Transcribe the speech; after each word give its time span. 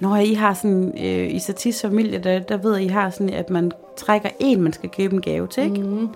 Når 0.00 0.16
I 0.16 0.34
har 0.34 0.54
sådan, 0.54 0.92
øh, 1.04 1.34
i 1.34 1.38
Satis 1.38 1.82
familie, 1.82 2.18
der, 2.18 2.38
der 2.38 2.56
ved 2.56 2.74
jeg, 2.76 2.84
I 2.84 2.88
har 2.88 3.10
sådan, 3.10 3.30
at 3.30 3.50
man 3.50 3.72
trækker 3.96 4.28
en, 4.40 4.62
man 4.62 4.72
skal 4.72 4.90
købe 4.90 5.14
en 5.14 5.20
gave 5.22 5.46
til, 5.46 5.62
ikke? 5.62 5.82
Mm. 5.82 6.08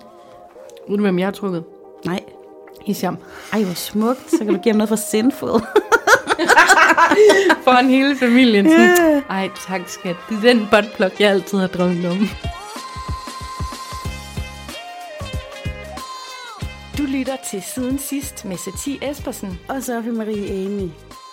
Ved 0.89 0.97
du, 0.97 1.01
hvem 1.01 1.19
jeg 1.19 1.27
har 1.27 1.31
trukket? 1.31 1.63
Nej. 2.05 2.19
Hisham. 2.85 3.17
Ej, 3.53 3.63
hvor 3.63 3.73
smukt. 3.73 4.29
Så 4.31 4.37
kan 4.37 4.47
du 4.47 4.59
give 4.59 4.73
ham 4.73 4.77
noget 4.77 4.89
for 4.89 4.95
Sinful. 4.95 5.49
For 7.63 7.71
en 7.71 7.89
hele 7.89 8.17
familien. 8.17 8.65
Sådan, 8.71 9.23
Ej, 9.29 9.49
tak 9.67 9.81
skat. 9.87 10.15
Det 10.29 10.37
er 10.37 10.41
den 10.53 10.67
buttplug, 10.71 11.09
jeg 11.19 11.29
altid 11.29 11.57
har 11.57 11.67
drømt 11.67 12.05
om. 12.05 12.17
Du 16.97 17.03
lytter 17.03 17.35
til 17.51 17.61
Siden 17.61 17.99
Sidst 17.99 18.45
med 18.45 18.57
Satie 18.57 19.09
Espersen. 19.11 19.59
og 19.69 19.83
Sofie 19.83 20.11
Marie 20.11 20.65
Amy. 20.65 20.89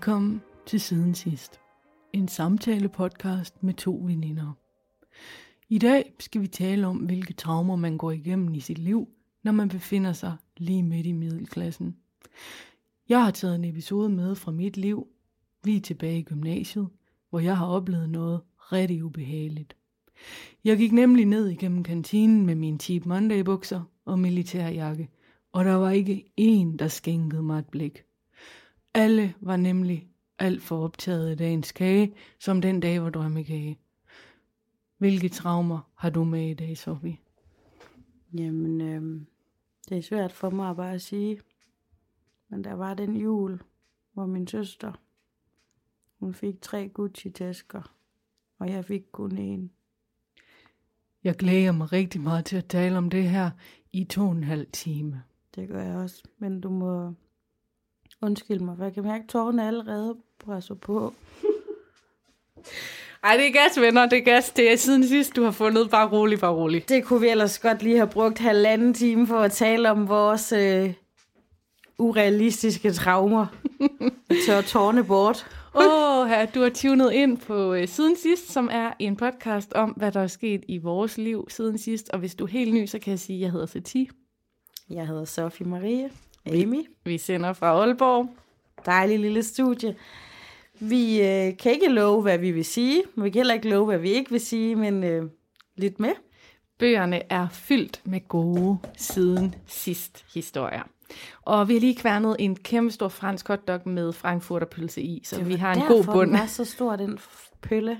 Velkommen 0.00 0.42
til 0.66 0.80
Siden 0.80 1.14
Sidst. 1.14 1.60
En 2.12 2.28
samtale-podcast 2.28 3.62
med 3.62 3.74
to 3.74 4.00
veninder. 4.04 4.52
I 5.68 5.78
dag 5.78 6.12
skal 6.18 6.40
vi 6.40 6.46
tale 6.46 6.86
om, 6.86 6.96
hvilke 6.96 7.32
traumer 7.32 7.76
man 7.76 7.98
går 7.98 8.10
igennem 8.10 8.54
i 8.54 8.60
sit 8.60 8.78
liv, 8.78 9.08
når 9.42 9.52
man 9.52 9.68
befinder 9.68 10.12
sig 10.12 10.36
lige 10.56 10.82
midt 10.82 11.06
i 11.06 11.12
middelklassen. 11.12 11.96
Jeg 13.08 13.24
har 13.24 13.30
taget 13.30 13.54
en 13.54 13.64
episode 13.64 14.08
med 14.08 14.34
fra 14.34 14.52
mit 14.52 14.76
liv. 14.76 15.06
Vi 15.64 15.76
er 15.76 15.80
tilbage 15.80 16.18
i 16.18 16.22
gymnasiet, 16.22 16.88
hvor 17.30 17.40
jeg 17.40 17.56
har 17.56 17.66
oplevet 17.66 18.10
noget 18.10 18.40
rigtig 18.58 19.04
ubehageligt. 19.04 19.76
Jeg 20.64 20.78
gik 20.78 20.92
nemlig 20.92 21.26
ned 21.26 21.48
igennem 21.48 21.82
kantinen 21.82 22.46
med 22.46 22.54
mine 22.54 22.78
Cheap 22.78 23.06
Monday 23.06 23.40
bukser 23.40 23.82
og 24.04 24.18
militærjakke, 24.18 25.08
og 25.52 25.64
der 25.64 25.74
var 25.74 25.90
ikke 25.90 26.24
én, 26.40 26.76
der 26.76 26.88
skænkede 26.88 27.42
mig 27.42 27.58
et 27.58 27.66
blik. 27.66 28.04
Alle 28.94 29.34
var 29.40 29.56
nemlig 29.56 30.10
alt 30.38 30.62
for 30.62 30.84
optaget 30.84 31.30
af 31.30 31.36
dagens 31.36 31.72
kage, 31.72 32.14
som 32.38 32.60
den 32.60 32.80
dag 32.80 33.02
var 33.02 33.10
drømmekage. 33.10 33.78
Hvilke 34.98 35.28
traumer 35.28 35.90
har 35.94 36.10
du 36.10 36.24
med 36.24 36.50
i 36.50 36.54
dag, 36.54 36.78
Sofie? 36.78 37.18
Jamen, 38.34 38.80
øh, 38.80 39.20
det 39.88 39.98
er 39.98 40.02
svært 40.02 40.32
for 40.32 40.50
mig 40.50 40.70
at 40.70 40.76
bare 40.76 40.98
sige. 40.98 41.40
Men 42.48 42.64
der 42.64 42.72
var 42.72 42.94
den 42.94 43.16
jul, 43.16 43.60
hvor 44.12 44.26
min 44.26 44.46
søster, 44.46 44.92
hun 46.18 46.34
fik 46.34 46.62
tre 46.62 46.88
Gucci-tasker, 46.88 47.94
og 48.58 48.68
jeg 48.68 48.84
fik 48.84 49.02
kun 49.12 49.38
en. 49.38 49.70
Jeg 51.24 51.34
glæder 51.34 51.72
mig 51.72 51.92
rigtig 51.92 52.20
meget 52.20 52.44
til 52.44 52.56
at 52.56 52.68
tale 52.68 52.98
om 52.98 53.10
det 53.10 53.30
her 53.30 53.50
i 53.92 54.04
to 54.04 54.22
og 54.22 54.32
en 54.32 54.44
halv 54.44 54.66
time. 54.72 55.22
Det 55.54 55.68
gør 55.68 55.82
jeg 55.82 55.96
også, 55.96 56.22
men 56.38 56.60
du 56.60 56.70
må 56.70 57.14
undskylde 58.22 58.64
mig, 58.64 58.76
for 58.76 58.84
jeg 58.84 58.94
kan 58.94 59.02
mærke, 59.02 59.22
at 59.22 59.28
tårerne 59.28 59.66
allerede 59.66 60.16
presser 60.38 60.74
på. 60.74 61.14
Ej, 63.24 63.36
det 63.36 63.46
er 63.46 63.52
gas, 63.52 63.80
venner. 63.80 64.06
Det 64.06 64.18
er 64.18 64.22
gas. 64.24 64.50
Det 64.50 64.72
er 64.72 64.76
siden 64.76 65.08
sidst, 65.08 65.36
du 65.36 65.42
har 65.42 65.50
fundet. 65.50 65.90
Bare 65.90 66.08
rolig, 66.08 66.40
bare 66.40 66.54
rolig. 66.54 66.88
Det 66.88 67.04
kunne 67.04 67.20
vi 67.20 67.28
ellers 67.28 67.58
godt 67.58 67.82
lige 67.82 67.96
have 67.96 68.08
brugt 68.08 68.38
halvanden 68.38 68.94
time 68.94 69.26
for 69.26 69.38
at 69.38 69.52
tale 69.52 69.90
om 69.90 70.08
vores 70.08 70.52
øh, 70.52 70.92
urealistiske 71.98 72.92
traumer. 72.92 73.46
Tør 74.46 74.60
tårne 74.60 75.04
bort. 75.04 75.46
Åh, 75.74 76.18
oh, 76.18 76.46
du 76.54 76.62
har 76.62 76.70
tunet 76.74 77.12
ind 77.12 77.38
på 77.38 77.72
uh, 77.72 77.88
Siden 77.88 78.16
Sidst, 78.16 78.52
som 78.52 78.68
er 78.72 78.92
en 78.98 79.16
podcast 79.16 79.72
om, 79.72 79.90
hvad 79.90 80.12
der 80.12 80.20
er 80.20 80.26
sket 80.26 80.64
i 80.68 80.78
vores 80.78 81.18
liv 81.18 81.46
siden 81.48 81.78
sidst. 81.78 82.08
Og 82.08 82.18
hvis 82.18 82.34
du 82.34 82.44
er 82.44 82.48
helt 82.48 82.74
ny, 82.74 82.86
så 82.86 82.98
kan 82.98 83.10
jeg 83.10 83.18
sige, 83.18 83.36
at 83.36 83.42
jeg 83.42 83.50
hedder 83.52 83.66
Satie. 83.66 84.06
Jeg 84.90 85.06
hedder 85.06 85.24
Sofie 85.24 85.66
Marie. 85.66 86.10
Amy. 86.50 86.86
Vi 87.04 87.18
sender 87.18 87.52
fra 87.52 87.66
Aalborg. 87.66 88.28
Dejlig 88.86 89.18
lille 89.18 89.42
studie. 89.42 89.96
Vi 90.80 91.20
øh, 91.20 91.56
kan 91.56 91.72
ikke 91.72 91.88
love, 91.88 92.22
hvad 92.22 92.38
vi 92.38 92.50
vil 92.50 92.64
sige. 92.64 93.02
men 93.14 93.24
Vi 93.24 93.30
kan 93.30 93.38
heller 93.38 93.54
ikke 93.54 93.68
love, 93.68 93.86
hvad 93.86 93.98
vi 93.98 94.10
ikke 94.10 94.30
vil 94.30 94.40
sige, 94.40 94.76
men 94.76 95.04
øh, 95.04 95.24
lidt 95.76 96.00
med. 96.00 96.12
Bøgerne 96.78 97.32
er 97.32 97.48
fyldt 97.52 98.00
med 98.04 98.28
gode 98.28 98.78
siden 98.96 99.54
sidst 99.66 100.24
historier. 100.34 100.82
Og 101.42 101.68
vi 101.68 101.72
har 101.72 101.80
lige 101.80 101.96
kværnet 101.96 102.36
en 102.38 102.56
kæmpe 102.56 102.92
stor 102.92 103.08
fransk 103.08 103.48
hotdog 103.48 103.80
med 103.88 104.12
frankfurterpølse 104.12 105.02
i, 105.02 105.22
så 105.24 105.42
vi 105.42 105.54
har 105.54 105.74
en 105.74 105.82
god 105.88 106.04
bund. 106.04 106.30
Den 106.30 106.38
er 106.38 106.46
så 106.46 106.64
stor, 106.64 106.96
den 106.96 107.18
pølle. 107.62 107.98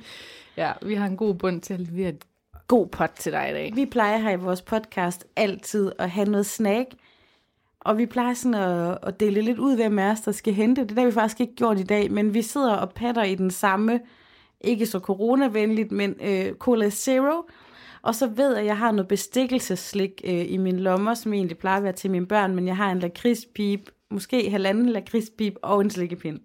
Ja, 0.56 0.72
vi 0.82 0.94
har 0.94 1.06
en 1.06 1.16
god 1.16 1.34
bund 1.34 1.60
til 1.60 1.74
at 1.74 1.80
levere 1.80 2.08
et 2.08 2.24
god 2.68 2.86
pot 2.86 3.10
til 3.10 3.32
dig 3.32 3.50
i 3.50 3.52
dag. 3.52 3.72
Vi 3.74 3.86
plejer 3.86 4.18
her 4.18 4.30
i 4.30 4.36
vores 4.36 4.62
podcast 4.62 5.24
altid 5.36 5.92
at 5.98 6.10
have 6.10 6.30
noget 6.30 6.46
snack, 6.46 6.88
og 7.80 7.98
vi 7.98 8.06
plejer 8.06 8.34
sådan 8.34 8.54
at, 8.54 8.98
at 9.02 9.20
dele 9.20 9.40
lidt 9.40 9.58
ud, 9.58 9.76
hvem 9.76 9.98
af 9.98 10.10
os, 10.10 10.20
der 10.20 10.32
skal 10.32 10.54
hente. 10.54 10.84
Det 10.84 10.98
har 10.98 11.06
vi 11.06 11.12
faktisk 11.12 11.40
ikke 11.40 11.54
gjort 11.54 11.80
i 11.80 11.82
dag, 11.82 12.12
men 12.12 12.34
vi 12.34 12.42
sidder 12.42 12.74
og 12.74 12.92
patter 12.92 13.22
i 13.22 13.34
den 13.34 13.50
samme, 13.50 14.00
ikke 14.60 14.86
så 14.86 14.98
coronavenligt, 14.98 15.92
men 15.92 16.14
øh, 16.22 16.54
Cola 16.54 16.90
Zero. 16.90 17.48
Og 18.02 18.14
så 18.14 18.26
ved 18.26 18.50
jeg, 18.50 18.60
at 18.60 18.66
jeg 18.66 18.78
har 18.78 18.92
noget 18.92 19.08
bestikkelseslik 19.08 20.20
øh, 20.24 20.52
i 20.52 20.56
min 20.56 20.80
lommer, 20.80 21.14
som 21.14 21.32
egentlig 21.32 21.58
plejer 21.58 21.76
at 21.76 21.82
være 21.82 21.92
til 21.92 22.10
mine 22.10 22.26
børn, 22.26 22.54
men 22.54 22.66
jeg 22.66 22.76
har 22.76 22.92
en 22.92 22.98
lakridspip, 22.98 23.90
måske 24.10 24.50
halvanden 24.50 24.86
lakridspip 24.86 25.54
og 25.62 25.80
en 25.80 25.90
slikkepind. 25.90 26.40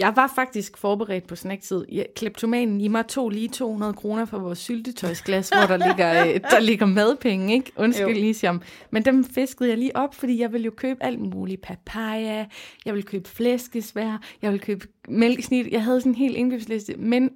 Jeg 0.00 0.12
var 0.16 0.32
faktisk 0.34 0.76
forberedt 0.76 1.26
på 1.26 1.36
snacktid. 1.36 1.84
Kleptomanen 2.16 2.80
i 2.80 2.88
mig 2.88 3.06
tog 3.06 3.30
lige 3.30 3.48
200 3.48 3.92
kroner 3.92 4.24
for 4.24 4.38
vores 4.38 4.58
syltetøjsglas, 4.58 5.48
hvor 5.48 5.76
der 5.76 5.86
ligger, 5.86 6.20
øh, 6.26 6.40
der 6.50 6.60
ligger 6.60 6.86
madpenge, 6.86 7.54
ikke? 7.54 7.72
Undskyld, 7.76 8.14
Lisiam. 8.14 8.62
Men 8.90 9.04
dem 9.04 9.24
fiskede 9.24 9.68
jeg 9.68 9.78
lige 9.78 9.96
op, 9.96 10.14
fordi 10.14 10.40
jeg 10.40 10.52
ville 10.52 10.64
jo 10.64 10.70
købe 10.76 11.02
alt 11.02 11.20
muligt. 11.20 11.62
Papaya, 11.62 12.46
jeg 12.84 12.94
ville 12.94 13.02
købe 13.02 13.28
flæskesvær, 13.28 14.22
jeg 14.42 14.52
ville 14.52 14.64
købe 14.64 14.86
mælkesnit. 15.08 15.66
Jeg 15.72 15.84
havde 15.84 16.00
sådan 16.00 16.12
en 16.12 16.16
hel 16.16 16.36
indkøbsliste, 16.36 16.94
men 16.96 17.30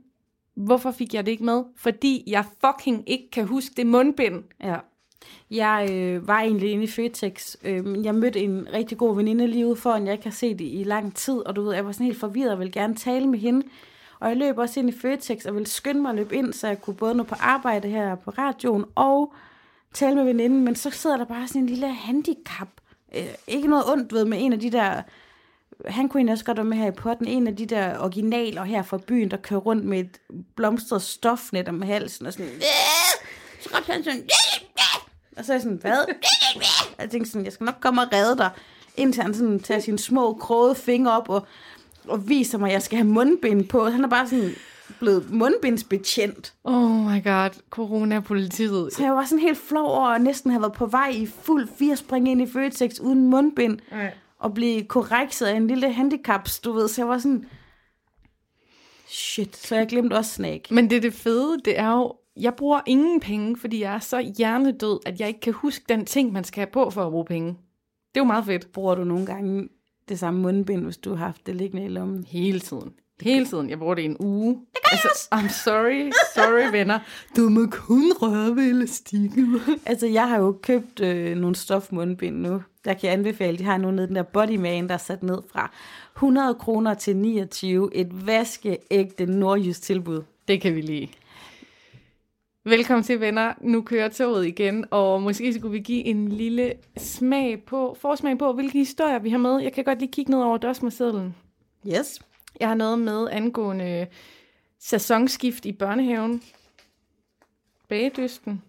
hvorfor 0.56 0.90
fik 0.90 1.14
jeg 1.14 1.26
det 1.26 1.32
ikke 1.32 1.44
med? 1.44 1.62
Fordi 1.76 2.24
jeg 2.26 2.44
fucking 2.64 3.02
ikke 3.06 3.30
kan 3.32 3.46
huske 3.46 3.74
det 3.76 3.86
mundbind. 3.86 4.42
Ja. 4.62 4.76
Jeg 5.50 5.88
øh, 5.92 6.28
var 6.28 6.40
egentlig 6.40 6.72
inde 6.72 6.84
i 6.84 6.86
Føtex, 6.86 7.56
øh, 7.64 8.04
jeg 8.04 8.14
mødte 8.14 8.40
en 8.40 8.68
rigtig 8.72 8.98
god 8.98 9.16
veninde 9.16 9.46
lige 9.46 9.66
ude 9.66 9.76
foran, 9.76 10.06
jeg 10.06 10.12
ikke 10.12 10.24
har 10.24 10.30
set 10.30 10.60
i, 10.60 10.84
lang 10.84 11.16
tid, 11.16 11.34
og 11.34 11.56
du 11.56 11.62
ved, 11.62 11.74
jeg 11.74 11.86
var 11.86 11.92
sådan 11.92 12.06
helt 12.06 12.20
forvirret 12.20 12.52
og 12.52 12.58
ville 12.58 12.72
gerne 12.72 12.94
tale 12.94 13.26
med 13.26 13.38
hende. 13.38 13.66
Og 14.20 14.28
jeg 14.28 14.36
løb 14.36 14.58
også 14.58 14.80
ind 14.80 14.88
i 14.88 14.98
Føtex 15.00 15.44
og 15.44 15.54
ville 15.54 15.66
skynde 15.66 16.02
mig 16.02 16.10
at 16.10 16.16
løbe 16.16 16.36
ind, 16.36 16.52
så 16.52 16.66
jeg 16.66 16.82
kunne 16.82 16.96
både 16.96 17.14
nå 17.14 17.22
på 17.22 17.34
arbejde 17.40 17.88
her 17.88 18.14
på 18.14 18.30
radioen 18.30 18.84
og 18.94 19.34
tale 19.94 20.16
med 20.16 20.24
veninden, 20.24 20.64
men 20.64 20.74
så 20.76 20.90
sidder 20.90 21.16
der 21.16 21.24
bare 21.24 21.48
sådan 21.48 21.62
en 21.62 21.68
lille 21.68 21.94
handicap. 21.94 22.68
Øh, 23.16 23.26
ikke 23.46 23.68
noget 23.68 23.84
ondt 23.92 24.12
ved 24.12 24.24
med 24.24 24.38
en 24.40 24.52
af 24.52 24.60
de 24.60 24.70
der, 24.70 25.02
han 25.86 26.08
kunne 26.08 26.18
egentlig 26.20 26.32
også 26.32 26.44
godt 26.44 26.56
være 26.56 26.64
med 26.64 26.76
her 26.76 26.86
i 26.86 26.90
potten, 26.90 27.26
en 27.26 27.46
af 27.46 27.56
de 27.56 27.66
der 27.66 27.98
originaler 27.98 28.64
her 28.64 28.82
fra 28.82 28.98
byen, 29.06 29.30
der 29.30 29.36
kører 29.36 29.60
rundt 29.60 29.84
med 29.84 30.00
et 30.00 30.18
blomstret 30.56 31.02
stofnet 31.02 31.68
om 31.68 31.82
halsen 31.82 32.26
og 32.26 32.32
sådan, 32.32 32.50
så 33.60 33.68
råbte 33.76 33.92
han 33.92 34.04
sådan, 34.04 34.28
og 35.36 35.44
så 35.44 35.52
er 35.52 35.54
jeg 35.54 35.62
sådan, 35.62 35.78
hvad? 35.78 36.04
Jeg 36.98 37.10
tænkte 37.10 37.30
sådan, 37.30 37.44
jeg 37.44 37.52
skal 37.52 37.64
nok 37.64 37.76
komme 37.80 38.02
og 38.02 38.08
redde 38.12 38.36
dig. 38.36 38.50
Indtil 38.96 39.22
han 39.22 39.34
sådan 39.34 39.60
tager 39.60 39.80
sine 39.80 39.98
små 39.98 40.34
krogede 40.34 40.74
fingre 40.74 41.12
op 41.12 41.28
og, 41.28 41.46
og 42.08 42.28
viser 42.28 42.58
mig, 42.58 42.66
at 42.66 42.72
jeg 42.72 42.82
skal 42.82 42.98
have 42.98 43.08
mundbind 43.08 43.68
på. 43.68 43.84
Han 43.84 44.04
er 44.04 44.08
bare 44.08 44.28
sådan 44.28 44.54
blevet 44.98 45.30
mundbindsbetjent. 45.30 46.54
Oh 46.64 46.90
my 46.90 47.24
god, 47.24 47.50
coronapolitiet. 47.70 48.92
Så 48.92 49.02
jeg 49.02 49.12
var 49.12 49.24
sådan 49.24 49.38
helt 49.38 49.58
flov 49.58 49.86
over 49.86 50.08
at 50.08 50.22
næsten 50.22 50.50
have 50.50 50.60
været 50.60 50.72
på 50.72 50.86
vej 50.86 51.08
i 51.14 51.26
fuld 51.26 51.68
fire 51.78 51.96
spring 51.96 52.28
ind 52.28 52.42
i 52.42 52.52
Føtex 52.52 52.98
uden 52.98 53.30
mundbind. 53.30 53.78
Nej. 53.90 54.14
Og 54.38 54.54
blive 54.54 54.84
korrekset 54.84 55.46
af 55.46 55.56
en 55.56 55.66
lille 55.66 55.92
handicaps, 55.92 56.58
du 56.58 56.72
ved. 56.72 56.88
Så 56.88 57.00
jeg 57.00 57.08
var 57.08 57.18
sådan, 57.18 57.44
shit. 59.08 59.56
Så 59.56 59.76
jeg 59.76 59.86
glemte 59.86 60.14
også 60.14 60.30
snack. 60.30 60.70
Men 60.70 60.90
det 60.90 60.96
er 60.96 61.00
det 61.00 61.14
fede, 61.14 61.58
det 61.64 61.78
er 61.78 61.90
jo, 61.90 62.12
jeg 62.36 62.54
bruger 62.54 62.80
ingen 62.86 63.20
penge, 63.20 63.56
fordi 63.56 63.82
jeg 63.82 63.94
er 63.94 63.98
så 63.98 64.32
hjernedød, 64.38 65.00
at 65.06 65.20
jeg 65.20 65.28
ikke 65.28 65.40
kan 65.40 65.52
huske 65.52 65.84
den 65.88 66.06
ting, 66.06 66.32
man 66.32 66.44
skal 66.44 66.60
have 66.60 66.70
på 66.72 66.90
for 66.90 67.06
at 67.06 67.10
bruge 67.10 67.24
penge. 67.24 67.48
Det 67.48 68.20
er 68.20 68.24
jo 68.24 68.24
meget 68.24 68.44
fedt. 68.44 68.72
Bruger 68.72 68.94
du 68.94 69.04
nogle 69.04 69.26
gange 69.26 69.68
det 70.08 70.18
samme 70.18 70.40
mundbind, 70.40 70.84
hvis 70.84 70.96
du 70.96 71.10
har 71.14 71.26
haft 71.26 71.46
det 71.46 71.56
liggende 71.56 71.84
i 71.84 71.88
lommen? 71.88 72.24
Hele 72.28 72.60
tiden. 72.60 72.92
Hele 73.20 73.46
tiden. 73.46 73.70
Jeg 73.70 73.78
bruger 73.78 73.94
det 73.94 74.02
i 74.02 74.04
en 74.04 74.16
uge. 74.20 74.60
Altså, 74.92 75.08
I'm 75.34 75.48
sorry. 75.48 76.12
Sorry, 76.34 76.72
venner. 76.72 76.98
Du 77.36 77.48
må 77.48 77.66
kun 77.70 78.12
røre 78.22 78.56
ved 78.56 78.70
elastikken. 78.70 79.60
Altså, 79.86 80.06
jeg 80.06 80.28
har 80.28 80.38
jo 80.38 80.58
købt 80.62 81.00
øh, 81.00 81.36
nogle 81.36 81.56
stofmundbind 81.56 82.36
nu. 82.36 82.62
Der 82.84 82.94
kan 82.94 83.06
jeg 83.06 83.12
anbefale, 83.12 83.58
de 83.58 83.64
har 83.64 83.76
nu 83.76 83.90
nede 83.90 84.06
den 84.06 84.16
der 84.16 84.22
Bodyman, 84.22 84.88
der 84.88 84.94
er 84.94 84.98
sat 84.98 85.22
ned 85.22 85.38
fra 85.52 85.70
100 86.16 86.54
kroner 86.54 86.94
til 86.94 87.16
29. 87.16 87.90
Et 87.94 88.26
vaskeægte 88.26 89.26
nordjysk 89.26 89.82
tilbud. 89.82 90.22
Det 90.48 90.60
kan 90.60 90.74
vi 90.74 90.80
lide. 90.80 91.08
Velkommen 92.66 93.02
til, 93.02 93.20
venner. 93.20 93.54
Nu 93.60 93.82
kører 93.82 94.08
toget 94.08 94.46
igen, 94.46 94.84
og 94.90 95.22
måske 95.22 95.54
skulle 95.54 95.72
vi 95.72 95.80
give 95.80 96.04
en 96.04 96.28
lille 96.28 96.74
smag 96.96 97.64
på, 97.64 97.96
forsmag 98.00 98.38
på, 98.38 98.52
hvilke 98.52 98.78
historier 98.78 99.18
vi 99.18 99.30
har 99.30 99.38
med. 99.38 99.58
Jeg 99.58 99.72
kan 99.72 99.84
godt 99.84 99.98
lige 99.98 100.12
kigge 100.12 100.30
ned 100.30 100.38
over 100.40 100.58
dørsmåsedlen. 100.58 101.34
Yes. 101.86 102.20
Jeg 102.60 102.68
har 102.68 102.74
noget 102.74 102.98
med 102.98 103.28
angående 103.30 104.06
sæsonskift 104.78 105.66
i 105.66 105.72
børnehaven, 105.72 106.42
bagedysten, 107.88 108.62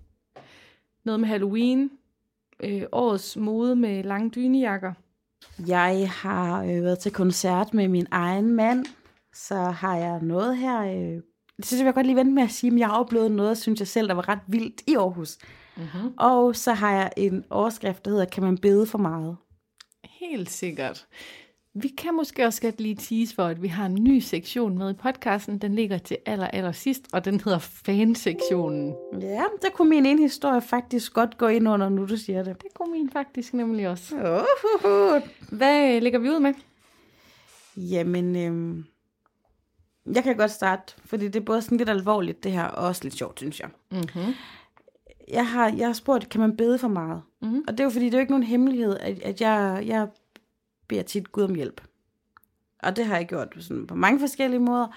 noget 1.03 1.19
med 1.19 1.29
Halloween, 1.29 1.91
øh, 2.59 2.83
årets 2.91 3.37
mode 3.37 3.75
med 3.75 4.03
lange 4.03 4.29
dynejakker. 4.29 4.93
Jeg 5.67 6.11
har 6.11 6.63
øh, 6.63 6.83
været 6.83 6.99
til 6.99 7.11
koncert 7.11 7.73
med 7.73 7.87
min 7.87 8.07
egen 8.11 8.55
mand, 8.55 8.85
så 9.33 9.55
har 9.55 9.97
jeg 9.97 10.21
noget 10.21 10.57
her. 10.57 10.81
Øh, 10.81 11.21
det 11.57 11.65
synes 11.65 11.79
jeg, 11.79 11.85
jeg 11.85 11.93
godt 11.93 12.05
lige 12.05 12.15
vente 12.15 12.31
med 12.31 12.43
at 12.43 12.51
sige, 12.51 12.71
men 12.71 12.79
jeg 12.79 12.87
har 12.87 12.97
oplevet 12.97 13.31
noget, 13.31 13.57
synes 13.57 13.79
jeg 13.79 13.87
selv, 13.87 14.07
der 14.07 14.13
var 14.13 14.29
ret 14.29 14.39
vildt 14.47 14.81
i 14.87 14.95
Aarhus. 14.95 15.37
Mm-hmm. 15.77 16.13
Og 16.17 16.55
så 16.55 16.73
har 16.73 16.91
jeg 16.91 17.11
en 17.17 17.45
overskrift, 17.49 18.05
der 18.05 18.11
hedder, 18.11 18.25
kan 18.25 18.43
man 18.43 18.57
bede 18.57 18.85
for 18.85 18.97
meget? 18.97 19.37
Helt 20.03 20.49
sikkert. 20.49 21.07
Vi 21.73 21.87
kan 21.87 22.15
måske 22.15 22.45
også 22.45 22.61
godt 22.61 22.81
lige 22.81 22.95
tease 22.95 23.35
for, 23.35 23.43
at 23.43 23.61
vi 23.61 23.67
har 23.67 23.85
en 23.85 24.03
ny 24.03 24.19
sektion 24.19 24.77
med 24.77 24.91
i 24.91 24.93
podcasten. 24.93 25.57
Den 25.57 25.75
ligger 25.75 25.97
til 25.97 26.17
aller, 26.25 26.47
aller 26.47 26.71
sidst, 26.71 27.01
og 27.13 27.25
den 27.25 27.41
hedder 27.41 27.59
fansektionen. 27.59 28.95
Ja, 29.21 29.43
der 29.61 29.69
kunne 29.73 29.89
min 29.89 30.05
ene 30.05 30.21
historie 30.21 30.61
faktisk 30.61 31.13
godt 31.13 31.37
gå 31.37 31.47
ind 31.47 31.69
under, 31.69 31.89
nu 31.89 32.05
du 32.05 32.17
siger 32.17 32.43
det. 32.43 32.61
Det 32.61 32.73
kunne 32.73 32.91
min 32.91 33.09
faktisk 33.09 33.53
nemlig 33.53 33.89
også. 33.89 34.15
Uh-huh. 34.15 35.55
Hvad 35.55 36.01
lægger 36.01 36.19
vi 36.19 36.29
ud 36.29 36.39
med? 36.39 36.53
Jamen, 37.77 38.35
øhm, 38.35 38.85
jeg 40.13 40.23
kan 40.23 40.37
godt 40.37 40.51
starte, 40.51 40.93
fordi 41.05 41.25
det 41.27 41.35
er 41.35 41.45
både 41.45 41.61
sådan 41.61 41.77
lidt 41.77 41.89
alvorligt 41.89 42.43
det 42.43 42.51
her, 42.51 42.63
og 42.63 42.87
også 42.87 43.03
lidt 43.03 43.17
sjovt, 43.17 43.39
synes 43.39 43.59
jeg. 43.59 43.69
Mm-hmm. 43.91 44.33
Jeg 45.31 45.47
har, 45.47 45.69
jeg 45.69 45.87
har 45.87 45.93
spurgt, 45.93 46.29
kan 46.29 46.41
man 46.41 46.57
bede 46.57 46.77
for 46.77 46.87
meget? 46.87 47.21
Mhm. 47.41 47.63
Og 47.67 47.73
det 47.73 47.79
er 47.79 47.83
jo 47.83 47.89
fordi, 47.89 48.05
det 48.05 48.13
er 48.13 48.17
jo 48.17 48.21
ikke 48.21 48.31
nogen 48.31 48.43
hemmelighed, 48.43 48.97
at, 48.99 49.21
at 49.21 49.41
jeg, 49.41 49.83
jeg 49.85 50.07
beder 50.87 51.03
tit 51.03 51.31
Gud 51.31 51.43
om 51.43 51.55
hjælp. 51.55 51.81
Og 52.83 52.95
det 52.95 53.05
har 53.05 53.15
jeg 53.15 53.27
gjort 53.27 53.55
sådan 53.59 53.87
på 53.87 53.95
mange 53.95 54.19
forskellige 54.19 54.59
måder. 54.59 54.87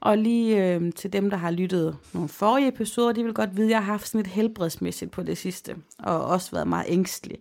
Og 0.00 0.18
lige 0.18 0.74
øh, 0.74 0.92
til 0.92 1.12
dem, 1.12 1.30
der 1.30 1.36
har 1.36 1.50
lyttet 1.50 1.96
nogle 2.12 2.28
forrige 2.28 2.68
episoder, 2.68 3.12
de 3.12 3.24
vil 3.24 3.34
godt 3.34 3.56
vide, 3.56 3.66
at 3.66 3.70
jeg 3.70 3.78
har 3.78 3.92
haft 3.92 4.08
sådan 4.08 4.18
lidt 4.18 4.34
helbredsmæssigt 4.34 5.10
på 5.10 5.22
det 5.22 5.38
sidste. 5.38 5.76
Og 5.98 6.24
også 6.24 6.50
været 6.50 6.68
meget 6.68 6.86
ængstelig. 6.88 7.38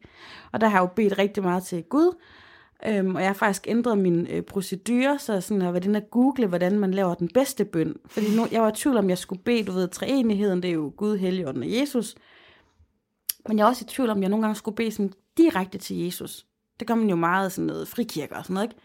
Og 0.51 0.61
der 0.61 0.67
har 0.67 0.77
jeg 0.77 0.81
jo 0.81 0.93
bedt 0.95 1.17
rigtig 1.17 1.43
meget 1.43 1.63
til 1.63 1.83
Gud. 1.83 2.15
Øhm, 2.87 3.15
og 3.15 3.21
jeg 3.21 3.29
har 3.29 3.33
faktisk 3.33 3.67
ændret 3.67 3.97
min 3.97 4.27
øh, 4.27 4.41
procedure, 4.41 5.19
så 5.19 5.41
sådan 5.41 5.61
har 5.61 5.71
været 5.71 5.85
inde 5.85 5.97
at 5.97 6.09
google, 6.11 6.47
hvordan 6.47 6.79
man 6.79 6.93
laver 6.93 7.13
den 7.13 7.29
bedste 7.33 7.65
bøn. 7.65 7.95
Fordi 8.05 8.35
nu, 8.35 8.47
jeg 8.51 8.61
var 8.61 8.69
i 8.69 8.75
tvivl 8.75 8.97
om, 8.97 9.09
jeg 9.09 9.17
skulle 9.17 9.41
bede, 9.41 9.63
du 9.63 9.71
ved, 9.71 9.87
treenigheden, 9.87 10.63
det 10.63 10.69
er 10.69 10.73
jo 10.73 10.93
Gud, 10.97 11.17
Helligånden 11.17 11.63
og 11.63 11.73
Jesus. 11.73 12.15
Men 13.47 13.57
jeg 13.57 13.63
er 13.63 13.67
også 13.67 13.85
i 13.85 13.89
tvivl 13.89 14.09
om, 14.09 14.21
jeg 14.21 14.29
nogle 14.29 14.43
gange 14.43 14.55
skulle 14.55 14.75
bede 14.75 14.91
sådan 14.91 15.13
direkte 15.37 15.77
til 15.77 15.97
Jesus. 15.97 16.45
Det 16.79 16.87
gør 16.87 16.95
man 16.95 17.09
jo 17.09 17.15
meget 17.15 17.51
sådan 17.51 17.65
noget 17.65 17.87
frikirker 17.87 18.35
og 18.35 18.43
sådan 18.43 18.53
noget, 18.53 18.69
ikke? 18.69 18.81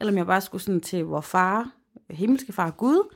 Eller 0.00 0.12
om 0.12 0.18
jeg 0.18 0.26
bare 0.26 0.40
skulle 0.40 0.62
sådan 0.62 0.80
til 0.80 1.04
vor 1.04 1.20
far, 1.20 1.72
himmelske 2.10 2.52
far 2.52 2.70
Gud, 2.70 3.14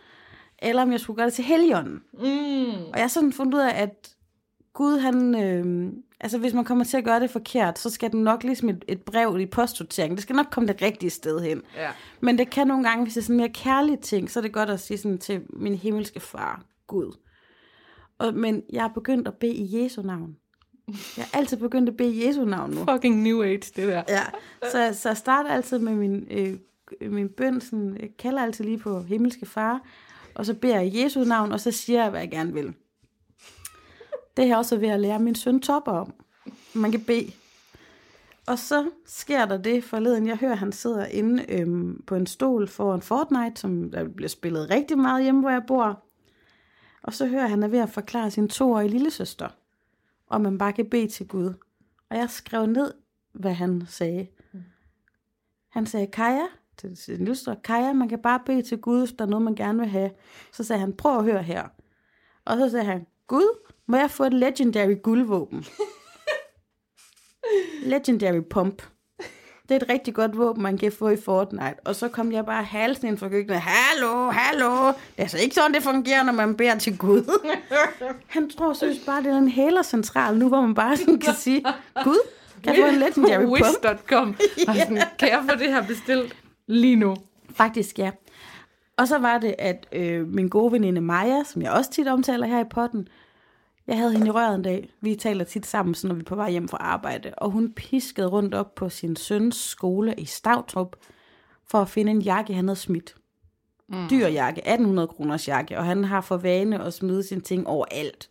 eller 0.59 0.83
om 0.83 0.93
jeg 0.93 1.01
skulle 1.01 1.17
gøre 1.17 1.27
det 1.27 1.35
til 1.35 1.45
Helligånden. 1.45 2.03
Mm. 2.13 2.85
Og 2.85 2.95
jeg 2.95 3.03
har 3.03 3.09
sådan 3.09 3.33
fundet 3.33 3.55
ud 3.55 3.61
af, 3.61 3.83
at 3.83 4.15
Gud, 4.73 4.99
han, 4.99 5.35
øh, 5.45 5.93
altså 6.21 6.39
hvis 6.39 6.55
man 6.55 6.65
kommer 6.65 6.85
til 6.85 6.97
at 6.97 7.05
gøre 7.05 7.21
det 7.21 7.31
forkert, 7.31 7.79
så 7.79 7.91
skal 7.91 8.13
den 8.13 8.23
nok 8.23 8.43
ligesom 8.43 8.69
et, 8.69 8.85
et 8.89 9.03
brev 9.03 9.41
i 9.41 9.47
postsortering. 9.47 10.15
Det 10.15 10.23
skal 10.23 10.37
nok 10.37 10.47
komme 10.51 10.67
det 10.67 10.83
rigtige 10.83 11.11
sted 11.11 11.41
hen. 11.41 11.63
Ja. 11.77 11.91
Men 12.21 12.39
det 12.39 12.51
kan 12.51 12.67
nogle 12.67 12.89
gange, 12.89 13.05
hvis 13.05 13.15
det 13.15 13.21
er 13.21 13.25
sådan 13.25 13.37
mere 13.37 13.49
kærlige 13.49 13.97
ting, 13.97 14.31
så 14.31 14.41
er 14.41 14.43
det 14.43 14.53
godt 14.53 14.71
at 14.71 14.81
sige 14.81 14.99
sådan 14.99 15.19
til 15.19 15.43
min 15.51 15.75
himmelske 15.75 16.21
far, 16.21 16.63
Gud. 16.87 17.17
Og, 18.19 18.35
men 18.35 18.63
jeg 18.73 18.85
er 18.85 18.89
begyndt 18.89 19.29
at 19.29 19.35
bede 19.35 19.55
i 19.55 19.83
Jesu 19.83 20.03
navn. 20.03 20.37
Jeg 21.17 21.27
er 21.33 21.39
altid 21.39 21.57
begyndt 21.57 21.89
at 21.89 21.97
bede 21.97 22.15
i 22.15 22.27
Jesu 22.27 22.45
navn 22.45 22.71
nu. 22.71 22.85
Fucking 22.93 23.23
new 23.23 23.43
age, 23.43 23.57
det 23.57 23.89
der. 23.89 24.03
Ja, 24.09 24.23
så, 24.71 25.01
så 25.01 25.09
jeg 25.09 25.17
starter 25.17 25.51
altid 25.51 25.79
med 25.79 25.95
min, 25.95 26.27
øh, 26.31 26.57
min 27.11 27.29
bøn, 27.29 27.61
sådan, 27.61 27.97
jeg 28.01 28.09
kalder 28.19 28.43
altid 28.43 28.65
lige 28.65 28.79
på 28.79 29.03
himmelske 29.03 29.47
far, 29.47 29.81
og 30.35 30.47
så 30.47 30.55
beder 30.55 30.77
jeg 30.81 30.87
i 30.87 31.03
Jesu 31.03 31.25
navn, 31.25 31.53
og 31.53 31.61
så 31.61 31.71
siger 31.71 32.03
jeg, 32.03 32.11
hvad 32.11 32.21
jeg 32.21 32.31
gerne 32.31 32.53
vil. 32.53 32.75
Det 34.37 34.47
her 34.47 34.57
også 34.57 34.77
ved 34.77 34.89
at 34.89 35.01
lære 35.01 35.19
min 35.19 35.35
søn 35.35 35.61
Topper 35.61 35.93
om. 35.93 36.15
Man 36.75 36.91
kan 36.91 37.05
bede. 37.05 37.33
Og 38.47 38.59
så 38.59 38.91
sker 39.07 39.45
der 39.45 39.59
det 39.59 39.85
forleden. 39.85 40.27
Jeg 40.27 40.37
hører, 40.37 40.53
at 40.53 40.59
han 40.59 40.73
sidder 40.73 41.07
inde 41.07 41.45
øhm, 41.49 42.03
på 42.07 42.15
en 42.15 42.27
stol 42.27 42.69
foran 42.69 43.03
Fortnite, 43.03 43.61
som 43.61 43.91
der 43.91 44.09
bliver 44.09 44.29
spillet 44.29 44.71
rigtig 44.71 44.99
meget 44.99 45.23
hjemme, 45.23 45.41
hvor 45.41 45.51
jeg 45.51 45.63
bor. 45.67 46.05
Og 47.03 47.13
så 47.15 47.27
hører 47.27 47.45
at 47.45 47.51
han 47.51 47.63
er 47.63 47.69
ved 47.69 47.79
at 47.79 47.91
forklare 47.91 48.31
sin 48.31 48.49
toårige 48.49 48.89
lillesøster, 48.89 49.49
om 50.29 50.41
man 50.41 50.59
bare 50.59 50.73
kan 50.73 50.91
bede 50.91 51.09
til 51.09 51.29
Gud. 51.29 51.55
Og 52.11 52.17
jeg 52.17 52.31
skrev 52.31 52.67
ned, 52.67 52.95
hvad 53.33 53.53
han 53.53 53.83
sagde. 53.89 54.27
Han 55.69 55.87
sagde, 55.87 56.07
Kaja, 56.07 56.47
til 56.77 56.97
sin 56.97 57.17
lillesøster, 57.17 57.55
Kaja, 57.55 57.93
man 57.93 58.09
kan 58.09 58.19
bare 58.19 58.41
bede 58.47 58.63
til 58.63 58.79
Gud, 58.79 58.99
hvis 58.99 59.13
der 59.13 59.25
er 59.25 59.29
noget, 59.29 59.45
man 59.45 59.55
gerne 59.55 59.79
vil 59.79 59.89
have. 59.89 60.11
Så 60.53 60.65
sagde 60.65 60.81
han, 60.81 60.93
prøv 60.93 61.19
at 61.19 61.25
høre 61.25 61.43
her. 61.43 61.69
Og 62.45 62.57
så 62.57 62.71
sagde 62.71 62.85
han, 62.85 63.07
Gud, 63.27 63.70
må 63.91 63.97
jeg 63.97 64.11
få 64.11 64.25
et 64.25 64.35
legendary 64.35 64.95
guldvåben? 65.03 65.67
legendary 67.83 68.41
pump. 68.51 68.83
Det 69.63 69.71
er 69.71 69.77
et 69.77 69.89
rigtig 69.89 70.15
godt 70.15 70.39
våben, 70.39 70.63
man 70.63 70.79
kan 70.79 70.93
få 70.93 71.09
i 71.09 71.17
Fortnite. 71.17 71.75
Og 71.85 71.95
så 71.97 72.09
kom 72.09 72.33
jeg 72.33 72.47
bare 72.47 72.65
halsen 72.65 73.09
ind 73.09 73.19
fra 73.19 73.29
køkkenet. 73.29 73.61
Hallo, 73.61 74.31
hallo. 74.31 74.87
Det 74.87 74.95
er 75.17 75.23
altså 75.23 75.39
ikke 75.39 75.55
sådan, 75.55 75.75
det 75.75 75.83
fungerer, 75.83 76.23
når 76.23 76.33
man 76.33 76.55
beder 76.55 76.79
til 76.79 76.99
Gud. 76.99 77.47
Han 78.27 78.51
tror 78.51 78.73
seriøst 78.73 79.07
bare, 79.07 79.23
det 79.23 79.33
er 79.33 79.39
en 79.39 79.49
hælercentral 79.49 80.37
nu, 80.39 80.49
hvor 80.49 80.61
man 80.61 80.75
bare 80.75 80.97
sådan 80.97 81.19
kan 81.19 81.35
sige, 81.35 81.65
Gud, 82.05 82.19
kan 82.65 82.77
jeg 82.77 82.85
få 82.85 82.95
en 82.95 82.99
legendary 82.99 83.45
pump? 83.45 83.53
Wish.com. 83.53 84.37
Kan 85.19 85.29
jeg 85.29 85.45
få 85.51 85.57
det 85.57 85.69
her 85.69 85.87
bestilt 85.87 86.37
lige 86.67 86.97
nu? 86.97 87.17
Faktisk 87.55 87.99
ja. 87.99 88.11
Og 88.97 89.09
så 89.09 89.19
var 89.19 89.39
det, 89.39 89.55
at 89.59 89.87
øh, 89.93 90.29
min 90.29 90.49
gode 90.49 90.73
veninde 90.73 91.01
Maja, 91.01 91.43
som 91.45 91.63
jeg 91.63 91.73
også 91.73 91.91
tit 91.91 92.09
omtaler 92.09 92.47
her 92.47 92.61
i 92.61 92.69
potten, 92.71 93.09
jeg 93.91 93.99
havde 93.99 94.13
hende 94.13 94.27
i 94.27 94.31
røret 94.31 94.55
en 94.55 94.63
dag. 94.63 94.91
Vi 95.01 95.15
taler 95.15 95.45
tit 95.45 95.67
sammen, 95.67 95.95
så 95.95 96.07
når 96.07 96.15
vi 96.15 96.21
er 96.21 96.25
på 96.25 96.35
vej 96.35 96.51
hjem 96.51 96.69
fra 96.69 96.79
arbejde. 96.81 97.35
Og 97.37 97.51
hun 97.51 97.73
piskede 97.73 98.27
rundt 98.27 98.55
op 98.55 98.75
på 98.75 98.89
sin 98.89 99.17
søns 99.17 99.57
skole 99.57 100.15
i 100.15 100.25
Stavtrup, 100.25 100.97
for 101.71 101.79
at 101.79 101.89
finde 101.89 102.13
en 102.13 102.23
jakke, 102.23 102.55
han 102.55 102.69
havde 102.69 102.79
smidt. 102.79 103.17
Mm. 103.89 104.09
Dyr 104.11 104.27
jakke, 104.27 104.61
1800 104.61 105.09
kroners 105.09 105.49
jakke, 105.49 105.79
og 105.79 105.85
han 105.85 106.05
har 106.05 106.21
for 106.21 106.37
vane 106.37 106.83
at 106.83 106.95
smide 106.95 107.23
sine 107.23 107.41
ting 107.41 107.67
overalt. 107.67 108.31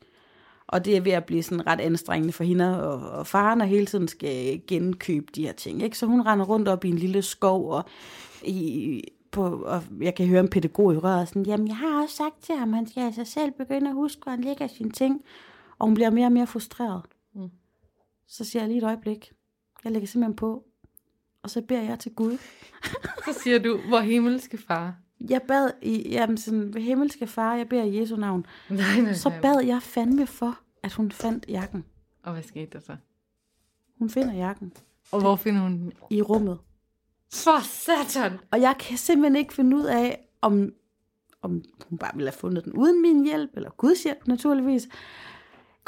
Og 0.67 0.85
det 0.85 0.97
er 0.97 1.01
ved 1.01 1.11
at 1.11 1.25
blive 1.25 1.43
sådan 1.43 1.67
ret 1.67 1.81
anstrengende 1.81 2.33
for 2.33 2.43
hende 2.43 2.83
og, 2.83 3.09
og 3.09 3.27
faren, 3.27 3.61
og 3.61 3.67
hele 3.67 3.85
tiden 3.85 4.07
skal 4.07 4.61
genkøbe 4.67 5.27
de 5.35 5.45
her 5.45 5.53
ting. 5.53 5.83
Ikke? 5.83 5.97
Så 5.97 6.05
hun 6.05 6.21
render 6.21 6.45
rundt 6.45 6.67
op 6.67 6.85
i 6.85 6.89
en 6.89 6.97
lille 6.97 7.21
skov, 7.21 7.71
og, 7.71 7.83
i, 8.43 9.03
på, 9.31 9.61
og 9.65 9.83
jeg 10.01 10.15
kan 10.15 10.27
høre 10.27 10.39
en 10.39 10.49
pædagog 10.49 10.93
i 10.93 10.97
røret, 10.97 11.27
sådan, 11.27 11.45
jamen 11.45 11.67
jeg 11.67 11.77
har 11.77 12.01
også 12.01 12.15
sagt 12.15 12.43
til 12.43 12.55
ham, 12.55 12.73
han 12.73 12.87
skal 12.87 13.01
altså 13.01 13.25
selv 13.25 13.51
begynde 13.51 13.89
at 13.89 13.95
huske, 13.95 14.23
hvor 14.23 14.31
han 14.31 14.41
lægger 14.41 14.67
sine 14.67 14.91
ting. 14.91 15.21
Og 15.79 15.85
hun 15.87 15.93
bliver 15.95 16.09
mere 16.09 16.25
og 16.25 16.31
mere 16.31 16.47
frustreret. 16.47 17.01
Mm. 17.35 17.49
Så 18.27 18.43
siger 18.43 18.61
jeg 18.63 18.67
lige 18.69 18.77
et 18.77 18.83
øjeblik. 18.83 19.31
Jeg 19.83 19.91
lægger 19.91 20.07
simpelthen 20.07 20.35
på. 20.35 20.65
Og 21.43 21.49
så 21.49 21.61
beder 21.61 21.81
jeg 21.81 21.99
til 21.99 22.11
Gud. 22.15 22.37
Så 23.25 23.39
siger 23.43 23.59
du, 23.59 23.79
hvor 23.87 23.99
himmelske 23.99 24.57
far. 24.57 24.95
Jeg 25.29 25.41
bad 25.47 25.69
i, 25.81 26.09
jamen 26.09 26.37
sådan, 26.37 26.73
ved 26.73 26.81
himmelske 26.81 27.27
far, 27.27 27.55
jeg 27.55 27.69
beder 27.69 27.83
i 27.83 27.99
Jesu 27.99 28.15
navn. 28.15 28.45
Nej, 28.69 29.01
nej, 29.01 29.13
Så 29.13 29.29
nej. 29.29 29.41
bad 29.41 29.59
jeg 29.65 29.81
fandme 29.81 30.27
for, 30.27 30.59
at 30.83 30.93
hun 30.93 31.11
fandt 31.11 31.45
jakken. 31.49 31.85
Og 32.23 32.33
hvad 32.33 32.43
skete 32.43 32.65
der 32.73 32.79
så? 32.79 32.95
Hun 33.99 34.09
finder 34.09 34.33
jakken 34.33 34.73
Og 35.11 35.21
hvor 35.21 35.35
finder 35.35 35.61
hun 35.61 35.71
den? 35.71 35.93
i 36.09 36.21
rummet. 36.21 36.59
For 37.33 37.63
satan! 37.63 38.31
Og 38.51 38.61
jeg 38.61 38.75
kan 38.79 38.97
simpelthen 38.97 39.35
ikke 39.35 39.53
finde 39.53 39.77
ud 39.77 39.83
af, 39.83 40.27
om, 40.41 40.69
om 41.41 41.63
hun 41.89 41.97
bare 41.97 42.11
ville 42.15 42.29
have 42.29 42.37
fundet 42.39 42.65
den 42.65 42.73
uden 42.73 43.01
min 43.01 43.25
hjælp, 43.25 43.49
eller 43.53 43.69
Guds 43.69 44.03
hjælp 44.03 44.27
naturligvis. 44.27 44.87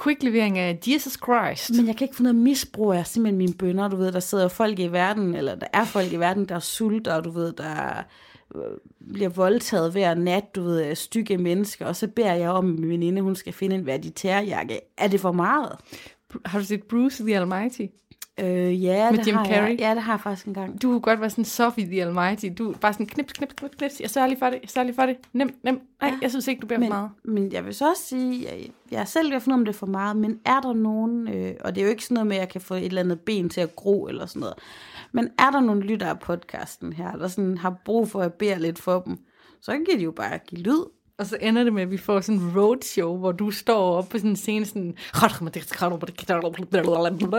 Quick 0.03 0.23
levering 0.23 0.57
af 0.57 0.79
Jesus 0.87 1.13
Christ. 1.13 1.71
Men 1.77 1.87
jeg 1.87 1.97
kan 1.97 2.05
ikke 2.05 2.15
finde 2.15 2.29
ud 2.29 2.35
af, 2.35 2.41
misbruger 2.41 2.93
jeg 2.93 3.07
simpelthen 3.07 3.37
mine 3.37 3.53
bønder. 3.53 3.87
Du 3.87 3.95
ved, 3.95 4.11
der 4.11 4.19
sidder 4.19 4.47
folk 4.47 4.79
i 4.79 4.87
verden, 4.87 5.35
eller 5.35 5.55
der 5.55 5.67
er 5.73 5.85
folk 5.85 6.11
i 6.11 6.15
verden, 6.15 6.45
der 6.45 6.59
sulter, 6.59 7.13
og 7.13 7.23
du 7.23 7.29
ved, 7.29 7.53
der 7.53 8.03
øh, 8.55 8.61
bliver 9.13 9.29
voldtaget 9.29 9.91
hver 9.91 10.13
nat, 10.13 10.55
du 10.55 10.63
ved, 10.63 10.79
af 10.79 10.97
stykke 10.97 11.37
mennesker, 11.37 11.85
og 11.85 11.95
så 11.95 12.07
beder 12.07 12.33
jeg 12.33 12.49
om, 12.49 12.73
at 12.73 12.79
min 12.79 12.89
veninde, 12.89 13.21
hun 13.21 13.35
skal 13.35 13.53
finde 13.53 13.75
en 13.75 13.85
verditærjakke. 13.85 14.79
Er 14.97 15.07
det 15.07 15.19
for 15.19 15.31
meget? 15.31 15.71
Har 16.45 16.59
du 16.59 16.65
set 16.65 16.83
Bruce 16.83 17.23
the 17.23 17.39
Almighty? 17.39 17.85
Øh, 18.41 18.83
ja, 18.83 19.11
Med 19.11 19.19
det 19.19 19.27
Jim 19.27 19.35
har 19.35 19.45
Carrey? 19.45 19.69
Jeg. 19.69 19.79
Ja, 19.79 19.89
det 19.95 20.01
har 20.01 20.13
jeg 20.13 20.19
faktisk 20.19 20.47
engang. 20.47 20.81
Du 20.81 20.87
kunne 20.89 21.01
godt 21.01 21.21
være 21.21 21.29
sådan 21.29 21.45
Sophie 21.45 21.85
the 21.85 22.01
Almighty. 22.05 22.45
Du 22.57 22.71
er 22.71 22.77
bare 22.77 22.93
sådan 22.93 23.05
knips, 23.05 23.33
knips, 23.33 23.53
knips, 23.57 23.75
knips. 23.77 24.01
Jeg 24.01 24.09
sørger 24.09 24.27
lige 24.27 24.39
for 24.39 24.45
det. 24.45 24.59
Jeg 24.61 24.69
sørger 24.69 24.85
lige 24.85 24.95
for 24.95 25.05
det. 25.05 25.17
Nem, 25.33 25.49
nem. 25.63 25.79
Nej, 26.01 26.09
Ja. 26.09 26.17
jeg 26.21 26.29
synes 26.29 26.47
ikke, 26.47 26.59
du 26.61 26.67
bliver 26.67 26.79
Men, 26.79 26.89
for 26.89 26.95
meget. 26.95 27.09
men 27.25 27.51
jeg 27.51 27.65
vil 27.65 27.73
så 27.75 27.89
også 27.89 28.03
sige, 28.03 28.43
jeg, 28.45 28.69
jeg 28.91 29.01
er 29.01 29.05
selv 29.05 29.29
ved 29.29 29.35
at 29.35 29.41
finde 29.41 29.53
om 29.53 29.65
det 29.65 29.73
er 29.73 29.77
for 29.77 29.85
meget, 29.87 30.17
men 30.17 30.39
er 30.45 30.59
der 30.61 30.73
nogen, 30.73 31.27
øh, 31.27 31.53
og 31.59 31.75
det 31.75 31.81
er 31.81 31.85
jo 31.85 31.91
ikke 31.91 32.03
sådan 32.03 32.15
noget 32.15 32.27
med, 32.27 32.35
at 32.35 32.39
jeg 32.39 32.49
kan 32.49 32.61
få 32.61 32.73
et 32.73 32.85
eller 32.85 33.01
andet 33.01 33.19
ben 33.19 33.49
til 33.49 33.61
at 33.61 33.75
gro 33.75 34.07
eller 34.07 34.25
sådan 34.25 34.39
noget, 34.39 34.55
men 35.11 35.29
er 35.39 35.51
der 35.51 35.59
nogle 35.59 35.81
lyttere 35.81 36.09
af 36.09 36.19
podcasten 36.19 36.93
her, 36.93 37.11
der 37.17 37.27
sådan 37.27 37.57
har 37.57 37.75
brug 37.85 38.07
for 38.09 38.21
at 38.21 38.33
bede 38.33 38.59
lidt 38.59 38.79
for 38.79 38.99
dem, 38.99 39.17
så 39.61 39.71
kan 39.71 39.85
de 39.99 40.03
jo 40.03 40.11
bare 40.11 40.37
give 40.37 40.61
lyd. 40.61 40.83
Og 41.21 41.27
så 41.27 41.37
ender 41.41 41.63
det 41.63 41.73
med, 41.73 41.81
at 41.81 41.91
vi 41.91 41.97
får 41.97 42.21
sådan 42.21 42.41
en 42.41 42.57
roadshow, 42.57 43.17
hvor 43.17 43.31
du 43.31 43.51
står 43.51 43.97
op 43.97 44.09
på 44.09 44.17
sådan 44.17 44.29
en 44.29 44.35
scene 44.35 44.65
sådan... 44.65 44.95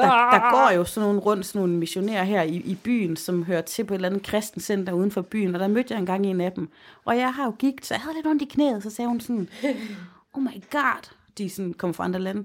Der, 0.03 0.09
der 0.31 0.51
går 0.51 0.71
jo 0.77 0.85
sådan 0.85 1.09
nogle 1.09 1.21
rundt, 1.21 1.47
sådan 1.47 1.61
nogle 1.61 1.79
missionærer 1.79 2.25
her 2.25 2.43
i, 2.43 2.57
i 2.57 2.75
byen, 2.75 3.17
som 3.17 3.45
hører 3.45 3.61
til 3.61 3.85
på 3.85 3.95
et 3.95 3.99
eller 3.99 4.09
andet 4.09 4.23
kristencenter 4.23 4.93
uden 4.93 5.11
for 5.11 5.21
byen, 5.23 5.55
og 5.55 5.61
der 5.61 5.69
mødte 5.69 5.95
jeg 5.95 6.01
engang 6.01 6.27
en 6.27 6.41
af 6.41 6.53
dem. 6.53 6.69
Og 7.05 7.17
jeg 7.17 7.35
har 7.35 7.45
jo 7.45 7.55
gigt, 7.59 7.87
så 7.87 7.95
jeg 7.95 8.01
havde 8.01 8.17
lidt 8.17 8.27
ondt 8.27 8.43
i 8.43 8.45
knæet, 8.45 8.83
så 8.83 8.91
sagde 8.91 9.09
hun 9.09 9.21
sådan, 9.21 9.49
oh 10.33 10.43
my 10.43 10.63
god, 10.71 11.11
de 11.39 11.51
sådan 11.51 11.73
kom 11.73 11.95
fra 11.95 12.05
andre 12.05 12.21
lande. 12.21 12.45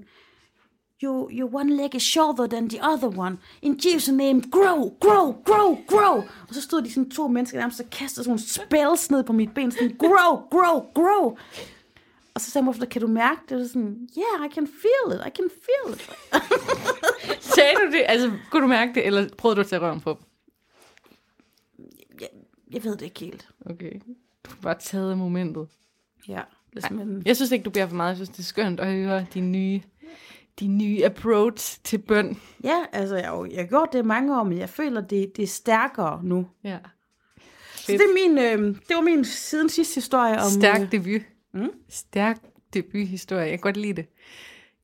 You, 1.02 1.30
your 1.30 1.48
one 1.54 1.76
leg 1.76 1.94
is 1.94 2.02
shorter 2.02 2.46
than 2.46 2.68
the 2.68 2.80
other 2.82 3.08
one. 3.08 3.38
In 3.62 3.76
Jesus' 3.76 4.08
name, 4.08 4.40
grow, 4.50 4.90
grow, 5.00 5.32
grow, 5.44 5.78
grow. 5.86 6.16
Og 6.48 6.54
så 6.54 6.62
stod 6.62 6.82
de 6.82 6.92
sådan 6.92 7.10
to 7.10 7.28
mennesker 7.28 7.58
nærmest 7.58 7.80
og 7.80 7.90
kastede 7.90 8.24
sådan 8.24 8.30
nogle 8.30 8.40
spells 8.40 9.10
ned 9.10 9.24
på 9.24 9.32
mit 9.32 9.54
ben, 9.54 9.70
sådan 9.70 9.96
grow, 9.98 10.36
grow, 10.50 10.80
grow. 10.94 11.36
Og 12.34 12.40
så 12.40 12.50
sagde 12.50 12.64
morfar, 12.64 12.84
kan 12.84 13.00
du 13.00 13.06
mærke 13.06 13.40
det? 13.48 13.60
Og 13.60 13.66
så 13.66 13.72
sådan, 13.72 14.08
yeah, 14.18 14.50
I 14.50 14.54
can 14.54 14.66
feel 14.66 15.20
it, 15.20 15.26
I 15.26 15.30
can 15.36 15.50
feel 15.50 15.94
it. 15.94 16.10
Sagde 17.54 17.74
du 17.74 17.92
det? 17.92 18.04
Altså, 18.08 18.32
kunne 18.50 18.62
du 18.62 18.68
mærke 18.68 18.94
det, 18.94 19.06
eller 19.06 19.28
prøvede 19.38 19.56
du 19.56 19.60
at 19.60 19.66
tage 19.66 19.82
røven 19.82 20.00
på 20.00 20.10
dem? 20.10 20.22
Jeg, 22.20 22.28
jeg 22.72 22.84
ved 22.84 22.96
det 22.96 23.02
ikke 23.02 23.20
helt. 23.20 23.48
Okay. 23.66 23.92
Du 24.44 24.50
bare 24.62 24.78
taget 24.80 25.18
momentet. 25.18 25.68
Ja, 26.28 26.40
er 26.76 26.88
simpelthen... 26.88 27.22
Jeg 27.26 27.36
synes 27.36 27.50
ikke, 27.50 27.62
du 27.62 27.70
bliver 27.70 27.86
for 27.86 27.96
meget. 27.96 28.08
Jeg 28.08 28.16
synes, 28.16 28.28
det 28.28 28.38
er 28.38 28.42
skønt 28.42 28.80
at 28.80 28.92
høre 28.92 29.26
din 29.34 29.52
nye, 29.52 29.80
din 30.60 30.78
nye 30.78 31.04
approach 31.04 31.78
til 31.84 31.98
bøn. 31.98 32.40
Ja, 32.64 32.76
altså, 32.92 33.16
jeg, 33.16 33.28
jo- 33.28 33.44
jeg 33.44 33.56
har 33.58 33.66
gjort 33.66 33.88
det 33.92 34.04
mange 34.04 34.38
år, 34.40 34.44
men 34.44 34.58
jeg 34.58 34.68
føler, 34.68 35.00
det, 35.00 35.36
det 35.36 35.42
er 35.42 35.46
stærkere 35.46 36.20
nu. 36.24 36.46
Ja. 36.64 36.78
Så 37.76 37.92
det, 37.92 38.00
er 38.00 38.28
min, 38.28 38.38
øh, 38.38 38.76
det 38.88 38.96
var 38.96 39.00
min 39.00 39.24
siden 39.24 39.68
sidste 39.68 39.94
historie 39.94 40.38
om... 40.38 40.50
Stærk 40.50 40.80
øh, 40.80 40.92
debut. 40.92 41.22
Mm. 41.54 41.70
Stærk 41.88 42.38
debuthistorie. 42.74 43.42
Jeg 43.42 43.50
kan 43.50 43.58
godt 43.58 43.76
lide 43.76 43.92
det. 43.92 44.06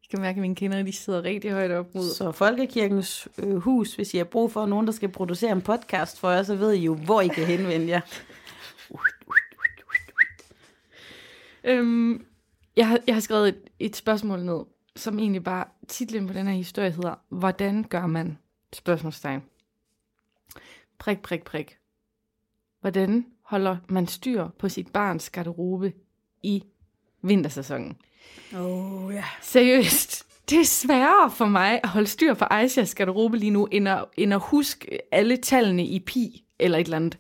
Jeg 0.02 0.11
kan 0.11 0.21
mærke, 0.21 0.37
at 0.37 0.40
mine 0.40 0.54
kinder 0.54 0.83
de 0.83 0.93
sidder 0.93 1.23
rigtig 1.25 1.50
højt 1.50 1.71
op 1.71 1.95
mod. 1.95 2.14
Så 2.14 2.33
Folkekirkens 2.33 3.28
øh, 3.38 3.57
hus, 3.57 3.95
hvis 3.95 4.14
I 4.14 4.16
har 4.16 4.25
brug 4.25 4.52
for 4.52 4.66
nogen, 4.66 4.87
der 4.87 4.93
skal 4.93 5.09
producere 5.09 5.52
en 5.52 5.62
podcast 5.62 6.21
for 6.21 6.31
jer, 6.31 6.43
så 6.43 6.54
ved 6.54 6.73
I 6.73 6.85
jo, 6.85 6.95
hvor 6.95 7.21
I 7.21 7.28
kan 7.28 7.47
henvende 7.47 7.88
jer. 7.88 8.00
Øhm, 11.64 12.25
jeg, 12.76 12.88
har, 12.88 12.99
jeg 13.07 13.14
har 13.14 13.21
skrevet 13.21 13.49
et, 13.49 13.57
et 13.78 13.97
spørgsmål 13.97 14.45
ned, 14.45 14.61
som 14.97 15.19
egentlig 15.19 15.45
bare, 15.45 15.65
titlen 15.89 16.27
på 16.27 16.33
den 16.33 16.47
her 16.47 16.55
historie 16.55 16.91
hedder, 16.91 17.15
Hvordan 17.29 17.85
gør 17.85 18.07
man? 18.07 18.39
Spørgsmålstegn. 18.73 19.43
Prik, 20.99 21.23
prik, 21.23 21.45
prik. 21.45 21.79
Hvordan 22.81 23.27
holder 23.43 23.77
man 23.89 24.07
styr 24.07 24.49
på 24.59 24.69
sit 24.69 24.93
barns 24.93 25.31
garderobe 25.31 25.93
i 26.43 26.65
vintersæsonen? 27.23 27.97
Oh, 28.57 29.15
ja. 29.15 29.25
Seriøst, 29.43 30.27
det 30.51 30.61
er 30.61 30.65
sværere 30.65 31.31
for 31.31 31.47
mig 31.47 31.81
at 31.83 31.89
holde 31.89 32.07
styr 32.07 32.35
på 32.35 32.45
Aisjas 32.51 32.95
garderobe 32.95 33.37
lige 33.37 33.51
nu, 33.51 33.69
end 33.73 33.89
at, 33.89 34.05
end 34.17 34.35
at 34.35 34.41
huske 34.41 34.99
alle 35.15 35.37
tallene 35.37 35.87
i 35.87 36.01
pi 36.01 36.45
eller 36.59 36.79
et 36.79 36.85
eller 36.85 36.97
andet. 36.97 37.19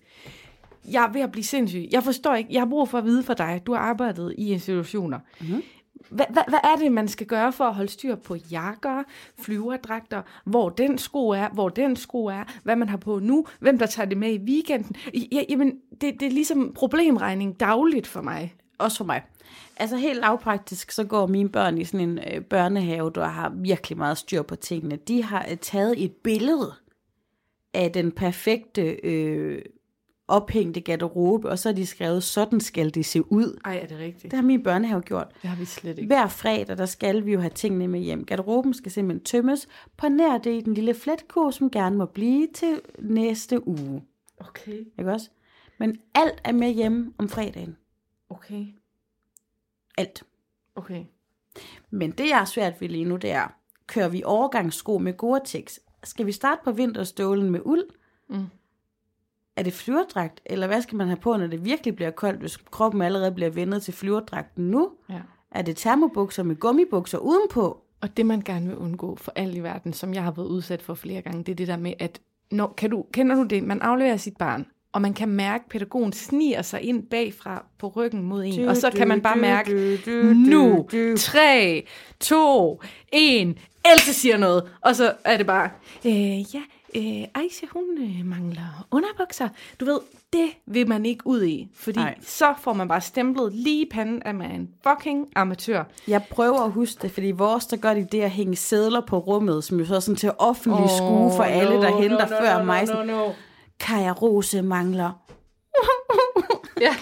Jeg 0.90 1.04
er 1.04 1.12
ved 1.12 1.20
at 1.20 1.32
blive 1.32 1.44
sindssyg. 1.44 1.88
Jeg 1.92 2.04
forstår 2.04 2.34
ikke. 2.34 2.52
Jeg 2.52 2.60
har 2.60 2.66
brug 2.68 2.88
for 2.88 2.98
at 2.98 3.04
vide 3.04 3.22
fra 3.22 3.34
dig. 3.34 3.62
Du 3.66 3.72
har 3.72 3.80
arbejdet 3.80 4.34
i 4.38 4.52
institutioner. 4.52 5.18
Mhm. 5.40 5.62
Hvad, 6.14 6.26
hvad, 6.30 6.42
hvad 6.48 6.58
er 6.64 6.76
det, 6.76 6.92
man 6.92 7.08
skal 7.08 7.26
gøre 7.26 7.52
for 7.52 7.64
at 7.64 7.74
holde 7.74 7.90
styr 7.90 8.14
på 8.14 8.36
jakker, 8.50 9.02
flyverdragter, 9.38 10.22
hvor 10.44 10.68
den 10.68 10.98
sko 10.98 11.28
er, 11.28 11.48
hvor 11.48 11.68
den 11.68 11.96
sko 11.96 12.26
er, 12.26 12.44
hvad 12.62 12.76
man 12.76 12.88
har 12.88 12.96
på 12.96 13.18
nu, 13.18 13.46
hvem 13.60 13.78
der 13.78 13.86
tager 13.86 14.08
det 14.08 14.18
med 14.18 14.32
i 14.32 14.38
weekenden? 14.38 14.96
Ja, 15.32 15.42
jamen, 15.48 15.78
det, 16.00 16.20
det 16.20 16.22
er 16.22 16.30
ligesom 16.30 16.72
problemregning 16.74 17.60
dagligt 17.60 18.06
for 18.06 18.22
mig. 18.22 18.54
Også 18.78 18.96
for 18.96 19.04
mig. 19.04 19.22
Altså 19.76 19.96
helt 19.96 20.20
lavpraktisk, 20.20 20.90
så 20.90 21.04
går 21.04 21.26
mine 21.26 21.48
børn 21.48 21.78
i 21.78 21.84
sådan 21.84 22.08
en 22.08 22.18
øh, 22.18 22.40
børnehave, 22.40 23.10
der 23.14 23.26
har 23.26 23.52
virkelig 23.54 23.98
meget 23.98 24.18
styr 24.18 24.42
på 24.42 24.56
tingene. 24.56 24.96
De 24.96 25.22
har 25.22 25.46
øh, 25.50 25.56
taget 25.56 26.04
et 26.04 26.12
billede 26.12 26.72
af 27.74 27.92
den 27.92 28.12
perfekte 28.12 28.82
øh, 28.82 29.62
ophængte 30.28 30.80
garderobe, 30.80 31.50
og 31.50 31.58
så 31.58 31.68
har 31.68 31.74
de 31.74 31.86
skrevet, 31.86 32.22
sådan 32.22 32.60
skal 32.60 32.94
det 32.94 33.06
se 33.06 33.32
ud. 33.32 33.60
Ej, 33.64 33.78
er 33.82 33.86
det 33.86 33.98
rigtigt? 33.98 34.22
Det 34.30 34.32
har 34.32 34.42
min 34.42 34.62
børnehave 34.62 35.00
gjort. 35.02 35.28
Det 35.42 35.50
har 35.50 35.56
vi 35.56 35.64
slet 35.64 35.98
ikke. 35.98 36.06
Hver 36.06 36.28
fredag, 36.28 36.78
der 36.78 36.86
skal 36.86 37.26
vi 37.26 37.32
jo 37.32 37.40
have 37.40 37.50
tingene 37.50 37.88
med 37.88 38.00
hjem. 38.00 38.24
Garderoben 38.24 38.74
skal 38.74 38.92
simpelthen 38.92 39.24
tømmes. 39.24 39.68
På 39.96 40.08
nær 40.08 40.38
det 40.38 40.50
i 40.58 40.60
den 40.60 40.74
lille 40.74 40.94
fletkurv, 40.94 41.52
som 41.52 41.70
gerne 41.70 41.96
må 41.96 42.06
blive 42.06 42.48
til 42.54 42.80
næste 42.98 43.68
uge. 43.68 44.04
Okay, 44.38 44.84
Ikke 44.98 45.12
også? 45.12 45.30
Men 45.78 45.96
alt 46.14 46.40
er 46.44 46.52
med 46.52 46.70
hjemme 46.74 47.12
om 47.18 47.28
fredagen. 47.28 47.76
okay, 48.30 48.66
Alt. 49.98 50.22
okay. 50.74 51.04
Men 51.90 52.10
det, 52.10 52.28
jeg 52.28 52.38
har 52.38 52.44
svært 52.44 52.80
ved 52.80 52.88
lige 52.88 53.04
nu, 53.04 53.16
det 53.16 53.30
er, 53.30 53.54
kører 53.86 54.08
vi 54.08 54.22
overgangssko 54.24 54.98
med 54.98 55.12
Gore-Tex? 55.22 55.78
Skal 56.04 56.26
vi 56.26 56.32
starte 56.32 56.60
på 56.64 56.72
vinterstålen 56.72 57.50
med 57.50 57.60
uld? 57.64 57.84
Mm. 58.28 58.44
Er 59.56 59.62
det 59.62 59.72
flyverdragt, 59.72 60.40
eller 60.46 60.66
hvad 60.66 60.82
skal 60.82 60.96
man 60.96 61.06
have 61.06 61.16
på, 61.16 61.36
når 61.36 61.46
det 61.46 61.64
virkelig 61.64 61.96
bliver 61.96 62.10
koldt, 62.10 62.40
hvis 62.40 62.56
kroppen 62.56 63.02
allerede 63.02 63.32
bliver 63.32 63.50
vendet 63.50 63.82
til 63.82 63.94
flyverdragten 63.94 64.70
nu? 64.70 64.90
Ja. 65.10 65.20
Er 65.50 65.62
det 65.62 65.76
termobukser 65.76 66.42
med 66.42 66.56
gummibukser 66.56 67.18
udenpå? 67.18 67.80
Og 68.00 68.16
det, 68.16 68.26
man 68.26 68.40
gerne 68.40 68.66
vil 68.66 68.76
undgå 68.76 69.16
for 69.16 69.32
alt 69.36 69.56
i 69.56 69.60
verden, 69.60 69.92
som 69.92 70.14
jeg 70.14 70.22
har 70.22 70.30
været 70.30 70.46
udsat 70.46 70.82
for 70.82 70.94
flere 70.94 71.22
gange, 71.22 71.44
det 71.44 71.52
er 71.52 71.56
det 71.56 71.68
der 71.68 71.76
med, 71.76 71.92
at 71.98 72.20
når, 72.50 72.74
kan 72.76 72.90
du, 72.90 73.04
kender 73.12 73.36
du 73.36 73.42
det? 73.42 73.62
Man 73.62 73.82
afleverer 73.82 74.16
sit 74.16 74.36
barn, 74.36 74.66
og 74.92 75.02
man 75.02 75.14
kan 75.14 75.28
mærke, 75.28 75.64
at 75.64 75.70
pædagogen 75.70 76.12
sniger 76.12 76.62
sig 76.62 76.82
ind 76.82 77.02
bagfra 77.02 77.64
på 77.78 77.88
ryggen 77.88 78.22
mod 78.22 78.44
en, 78.44 78.68
og 78.68 78.76
så 78.76 78.90
kan 78.90 79.08
man 79.08 79.20
bare 79.20 79.36
mærke, 79.36 79.98
nu, 80.34 80.88
3, 81.16 81.86
2, 82.20 82.82
1, 83.12 83.58
Else 83.92 84.14
siger 84.14 84.36
noget, 84.36 84.62
og 84.80 84.96
så 84.96 85.12
er 85.24 85.36
det 85.36 85.46
bare, 85.46 85.70
øh, 86.06 86.54
ja, 86.54 86.62
øh, 86.96 87.24
Aisha, 87.34 87.66
hun 87.72 87.84
øh, 87.98 88.26
mangler 88.26 88.86
underbukser. 88.90 89.48
Du 89.80 89.84
ved, 89.84 90.00
det 90.32 90.50
vil 90.66 90.88
man 90.88 91.06
ikke 91.06 91.26
ud 91.26 91.44
i, 91.44 91.68
fordi. 91.74 92.00
Ej. 92.00 92.14
så 92.22 92.54
får 92.60 92.72
man 92.72 92.88
bare 92.88 93.00
stemplet 93.00 93.52
lige 93.52 93.82
i 93.86 93.88
panden, 93.92 94.22
at 94.24 94.34
man 94.34 94.50
er 94.50 94.54
en 94.54 94.68
fucking 94.88 95.28
amatør. 95.36 95.84
Jeg 96.08 96.24
prøver 96.30 96.60
at 96.60 96.72
huske 96.72 97.02
det, 97.02 97.10
fordi 97.10 97.30
vores, 97.30 97.66
der 97.66 97.76
gør 97.76 97.94
de 97.94 98.04
det 98.12 98.20
at 98.20 98.30
hænge 98.30 98.56
sædler 98.56 99.00
på 99.00 99.18
rummet, 99.18 99.64
som 99.64 99.78
jo 99.78 99.86
så 99.86 99.94
er 99.96 100.00
sådan 100.00 100.16
til 100.16 100.30
offentlig 100.38 100.84
oh, 100.84 100.90
skue 100.90 101.32
for 101.36 101.42
alle, 101.42 101.76
der 101.76 102.00
henter 102.00 102.26
før 102.26 102.64
mig. 102.64 102.86
Sådan, 102.86 103.06
no. 103.06 103.30
Kaja 103.80 104.12
Rose 104.12 104.62
mangler. 104.62 105.10
Ja. 106.80 106.96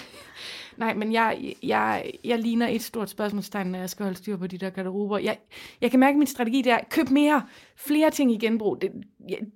Nej, 0.77 0.93
men 0.93 1.13
jeg, 1.13 1.55
jeg, 1.63 2.11
jeg 2.23 2.39
ligner 2.39 2.67
et 2.67 2.83
stort 2.83 3.09
spørgsmålstegn, 3.09 3.67
når 3.67 3.79
jeg 3.79 3.89
skal 3.89 4.03
holde 4.03 4.17
styr 4.17 4.37
på 4.37 4.47
de 4.47 4.57
der 4.57 4.69
garderober. 4.69 5.17
Jeg, 5.17 5.37
jeg 5.81 5.91
kan 5.91 5.99
mærke, 5.99 6.13
at 6.15 6.17
min 6.19 6.27
strategi 6.27 6.61
det 6.61 6.71
er, 6.71 6.79
køb 6.89 7.09
mere, 7.09 7.41
flere 7.75 8.09
ting 8.11 8.31
i 8.31 8.37
genbrug. 8.37 8.81
Det, 8.81 8.91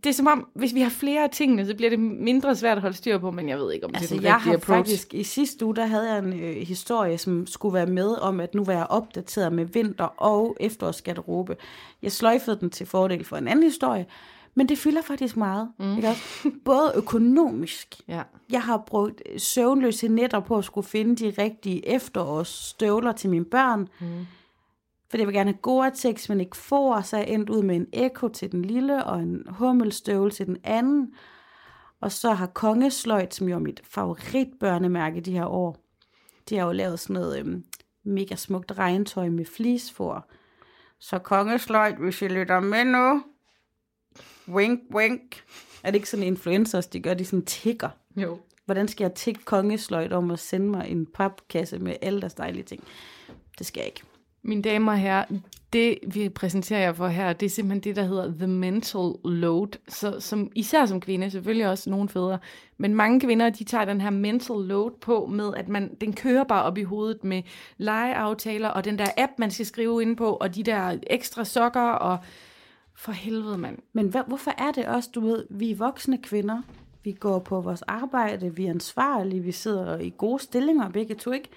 det 0.04 0.10
er 0.10 0.14
som 0.14 0.28
om, 0.28 0.48
hvis 0.54 0.74
vi 0.76 0.82
har 0.82 0.90
flere 0.90 1.24
af 1.24 1.30
tingene, 1.30 1.66
så 1.66 1.76
bliver 1.76 1.90
det 1.90 2.00
mindre 2.00 2.56
svært 2.56 2.78
at 2.78 2.82
holde 2.82 2.98
styr 2.98 3.18
på, 3.18 3.32
men 3.32 3.50
jeg 3.50 3.58
ved 3.58 3.74
ikke, 3.74 3.86
om 3.86 3.92
det 3.92 3.98
Altså, 4.00 4.16
er 4.16 4.18
den 4.20 4.26
jeg 4.26 4.34
har 4.36 4.54
approach. 4.54 4.66
faktisk, 4.68 5.14
i 5.14 5.24
sidste 5.24 5.66
uge, 5.66 5.76
der 5.76 5.86
havde 5.86 6.10
jeg 6.14 6.20
en 6.20 6.34
øh, 6.40 6.56
historie, 6.56 7.18
som 7.18 7.48
skulle 7.48 7.74
være 7.74 7.86
med 7.86 8.22
om, 8.22 8.40
at 8.40 8.56
nu 8.56 8.64
var 8.64 8.74
jeg 8.74 8.86
opdateret 8.90 9.54
med 9.54 9.66
vinter- 9.66 10.14
og 10.18 10.58
efterårsgarderobe. 10.60 11.56
Jeg 12.02 12.12
sløjfede 12.12 12.60
den 12.60 12.70
til 12.70 12.86
fordel 12.86 13.24
for 13.24 13.38
en 13.38 13.48
anden 13.48 13.64
historie, 13.64 14.06
men 14.58 14.70
det 14.70 14.78
fylder 14.78 15.02
faktisk 15.02 15.38
meget. 15.38 15.72
Mm. 15.80 15.96
Ikke 15.96 16.08
også? 16.08 16.52
Både 16.66 16.92
økonomisk. 16.96 17.96
Ja. 18.08 18.24
Jeg 18.50 18.62
har 18.62 18.84
brugt 18.88 19.22
øh, 19.32 19.40
søvnløse 19.40 20.08
nætter 20.08 20.40
på 20.40 20.58
at 20.58 20.66
skulle 20.66 20.88
finde 20.88 21.16
de 21.16 21.44
rigtige 21.44 21.88
efterårsstøvler 21.88 23.12
til 23.12 23.30
mine 23.30 23.46
børn. 23.46 23.88
Mm. 24.00 24.26
For 25.10 25.18
jeg 25.18 25.28
vil 25.28 25.36
gerne 25.36 25.52
have 25.52 25.60
Gore-Tex, 25.68 26.26
men 26.30 26.40
ikke 26.40 26.58
for, 26.58 27.02
så 27.02 27.18
jeg 27.18 27.28
endte 27.30 27.54
ud 27.54 27.64
med 27.64 27.76
en 27.76 27.88
Echo 27.94 28.28
til 28.28 28.52
den 28.52 28.66
lille, 28.66 29.04
og 29.04 29.20
en 29.20 29.44
hummelstøvle 29.50 30.32
til 30.32 30.46
den 30.46 30.58
anden. 30.64 31.14
Og 32.02 32.12
så 32.12 32.32
har 32.32 32.48
Kongesløjt, 32.48 33.36
som 33.36 33.50
jo 33.50 33.56
er 33.56 33.60
mit 33.60 33.82
favoritbørnemærke 33.84 35.22
de 35.22 35.32
her 35.32 35.46
år, 35.46 35.78
de 36.50 36.58
har 36.58 36.66
jo 36.66 36.72
lavet 36.72 37.00
sådan 37.00 37.14
noget 37.14 37.40
øhm, 37.40 37.64
mega 38.04 38.36
smukt 38.36 38.78
regntøj 38.78 39.30
med 39.30 39.46
flisfor. 39.46 40.28
Så 41.00 41.20
Kongesløjt, 41.20 41.98
hvis 41.98 42.22
I 42.22 42.28
lytter 42.28 42.60
med 42.60 42.86
nu, 42.86 43.24
wink, 44.50 44.82
wink. 44.96 45.44
Er 45.84 45.92
det 45.92 45.96
ikke 45.96 46.10
sådan 46.10 46.26
influencers, 46.26 46.88
de 46.88 47.00
gør, 47.00 47.14
de 47.14 47.26
sådan 47.26 47.46
tigger? 47.46 47.90
Jo. 48.16 48.40
Hvordan 48.66 48.88
skal 48.88 49.04
jeg 49.04 49.14
tigge 49.14 49.42
Kongesløjt 49.46 50.14
om 50.14 50.32
at 50.32 50.40
sende 50.40 50.68
mig 50.68 50.88
en 50.90 51.06
papkasse 51.06 51.80
med 51.80 51.96
alle 52.02 52.22
deres 52.22 52.34
dejlige 52.34 52.64
ting? 52.64 52.84
Det 53.58 53.66
skal 53.66 53.80
jeg 53.80 53.88
ikke. 53.88 54.02
Mine 54.44 54.62
damer 54.62 54.92
og 54.92 54.98
herrer, 54.98 55.26
det 55.74 56.00
vi 56.08 56.30
præsenterer 56.30 56.80
jer 56.80 56.94
for 56.94 57.08
her, 57.08 57.34
det 57.34 57.46
er 57.46 57.50
simpelthen 57.50 57.84
det, 57.84 57.96
der 57.96 58.04
hedder 58.04 58.34
the 58.38 58.48
mental 58.48 59.14
load. 59.26 59.78
Så 59.88 60.20
som, 60.20 60.52
især 60.56 60.86
som 60.86 61.02
kvinde, 61.02 61.32
selvfølgelig 61.32 61.68
også 61.68 61.90
nogle 61.90 62.10
fædre, 62.10 62.40
men 62.78 62.96
mange 62.96 63.20
kvinder, 63.20 63.50
de 63.50 63.64
tager 63.64 63.86
den 63.86 64.02
her 64.02 64.10
mental 64.10 64.56
load 64.56 64.92
på 65.02 65.26
med, 65.26 65.54
at 65.58 65.70
man, 65.70 65.96
den 66.02 66.14
kører 66.14 66.44
bare 66.44 66.64
op 66.64 66.78
i 66.78 66.84
hovedet 66.84 67.24
med 67.24 67.44
legeaftaler, 67.78 68.70
og 68.70 68.86
den 68.86 69.00
der 69.00 69.08
app, 69.18 69.32
man 69.38 69.52
skal 69.52 69.66
skrive 69.66 70.02
ind 70.02 70.18
på, 70.18 70.34
og 70.34 70.56
de 70.56 70.64
der 70.64 70.98
ekstra 71.08 71.46
sokker, 71.46 71.82
og 71.82 72.18
for 72.98 73.12
helvede, 73.12 73.58
mand. 73.58 73.78
Men 73.94 74.08
hvad, 74.08 74.22
hvorfor 74.28 74.52
er 74.58 74.72
det 74.72 74.86
også, 74.88 75.10
du 75.16 75.20
ved, 75.20 75.46
vi 75.50 75.72
er 75.72 75.76
voksne 75.76 76.18
kvinder, 76.18 76.62
vi 77.04 77.12
går 77.12 77.40
på 77.40 77.62
vores 77.62 77.82
arbejde, 77.82 78.56
vi 78.56 78.66
er 78.66 78.70
ansvarlige, 78.70 79.44
vi 79.44 79.52
sidder 79.52 80.00
i 80.00 80.14
gode 80.18 80.44
stillinger, 80.44 80.90
begge 80.90 81.16
to 81.16 81.32
ikke? 81.32 81.50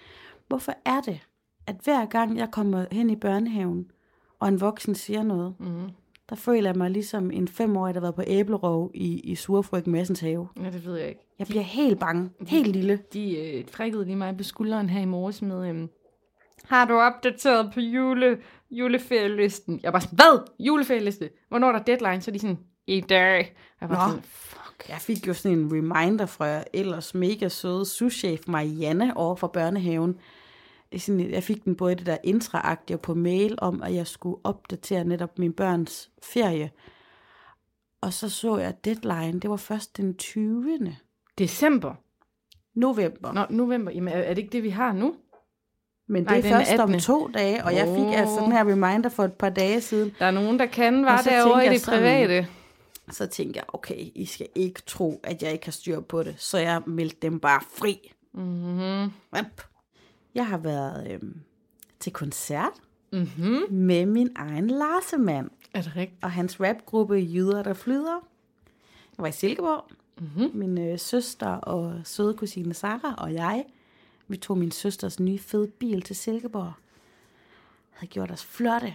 Hvorfor 0.48 0.72
er 0.84 1.00
det, 1.00 1.20
at 1.66 1.76
hver 1.84 2.06
gang 2.06 2.38
jeg 2.38 2.50
kommer 2.50 2.86
hen 2.92 3.10
i 3.10 3.16
børnehaven, 3.16 3.90
og 4.38 4.48
en 4.48 4.60
voksen 4.60 4.94
siger 4.94 5.22
noget, 5.22 5.54
mm. 5.58 5.90
der 6.28 6.36
føler 6.36 6.68
jeg 6.68 6.76
mig 6.76 6.90
ligesom 6.90 7.30
en 7.30 7.48
femårig, 7.48 7.94
der 7.94 8.00
har 8.00 8.04
været 8.04 8.14
på 8.14 8.22
æblerov 8.26 8.90
i, 8.94 9.20
i 9.20 9.34
Surfryggen 9.34 9.92
Massens 9.92 10.20
have. 10.20 10.48
Ja, 10.62 10.70
det 10.70 10.86
ved 10.86 10.96
jeg 10.96 11.08
ikke. 11.08 11.26
Jeg 11.38 11.46
bliver 11.46 11.62
helt 11.62 12.00
bange, 12.00 12.30
helt 12.46 12.66
lille. 12.66 12.98
De 13.12 13.36
øh, 13.36 13.64
frækkede 13.68 14.04
lige 14.04 14.16
mig 14.16 14.36
på 14.36 14.42
skulderen 14.42 14.90
her 14.90 15.00
i 15.00 15.04
morges 15.04 15.42
med, 15.42 15.68
øhm, 15.68 15.88
har 16.64 16.84
du 16.84 16.94
opdateret 16.94 17.70
på 17.74 17.80
jule, 17.80 18.38
juleferielisten? 18.70 19.80
Jeg 19.82 19.92
var 19.92 19.98
sådan, 19.98 20.16
hvad? 20.16 20.48
Juleferieliste? 20.58 21.30
Hvornår 21.48 21.68
er 21.68 21.72
der 21.72 21.82
deadline? 21.82 22.22
Så 22.22 22.30
er 22.30 22.32
de 22.32 22.38
sådan, 22.38 22.58
i 22.86 23.00
dag. 23.00 23.56
Jeg 23.80 23.88
var 23.88 24.06
Nå. 24.06 24.10
sådan, 24.10 24.22
fuck. 24.22 24.88
Jeg 24.88 24.98
fik 25.00 25.26
jo 25.28 25.34
sådan 25.34 25.58
en 25.58 25.72
reminder 25.72 26.26
fra 26.26 26.64
ellers 26.72 27.14
mega 27.14 27.48
søde 27.48 27.86
souschef 27.86 28.40
Marianne 28.48 29.16
over 29.16 29.36
fra 29.36 29.46
børnehaven. 29.46 30.16
Sådan, 30.98 31.30
jeg 31.30 31.42
fik 31.42 31.64
den 31.64 31.76
både 31.76 31.94
det 31.94 32.06
der 32.06 32.16
intraagtige 32.24 32.98
på 32.98 33.14
mail 33.14 33.58
om, 33.58 33.82
at 33.82 33.94
jeg 33.94 34.06
skulle 34.06 34.36
opdatere 34.44 35.04
netop 35.04 35.38
min 35.38 35.52
børns 35.52 36.10
ferie. 36.22 36.70
Og 38.00 38.12
så 38.12 38.28
så 38.28 38.58
jeg 38.58 38.84
deadline, 38.84 39.40
det 39.40 39.50
var 39.50 39.56
først 39.56 39.96
den 39.96 40.16
20. 40.16 40.96
December. 41.38 41.94
november. 42.74 43.32
Nå, 43.32 43.46
november. 43.50 43.92
Jamen, 43.92 44.14
er 44.14 44.28
det 44.28 44.38
ikke 44.38 44.52
det, 44.52 44.62
vi 44.62 44.70
har 44.70 44.92
nu? 44.92 45.14
Men 46.10 46.22
det 46.22 46.26
Nej, 46.30 46.38
er 46.38 46.42
den 46.42 46.52
er 46.52 46.56
først 46.58 46.72
om 46.80 46.88
18.. 46.90 47.00
to 47.00 47.28
dage, 47.34 47.64
og 47.64 47.74
jeg 47.74 47.86
fik 47.96 48.18
altså 48.18 48.40
den 48.44 48.52
her 48.52 48.60
reminder 48.60 49.08
for 49.08 49.24
et 49.24 49.32
par 49.32 49.48
dage 49.50 49.80
siden. 49.80 50.12
Der 50.18 50.26
er 50.26 50.30
nogen, 50.30 50.58
der 50.58 50.66
kan 50.66 51.04
var 51.04 51.20
derovre 51.22 51.66
i 51.66 51.68
det 51.68 51.80
sådan- 51.80 51.98
private. 52.00 52.46
Så 53.10 53.26
tænkte 53.26 53.56
jeg, 53.58 53.64
okay, 53.74 53.96
I 54.14 54.24
skal 54.26 54.46
ikke 54.54 54.80
tro, 54.86 55.20
at 55.24 55.42
jeg 55.42 55.52
ikke 55.52 55.64
har 55.66 55.72
styr 55.72 56.00
på 56.00 56.22
det. 56.22 56.34
Så 56.38 56.58
jeg 56.58 56.82
meldte 56.86 57.16
dem 57.22 57.40
bare 57.40 57.60
fri. 57.78 58.12
Mm-hmm. 58.34 59.02
Yep. 59.38 59.62
Jeg 60.34 60.46
har 60.46 60.58
været 60.58 61.10
øhm, 61.10 61.36
til 62.00 62.12
koncert 62.12 62.72
Mm-hmm. 63.12 63.60
med 63.70 64.06
min 64.06 64.28
egen 64.36 64.66
Larsemand 64.70 65.50
Er 65.74 65.82
det 65.82 65.96
rigtigt? 65.96 66.24
og 66.24 66.30
hans 66.30 66.60
rapgruppe 66.60 67.14
Jyder, 67.14 67.62
der 67.62 67.74
flyder. 67.74 68.14
Jeg 69.18 69.22
var 69.22 69.26
i 69.26 69.32
Silkeborg. 69.32 69.84
Mm-hmm. 70.20 70.50
Min 70.54 70.78
øh, 70.78 70.98
søster 70.98 71.46
og 71.48 71.94
søde 72.04 72.34
kusine 72.34 72.74
Sara 72.74 73.14
og 73.18 73.34
jeg, 73.34 73.64
vi 74.30 74.36
tog 74.36 74.58
min 74.58 74.70
søsters 74.70 75.20
nye 75.20 75.38
fede 75.38 75.68
bil 75.68 76.02
til 76.02 76.16
Silkeborg. 76.16 76.72
Havde 77.90 78.10
gjort 78.10 78.30
os 78.30 78.44
flotte 78.44 78.94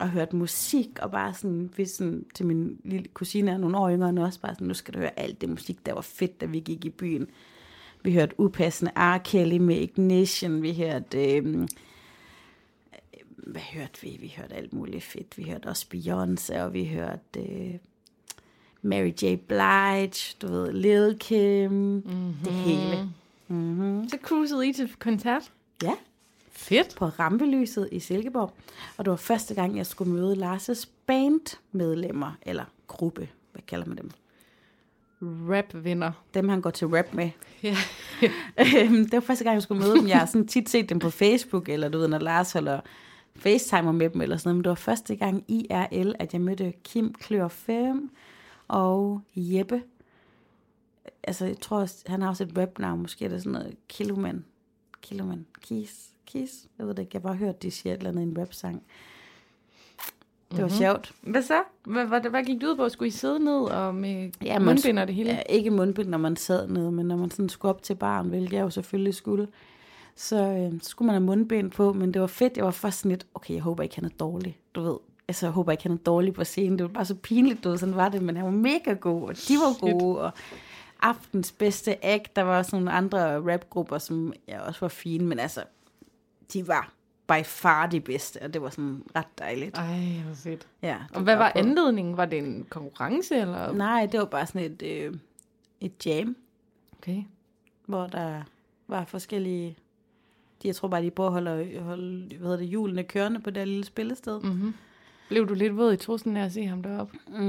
og 0.00 0.10
hørt 0.10 0.32
musik, 0.32 0.98
og 1.02 1.10
bare 1.10 1.34
sådan, 1.34 1.72
vi 1.76 1.84
sådan, 1.84 2.26
til 2.34 2.46
min 2.46 2.80
lille 2.84 3.08
kusine 3.08 3.50
er 3.50 3.58
nogle 3.58 3.78
år 3.78 3.90
yngre 3.90 4.08
end 4.08 4.18
os, 4.18 4.38
bare 4.38 4.54
sådan, 4.54 4.66
nu 4.66 4.74
skal 4.74 4.94
du 4.94 4.98
høre 4.98 5.18
alt 5.18 5.40
det 5.40 5.48
musik, 5.48 5.86
der 5.86 5.92
var 5.92 6.00
fedt, 6.00 6.40
da 6.40 6.46
vi 6.46 6.60
gik 6.60 6.84
i 6.84 6.90
byen. 6.90 7.28
Vi 8.02 8.12
hørte 8.12 8.40
upassende 8.40 8.92
R. 8.96 9.18
Kelly 9.18 9.56
med 9.56 9.76
Ignition, 9.76 10.62
vi 10.62 10.74
hørte, 10.74 11.36
øh, 11.36 11.68
hvad 13.36 13.60
hørte 13.60 14.02
vi? 14.02 14.16
Vi 14.20 14.34
hørte 14.36 14.54
alt 14.54 14.72
muligt 14.72 15.04
fedt. 15.04 15.38
Vi 15.38 15.42
hørte 15.42 15.66
også 15.66 15.86
Beyoncé, 15.94 16.60
og 16.60 16.74
vi 16.74 16.84
hørte 16.84 17.40
øh, 17.40 17.74
Mary 18.82 19.12
J. 19.22 19.36
Blige, 19.48 20.36
du 20.42 20.46
ved, 20.46 20.72
Lil 20.72 21.16
Kim, 21.18 21.72
mm-hmm. 21.72 22.34
det 22.44 22.52
hele. 22.52 23.10
Mm-hmm. 23.48 24.08
Så 24.08 24.18
cruisede 24.22 24.68
I 24.68 24.72
til 24.72 24.92
koncert? 24.98 25.52
Ja, 25.82 25.92
Fedt. 26.50 26.94
på 26.96 27.06
Rampelyset 27.06 27.88
i 27.92 28.00
Silkeborg. 28.00 28.52
Og 28.96 29.04
det 29.04 29.10
var 29.10 29.16
første 29.16 29.54
gang, 29.54 29.76
jeg 29.76 29.86
skulle 29.86 30.12
møde 30.12 30.36
Lars' 30.46 30.88
bandmedlemmer, 31.06 32.32
eller 32.42 32.64
gruppe, 32.86 33.28
hvad 33.52 33.62
kalder 33.66 33.86
man 33.86 33.96
dem? 33.96 34.10
Rap-vinder. 35.22 36.12
Dem, 36.34 36.48
han 36.48 36.60
går 36.60 36.70
til 36.70 36.86
rap 36.86 37.14
med. 37.14 37.30
Ja. 37.62 37.76
Øhm, 38.58 39.04
det 39.04 39.12
var 39.12 39.20
første 39.20 39.44
gang, 39.44 39.54
jeg 39.54 39.62
skulle 39.62 39.82
møde 39.82 39.96
dem. 39.96 40.08
Jeg 40.08 40.18
har 40.18 40.26
sådan 40.26 40.46
tit 40.46 40.68
set 40.70 40.88
dem 40.88 40.98
på 40.98 41.10
Facebook, 41.10 41.68
eller 41.68 41.88
du 41.88 41.98
ved, 41.98 42.08
når 42.08 42.18
Lars 42.18 42.52
holder 42.52 42.80
facetimer 43.36 43.92
med 43.92 44.10
dem, 44.10 44.20
eller 44.20 44.36
sådan 44.36 44.48
noget. 44.48 44.56
Men 44.56 44.64
det 44.64 44.68
var 44.68 44.74
første 44.74 45.16
gang 45.16 45.44
IRL, 45.48 46.12
at 46.18 46.32
jeg 46.32 46.40
mødte 46.40 46.72
Kim 46.84 47.14
Klør 47.14 47.48
5 47.48 48.10
og 48.68 49.20
Jeppe. 49.34 49.82
Altså, 51.22 51.46
jeg 51.46 51.60
tror, 51.60 51.80
også, 51.80 52.04
han 52.06 52.22
har 52.22 52.28
også 52.28 52.44
et 52.44 52.52
webnavn. 52.52 53.00
Måske 53.02 53.24
er 53.24 53.28
det 53.28 53.42
sådan 53.42 53.52
noget 53.52 53.76
Kiloman. 53.88 54.44
Kiloman. 55.02 55.46
Kis. 55.62 56.08
Kis. 56.26 56.66
Jeg 56.78 56.86
ved 56.86 56.94
det 56.94 57.02
ikke. 57.02 57.10
Jeg 57.14 57.20
har 57.20 57.28
bare 57.28 57.36
hørt, 57.36 57.62
de 57.62 57.70
siger 57.70 57.92
et 57.92 57.98
eller 57.98 58.10
andet 58.10 58.22
i 58.22 58.24
en 58.24 58.38
websang. 58.38 58.82
Det 60.50 60.58
var 60.58 60.64
mm-hmm. 60.64 60.78
sjovt. 60.78 61.12
Hvad 61.22 61.42
så? 61.42 61.62
Hvad, 61.84 62.06
hvad, 62.06 62.20
hvad 62.20 62.42
gik 62.42 62.60
det 62.60 62.66
ud 62.66 62.76
på? 62.76 62.88
Skulle 62.88 63.08
I 63.08 63.10
sidde 63.10 63.38
ned 63.38 63.60
og 63.60 63.94
med 63.94 64.30
Ja, 64.44 64.58
mundbind 64.58 64.98
og 64.98 65.06
det 65.06 65.14
hele? 65.14 65.30
Ja, 65.30 65.42
ikke 65.48 65.70
mundbind, 65.70 66.08
når 66.08 66.18
man 66.18 66.36
sad 66.36 66.68
nede, 66.68 66.92
men 66.92 67.06
når 67.06 67.16
man 67.16 67.30
sådan 67.30 67.48
skulle 67.48 67.70
op 67.70 67.82
til 67.82 67.94
baren, 67.94 68.28
hvilket 68.28 68.52
jeg 68.52 68.62
jo 68.62 68.70
selvfølgelig 68.70 69.14
skulle, 69.14 69.48
så, 70.16 70.36
øh, 70.36 70.80
så 70.82 70.90
skulle 70.90 71.06
man 71.06 71.14
have 71.14 71.24
mundbind 71.24 71.70
på, 71.70 71.92
men 71.92 72.14
det 72.14 72.20
var 72.20 72.26
fedt. 72.26 72.56
Jeg 72.56 72.64
var 72.64 72.70
først 72.70 72.98
sådan 72.98 73.10
lidt, 73.10 73.26
okay, 73.34 73.54
jeg 73.54 73.62
håber 73.62 73.82
ikke, 73.82 73.94
han 73.94 74.04
er 74.04 74.08
dårlig, 74.20 74.58
du 74.74 74.82
ved. 74.82 74.96
Altså, 75.28 75.46
jeg 75.46 75.52
håber 75.52 75.72
ikke, 75.72 75.82
han 75.82 75.92
er 75.92 75.96
dårlig 75.96 76.34
på 76.34 76.44
scenen. 76.44 76.78
Det 76.78 76.82
var 76.82 76.92
bare 76.92 77.04
så 77.04 77.14
pinligt, 77.14 77.64
du 77.64 77.68
ved, 77.68 77.78
sådan 77.78 77.96
var 77.96 78.08
det, 78.08 78.22
men 78.22 78.36
han 78.36 78.44
var 78.44 78.50
mega 78.50 78.92
god, 78.92 79.22
og 79.22 79.36
de 79.48 79.54
var 79.54 79.80
gode, 79.80 80.20
og 80.20 80.30
aftens 81.00 81.52
bedste 81.52 82.04
act, 82.04 82.36
der 82.36 82.42
var 82.42 82.58
også 82.58 82.76
nogle 82.76 82.92
andre 82.92 83.52
rapgrupper, 83.54 83.98
som 83.98 84.32
jeg 84.48 84.60
også 84.60 84.80
var 84.80 84.88
fine, 84.88 85.26
men 85.26 85.38
altså, 85.38 85.64
de 86.52 86.68
var 86.68 86.92
by 87.28 87.44
far 87.44 87.86
de 87.86 88.00
bedste, 88.00 88.42
og 88.42 88.54
det 88.54 88.62
var 88.62 88.70
sådan 88.70 89.02
ret 89.16 89.38
dejligt. 89.38 89.76
Ej, 89.78 90.22
hvor 90.26 90.34
fedt. 90.34 90.68
Ja, 90.82 90.96
Og 91.14 91.22
hvad 91.22 91.36
var 91.36 91.52
på- 91.52 91.58
anledningen? 91.58 92.16
Var 92.16 92.24
det 92.24 92.38
en 92.38 92.66
konkurrence, 92.70 93.36
eller? 93.36 93.72
Nej, 93.72 94.06
det 94.12 94.20
var 94.20 94.26
bare 94.26 94.46
sådan 94.46 94.62
et, 94.72 94.82
øh, 94.82 95.14
et 95.80 96.06
jam, 96.06 96.36
Okay. 96.98 97.22
hvor 97.86 98.06
der 98.06 98.42
var 98.86 99.04
forskellige... 99.04 99.76
De, 100.62 100.68
jeg 100.68 100.76
tror 100.76 100.88
bare, 100.88 101.02
de 101.02 101.10
prøver 101.10 101.28
at 101.30 101.32
holde, 101.32 101.80
holde 101.80 102.26
hvad 102.28 102.38
hedder 102.38 102.56
det, 102.56 102.68
hjulene 102.68 103.02
kørende 103.04 103.40
på 103.40 103.50
det 103.50 103.68
lille 103.68 103.84
spillested. 103.84 104.40
Mm. 104.40 104.48
Mm-hmm. 104.48 104.74
Blev 105.28 105.48
du 105.48 105.54
lidt 105.54 105.76
våd 105.76 105.92
i 105.92 105.96
trussen 105.96 106.36
af 106.36 106.44
at 106.44 106.52
se 106.52 106.66
ham 106.66 106.82
deroppe? 106.82 107.18
Mm, 107.28 107.44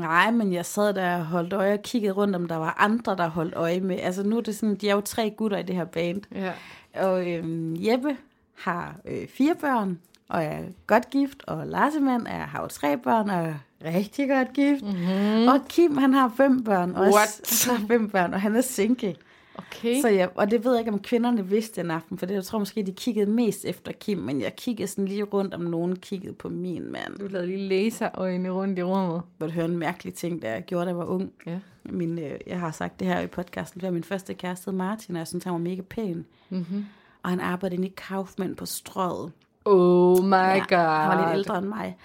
nej, 0.00 0.30
men 0.30 0.52
jeg 0.52 0.66
sad 0.66 0.94
der 0.94 1.16
og 1.16 1.26
holdt 1.26 1.52
øje 1.52 1.72
og 1.72 1.82
kiggede 1.82 2.12
rundt, 2.12 2.36
om 2.36 2.48
der 2.48 2.56
var 2.56 2.76
andre, 2.78 3.16
der 3.16 3.28
holdt 3.28 3.54
øje 3.54 3.80
med. 3.80 3.98
Altså 4.00 4.22
nu 4.22 4.36
er 4.36 4.40
det 4.40 4.56
sådan, 4.56 4.74
de 4.74 4.88
er 4.88 4.94
jo 4.94 5.00
tre 5.00 5.30
gutter 5.30 5.58
i 5.58 5.62
det 5.62 5.76
her 5.76 5.84
band. 5.84 6.22
Ja. 6.34 6.52
Og 6.94 7.30
øhm, 7.32 7.76
Jeppe 7.78 8.16
har 8.54 8.94
øh, 9.04 9.28
fire 9.28 9.54
børn, 9.60 9.98
og 10.28 10.44
er 10.44 10.58
godt 10.86 11.10
gift, 11.10 11.42
og 11.46 11.66
Larsemand 11.66 12.26
er, 12.26 12.46
har 12.46 12.62
jo 12.62 12.68
tre 12.68 12.96
børn, 12.96 13.30
og 13.30 13.46
er 13.46 13.54
rigtig 13.94 14.28
godt 14.28 14.52
gift. 14.52 14.82
Mm-hmm. 14.82 15.48
Og 15.48 15.60
Kim, 15.68 15.96
han 15.96 16.14
har 16.14 16.32
fem 16.36 16.64
børn 16.64 16.94
også. 16.94 17.16
What? 17.16 17.68
Han 17.68 17.80
har 17.80 17.86
fem 17.86 18.10
børn, 18.10 18.34
og 18.34 18.40
han 18.40 18.56
er 18.56 18.60
single. 18.60 19.16
Okay. 19.60 20.00
Så 20.00 20.08
jeg, 20.08 20.30
og 20.34 20.50
det 20.50 20.64
ved 20.64 20.72
jeg 20.72 20.80
ikke, 20.80 20.92
om 20.92 20.98
kvinderne 20.98 21.46
vidste 21.46 21.82
den 21.82 21.90
aften, 21.90 22.18
for 22.18 22.26
det, 22.26 22.34
jeg 22.34 22.44
tror 22.44 22.58
måske, 22.58 22.82
de 22.82 22.92
kiggede 22.92 23.30
mest 23.30 23.64
efter 23.64 23.92
Kim, 23.92 24.18
men 24.18 24.40
jeg 24.40 24.56
kiggede 24.56 24.88
sådan 24.88 25.04
lige 25.04 25.22
rundt, 25.22 25.54
om 25.54 25.60
nogen 25.60 25.96
kiggede 25.96 26.32
på 26.32 26.48
min 26.48 26.92
mand. 26.92 27.18
Du 27.18 27.26
lavede 27.26 27.46
lige 27.48 27.68
laserøjne 27.68 28.50
rundt 28.50 28.78
i 28.78 28.82
rummet. 28.82 29.22
Jeg 29.40 29.50
høre 29.50 29.64
en 29.64 29.78
mærkelig 29.78 30.14
ting, 30.14 30.42
da 30.42 30.52
jeg 30.52 30.62
gjorde, 30.64 30.84
da 30.84 30.88
jeg 30.88 30.98
var 30.98 31.04
ung. 31.04 31.32
Ja. 31.46 31.58
Min, 31.84 32.18
øh, 32.18 32.30
jeg 32.46 32.60
har 32.60 32.70
sagt 32.70 33.00
det 33.00 33.06
her 33.08 33.20
i 33.20 33.26
podcasten, 33.26 33.80
før 33.80 33.90
min 33.90 34.04
første 34.04 34.34
kæreste 34.34 34.72
Martin, 34.72 35.14
og 35.14 35.18
jeg 35.18 35.26
synes, 35.28 35.44
han 35.44 35.52
var 35.52 35.58
mega 35.58 35.82
pæn. 35.82 36.26
Mm-hmm. 36.50 36.84
Og 37.22 37.30
han 37.30 37.40
arbejdede 37.40 37.76
inde 37.76 37.88
i 37.88 37.94
Kaufmann 37.96 38.54
på 38.54 38.66
strøget. 38.66 39.32
Oh 39.64 40.24
my 40.24 40.34
Ja, 40.34 40.58
god. 40.58 40.76
Han 40.76 41.08
var 41.08 41.26
lidt 41.26 41.38
ældre 41.38 41.58
end 41.58 41.66
mig. 41.66 41.96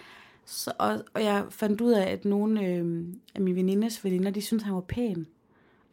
Så, 0.46 0.72
og, 0.78 1.04
og 1.14 1.24
jeg 1.24 1.44
fandt 1.50 1.82
ud 1.82 1.92
af, 1.92 2.12
at 2.12 2.26
nogle 2.26 2.62
øh, 2.66 3.04
af 3.36 3.42
mine 3.42 3.56
venindes 3.56 4.04
veninder, 4.04 4.32
de 4.32 4.42
syntes, 4.42 4.66
han 4.66 4.76
var 4.76 4.82
pæn. 4.82 5.28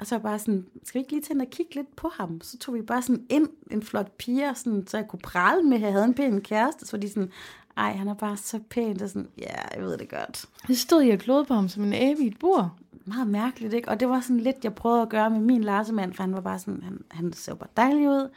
Og 0.02 0.08
så 0.08 0.18
bare 0.18 0.38
sådan, 0.38 0.66
skal 0.84 0.98
vi 0.98 1.00
ikke 1.00 1.12
lige 1.12 1.22
ind 1.30 1.40
og 1.40 1.50
kigge 1.50 1.74
lidt 1.74 1.96
på 1.96 2.10
ham? 2.14 2.40
Så 2.40 2.58
tog 2.58 2.74
vi 2.74 2.82
bare 2.82 3.02
sådan 3.02 3.26
ind, 3.28 3.48
en 3.70 3.82
flok 3.82 4.10
piger, 4.10 4.54
sådan, 4.54 4.86
så 4.86 4.96
jeg 4.96 5.08
kunne 5.08 5.20
prale 5.20 5.62
med, 5.62 5.76
at 5.76 5.82
jeg 5.82 5.92
havde 5.92 6.04
en 6.04 6.14
pæn 6.14 6.40
kæreste. 6.40 6.86
Så 6.86 6.96
var 6.96 7.00
de 7.00 7.08
sådan, 7.08 7.30
ej, 7.76 7.92
han 7.92 8.08
er 8.08 8.14
bare 8.14 8.36
så 8.36 8.60
pæn. 8.70 9.02
Er 9.02 9.06
sådan, 9.06 9.28
ja, 9.38 9.74
jeg 9.74 9.82
ved 9.82 9.98
det 9.98 10.08
godt. 10.08 10.44
Det 10.66 10.78
stod 10.78 11.02
jeg 11.02 11.30
og 11.30 11.46
på 11.46 11.54
ham 11.54 11.68
som 11.68 11.84
en 11.84 11.92
abe 11.92 12.22
i 12.22 12.26
et 12.26 12.38
bur. 12.38 12.76
Meget 13.04 13.26
mærkeligt, 13.26 13.74
ikke? 13.74 13.88
Og 13.88 14.00
det 14.00 14.08
var 14.08 14.20
sådan 14.20 14.40
lidt, 14.40 14.56
jeg 14.64 14.74
prøvede 14.74 15.02
at 15.02 15.08
gøre 15.08 15.30
med 15.30 15.40
min 15.40 15.64
Larsemand, 15.64 16.14
for 16.14 16.22
han 16.22 16.32
var 16.32 16.40
bare 16.40 16.58
sådan, 16.58 16.82
han, 16.82 17.04
han 17.10 17.32
så 17.32 17.54
bare 17.54 17.68
dejlig 17.76 18.08
ud. 18.08 18.30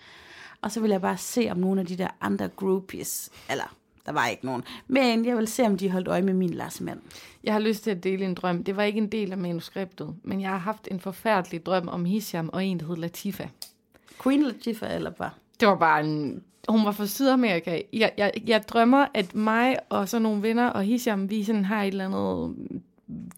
Og 0.61 0.71
så 0.71 0.79
ville 0.79 0.93
jeg 0.93 1.01
bare 1.01 1.17
se, 1.17 1.47
om 1.51 1.57
nogle 1.57 1.81
af 1.81 1.87
de 1.87 1.97
der 1.97 2.07
andre 2.21 2.47
groupies, 2.47 3.29
eller 3.49 3.75
der 4.05 4.11
var 4.11 4.27
ikke 4.27 4.45
nogen, 4.45 4.63
men 4.87 5.25
jeg 5.25 5.35
ville 5.35 5.47
se, 5.47 5.63
om 5.63 5.77
de 5.77 5.89
holdt 5.89 6.07
øje 6.07 6.21
med 6.21 6.33
min 6.33 6.53
Larsemand. 6.53 6.99
Jeg 7.43 7.53
har 7.53 7.59
lyst 7.59 7.83
til 7.83 7.91
at 7.91 8.03
dele 8.03 8.25
en 8.25 8.33
drøm. 8.33 8.63
Det 8.63 8.75
var 8.75 8.83
ikke 8.83 8.97
en 8.97 9.07
del 9.07 9.31
af 9.31 9.37
manuskriptet, 9.37 10.15
men 10.23 10.41
jeg 10.41 10.49
har 10.49 10.57
haft 10.57 10.87
en 10.91 10.99
forfærdelig 10.99 11.65
drøm 11.65 11.87
om 11.87 12.05
Hisham 12.05 12.49
og 12.53 12.65
en, 12.65 12.79
der 12.79 12.85
hed 12.85 12.95
Latifa. 12.95 13.47
Queen 14.23 14.43
Latifah, 14.43 14.95
eller 14.95 15.09
bare? 15.09 15.31
Det 15.59 15.67
var 15.67 15.75
bare 15.75 16.03
en 16.03 16.43
hun 16.69 16.85
var 16.85 16.91
fra 16.91 17.05
Sydamerika. 17.05 17.81
Jeg, 17.93 18.11
jeg, 18.17 18.31
jeg 18.47 18.63
drømmer, 18.67 19.05
at 19.13 19.35
mig 19.35 19.77
og 19.89 20.09
så 20.09 20.19
nogle 20.19 20.41
venner 20.41 20.67
og 20.67 20.83
Hisham, 20.83 21.29
vi 21.29 21.43
sådan 21.43 21.65
har 21.65 21.83
et 21.83 21.87
eller 21.87 22.05
andet 22.05 22.55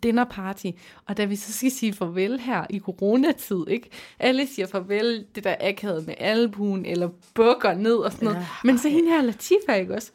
dinnerparty, 0.03 0.67
og 1.05 1.17
da 1.17 1.25
vi 1.25 1.35
så 1.35 1.53
skal 1.53 1.71
sige 1.71 1.93
farvel 1.93 2.39
her 2.39 2.65
i 2.69 2.79
coronatid, 2.79 3.67
ikke? 3.67 3.89
Alle 4.19 4.47
siger 4.47 4.67
farvel, 4.67 5.25
det 5.35 5.43
der 5.43 5.55
akavet 5.59 6.07
med 6.07 6.15
albuen, 6.17 6.85
eller 6.85 7.09
bukker 7.33 7.73
ned 7.73 7.95
og 7.95 8.11
sådan 8.11 8.25
noget. 8.25 8.39
Ja. 8.39 8.45
Men 8.63 8.77
så 8.77 8.89
hende 8.89 9.09
her 9.09 9.21
Latifa, 9.21 9.73
ikke 9.73 9.95
også? 9.95 10.11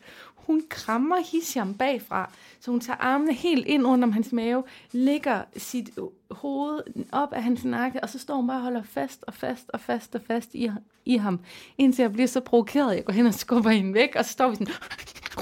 Hun 0.46 0.62
krammer 0.68 1.16
Hisham 1.32 1.74
bagfra, 1.74 2.30
så 2.60 2.70
hun 2.70 2.80
tager 2.80 2.96
armene 2.96 3.32
helt 3.32 3.66
ind 3.66 3.86
under 3.86 4.10
hans 4.10 4.32
mave, 4.32 4.64
lægger 4.92 5.42
sit 5.56 5.90
hoved 6.30 6.80
op 7.12 7.32
af 7.32 7.42
hans 7.42 7.64
nakke, 7.64 8.00
og 8.00 8.08
så 8.08 8.18
står 8.18 8.34
hun 8.34 8.46
bare 8.46 8.56
og 8.56 8.62
holder 8.62 8.82
fast 8.82 9.24
og 9.26 9.34
fast 9.34 9.64
og 9.68 9.80
fast 9.80 10.14
og 10.14 10.20
fast 10.26 10.54
i, 10.54 10.70
i 11.04 11.16
ham, 11.16 11.40
indtil 11.78 12.02
jeg 12.02 12.12
bliver 12.12 12.26
så 12.26 12.40
provokeret, 12.40 12.96
jeg 12.96 13.04
går 13.04 13.12
hen 13.12 13.26
og 13.26 13.34
skubber 13.34 13.70
hende 13.70 13.94
væk, 13.94 14.16
og 14.16 14.24
så 14.24 14.32
står 14.32 14.48
vi 14.48 14.54
sådan, 14.54 14.66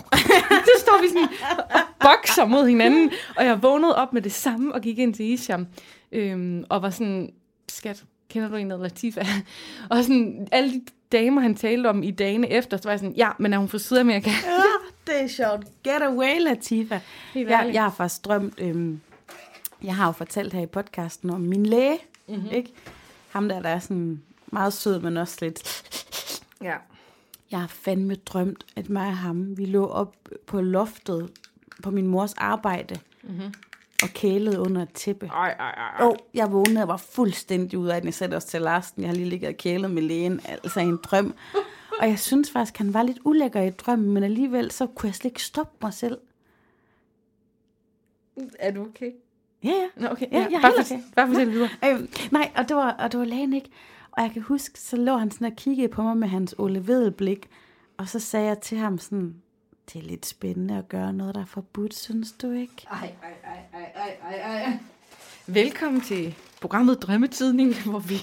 så 0.69 0.73
står 0.79 1.03
vi 1.03 1.09
sådan 1.09 1.29
og 1.71 1.81
bokser 2.01 2.45
mod 2.45 2.67
hinanden, 2.67 3.11
og 3.37 3.45
jeg 3.45 3.63
vågnede 3.63 3.97
op 3.97 4.13
med 4.13 4.23
det 4.23 4.33
samme 4.33 4.75
og 4.75 4.81
gik 4.81 4.99
ind 4.99 5.15
til 5.15 5.25
Isham, 5.25 5.67
øhm, 6.13 6.65
og 6.69 6.83
var 6.83 6.91
sådan, 6.91 7.33
skat, 7.69 8.05
kender 8.29 8.49
du 8.49 8.57
en, 8.57 8.71
der 8.71 8.77
Latifa? 8.77 9.25
Og 9.91 10.05
sådan, 10.05 10.49
alle 10.53 10.73
de 10.73 10.81
damer, 11.13 11.41
han 11.41 11.55
talte 11.55 11.87
om 11.87 12.03
i 12.03 12.11
dagene 12.11 12.51
efter, 12.51 12.77
så 12.77 12.83
var 12.85 12.91
jeg 12.91 12.99
sådan, 12.99 13.15
ja, 13.17 13.31
men 13.39 13.53
er 13.53 13.59
hun 13.59 13.69
fra 13.69 13.79
Sydamerika? 13.79 14.31
Det 15.11 15.23
er 15.23 15.29
sjovt. 15.29 15.66
Get 15.85 16.03
away, 16.03 16.40
Latifa. 16.40 17.01
Jeg, 17.35 17.70
jeg 17.75 17.83
har 17.83 17.90
faktisk 17.90 18.25
drømt, 18.25 18.55
øhm, 18.59 19.01
jeg 19.83 19.96
har 19.96 20.07
jo 20.07 20.12
fortalt 20.12 20.53
her 20.53 20.62
i 20.62 20.66
podcasten 20.66 21.31
om 21.31 21.40
min 21.40 21.66
læge, 21.66 21.99
Mhm. 22.27 22.37
mm-hmm. 22.38 22.51
ikke? 22.55 22.73
Ham 23.31 23.49
der, 23.49 23.62
der 23.62 23.68
er 23.68 23.79
sådan 23.79 24.23
meget 24.46 24.73
sød, 24.73 25.01
men 25.01 25.16
også 25.16 25.37
lidt... 25.40 25.83
Ja. 26.62 26.75
Jeg 27.51 27.61
har 27.61 27.66
fandme 27.66 28.14
drømt, 28.14 28.66
at 28.77 28.88
mig 28.88 29.07
og 29.07 29.16
ham, 29.16 29.59
vi 29.59 29.64
lå 29.64 29.87
op 29.87 30.14
på 30.46 30.61
loftet 30.61 31.31
på 31.83 31.90
min 31.90 32.07
mors 32.07 32.35
arbejde 32.35 32.99
mm-hmm. 33.23 33.55
og 34.03 34.09
kælede 34.09 34.61
under 34.61 34.83
et 34.83 34.92
tæppe. 34.92 35.27
Ej, 35.27 35.57
ej, 35.61 35.70
ej. 35.70 36.07
Og 36.07 36.16
jeg 36.35 36.53
vågnede 36.53 36.83
og 36.83 36.88
var 36.88 36.96
fuldstændig 36.96 37.79
ud 37.79 37.88
af 37.88 38.01
den. 38.01 38.07
Jeg 38.07 38.14
det 38.29 38.37
også 38.37 38.49
til 38.49 38.61
Larsen. 38.62 39.03
Jeg 39.03 39.09
har 39.09 39.14
lige 39.14 39.29
ligget 39.29 39.49
og 39.49 39.57
kælet 39.57 39.90
med 39.90 40.03
lægen, 40.03 40.40
altså 40.49 40.81
en 40.81 40.96
drøm. 40.96 41.35
Og 42.01 42.09
jeg 42.09 42.19
synes 42.19 42.51
faktisk, 42.51 42.79
han 42.79 42.95
var 42.95 43.03
lidt 43.03 43.19
ulækker 43.25 43.61
i 43.63 43.71
drømmen, 43.71 44.11
men 44.11 44.23
alligevel 44.23 44.71
så 44.71 44.87
kunne 44.87 45.07
jeg 45.07 45.15
slet 45.15 45.31
ikke 45.31 45.43
stoppe 45.43 45.77
mig 45.83 45.95
selv. 45.95 46.19
Er 48.59 48.71
du 48.71 48.81
okay? 48.81 49.13
Ja, 49.65 49.69
ja. 49.69 49.89
Nå, 49.97 50.09
okay. 50.09 50.27
Ja, 50.33 50.47
jeg 50.51 50.57
er 50.57 50.61
bare, 50.61 50.73
for, 50.73 50.95
okay. 50.95 51.03
bare 51.17 51.27
fortæl 51.27 51.51
videre. 51.51 51.69
Øhm, 51.87 52.09
nej, 52.31 52.51
og 52.57 52.69
det, 52.69 52.77
var, 52.77 52.91
og 52.93 53.13
det 53.13 53.21
var 53.21 53.27
lægen 53.27 53.53
ikke. 53.53 53.71
Og 54.11 54.23
jeg 54.23 54.31
kan 54.31 54.43
huske, 54.43 54.81
så 54.81 54.97
lå 54.97 55.17
han 55.17 55.31
sådan 55.31 55.47
og 55.47 55.57
kiggede 55.57 55.89
på 55.89 56.03
mig 56.03 56.17
med 56.17 56.29
hans 56.29 56.55
Ole 56.59 56.87
Vedel 56.87 57.13
blik. 57.13 57.51
Og 57.97 58.09
så 58.09 58.19
sagde 58.19 58.47
jeg 58.47 58.59
til 58.59 58.79
ham 58.79 58.99
sådan, 58.99 59.43
det 59.93 60.03
er 60.03 60.07
lidt 60.07 60.27
spændende 60.27 60.79
at 60.79 60.89
gøre 60.89 61.13
noget, 61.13 61.35
der 61.35 61.41
er 61.41 61.47
forbudt, 61.47 61.95
synes 61.95 62.33
du 62.33 62.51
ikke? 62.51 62.87
Ej, 62.91 63.15
ej, 63.23 63.35
ej, 63.45 63.59
ej, 63.73 63.93
ej, 63.95 64.17
ej, 64.23 64.63
ej. 64.63 64.79
Velkommen 65.55 66.01
til 66.01 66.35
programmet 66.61 67.03
Drømmetidning, 67.03 67.75
hvor 67.91 67.99
vi 67.99 68.23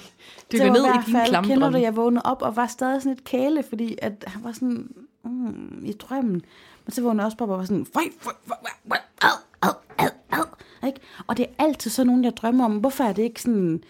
dykker 0.52 0.72
ned 0.72 0.84
i 0.84 0.88
dine 0.92 1.18
fald, 1.18 1.28
klamme 1.28 1.50
Kender 1.50 1.70
du, 1.70 1.76
jeg 1.76 1.96
vågnede 1.96 2.22
op 2.24 2.42
og 2.42 2.56
var 2.56 2.66
stadig 2.66 3.02
sådan 3.02 3.12
et 3.12 3.24
kæle, 3.24 3.62
fordi 3.62 3.96
at 4.02 4.24
han 4.26 4.44
var 4.44 4.52
sådan 4.52 4.90
mm, 5.24 5.84
i 5.84 5.92
drømmen. 5.92 6.42
Men 6.84 6.92
så 6.92 7.02
vågnede 7.02 7.22
jeg 7.22 7.26
også 7.26 7.36
op 7.40 7.50
og 7.50 7.58
var 7.58 7.64
sådan, 7.64 7.86
føj, 7.86 8.02
føj, 8.20 8.32
føj, 8.46 8.56
føj, 8.88 8.98
ad, 9.22 9.28
ad, 9.62 9.74
ad, 9.98 10.10
ad. 10.32 10.86
Ikke? 10.86 11.00
Og 11.26 11.36
det 11.36 11.46
er 11.46 11.64
altid 11.64 11.90
sådan 11.90 12.06
nogen, 12.06 12.24
jeg 12.24 12.36
drømmer 12.36 12.64
om. 12.64 12.76
Hvorfor 12.76 13.04
er 13.04 13.12
det 13.12 13.22
ikke 13.22 13.42
sådan, 13.42 13.82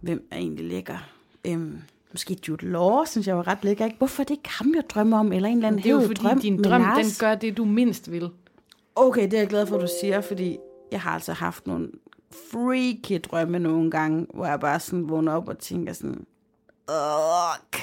hvem 0.00 0.28
er 0.30 0.36
egentlig 0.36 0.64
lækker? 0.64 1.08
Øhm, 1.46 1.78
måske 2.10 2.36
Jude 2.48 2.66
Law, 2.66 3.04
synes 3.04 3.26
jeg 3.26 3.36
var 3.36 3.46
ret 3.46 3.64
lækker. 3.64 3.84
Ikke? 3.84 3.98
Hvorfor 3.98 4.22
er 4.22 4.24
det 4.24 4.34
ikke 4.34 4.50
ham, 4.50 4.74
jeg 4.74 4.84
drømmer 4.90 5.18
om? 5.18 5.32
Eller 5.32 5.48
en 5.48 5.56
eller 5.56 5.68
anden 5.68 5.82
Det 5.82 5.90
er 5.90 5.94
jo 5.94 6.06
fordi, 6.06 6.22
drøm 6.22 6.40
din 6.40 6.62
drøm, 6.62 6.82
den 6.82 7.06
gør 7.20 7.34
det, 7.34 7.56
du 7.56 7.64
mindst 7.64 8.10
vil. 8.10 8.30
Okay, 8.96 9.22
det 9.22 9.34
er 9.34 9.38
jeg 9.38 9.48
glad 9.48 9.66
for, 9.66 9.76
at 9.76 9.82
du 9.82 9.88
siger, 10.00 10.20
fordi 10.20 10.58
jeg 10.92 11.00
har 11.00 11.10
altså 11.10 11.32
haft 11.32 11.66
nogle 11.66 11.88
freaky 12.50 13.20
drømme 13.24 13.58
nogle 13.58 13.90
gange, 13.90 14.26
hvor 14.34 14.46
jeg 14.46 14.60
bare 14.60 14.80
sådan 14.80 15.08
vågner 15.08 15.32
op 15.32 15.48
og 15.48 15.58
tænker 15.58 15.92
sådan, 15.92 16.26
Ugh. 16.88 17.80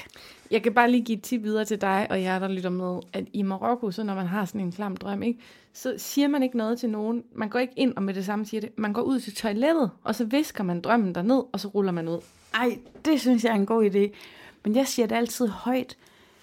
Jeg 0.52 0.64
kan 0.64 0.74
bare 0.74 0.92
lige 0.92 1.04
give 1.04 1.18
et 1.18 1.24
tip 1.24 1.44
videre 1.44 1.66
til 1.66 1.82
dig, 1.82 2.08
og 2.10 2.22
jer, 2.22 2.40
der 2.40 2.48
lytter 2.48 2.70
med, 2.70 3.00
at 3.14 3.26
i 3.34 3.42
Marokko, 3.42 3.92
så 3.92 4.04
når 4.04 4.16
man 4.16 4.28
har 4.28 4.46
sådan 4.46 4.62
en 4.62 4.72
klam 4.72 4.98
drøm, 4.98 5.24
ikke, 5.24 5.40
så 5.74 5.94
siger 5.98 6.28
man 6.28 6.44
ikke 6.44 6.58
noget 6.58 6.80
til 6.80 6.90
nogen. 6.90 7.24
Man 7.36 7.50
går 7.50 7.60
ikke 7.60 7.74
ind 7.76 7.94
og 7.96 8.04
med 8.04 8.14
det 8.14 8.26
samme 8.26 8.46
siger 8.46 8.62
det. 8.62 8.70
Man 8.78 8.94
går 8.94 9.02
ud 9.02 9.20
til 9.20 9.36
toilettet, 9.36 9.92
og 10.04 10.16
så 10.16 10.26
visker 10.26 10.64
man 10.64 10.82
drømmen 10.82 11.16
derned, 11.16 11.44
og 11.52 11.60
så 11.60 11.68
ruller 11.68 11.92
man 11.92 12.08
ud. 12.08 12.20
Ej, 12.54 12.80
det 13.06 13.22
synes 13.22 13.44
jeg 13.44 13.52
er 13.52 13.56
en 13.56 13.66
god 13.66 13.90
idé. 13.90 14.16
Men 14.64 14.76
jeg 14.76 14.88
siger 14.88 15.06
det 15.08 15.16
altid 15.16 15.48
højt, 15.48 15.98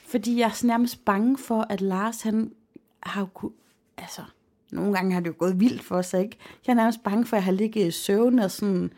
fordi 0.06 0.38
jeg 0.38 0.46
er 0.46 0.66
nærmest 0.66 1.04
bange 1.04 1.38
for, 1.38 1.66
at 1.70 1.80
Lars, 1.80 2.22
han 2.22 2.52
har 3.00 3.24
kunne, 3.24 3.52
altså, 3.98 4.22
nogle 4.70 4.94
gange 4.94 5.12
har 5.12 5.20
det 5.20 5.28
jo 5.28 5.34
gået 5.38 5.60
vildt 5.60 5.82
for 5.82 6.02
sig, 6.02 6.22
ikke? 6.22 6.36
Jeg 6.66 6.72
er 6.72 6.76
nærmest 6.76 7.02
bange 7.02 7.26
for, 7.26 7.36
at 7.36 7.40
jeg 7.40 7.44
har 7.44 7.52
ligget 7.52 7.86
i 7.86 7.90
søvn 7.90 8.38
og 8.38 8.50
sådan 8.50 8.92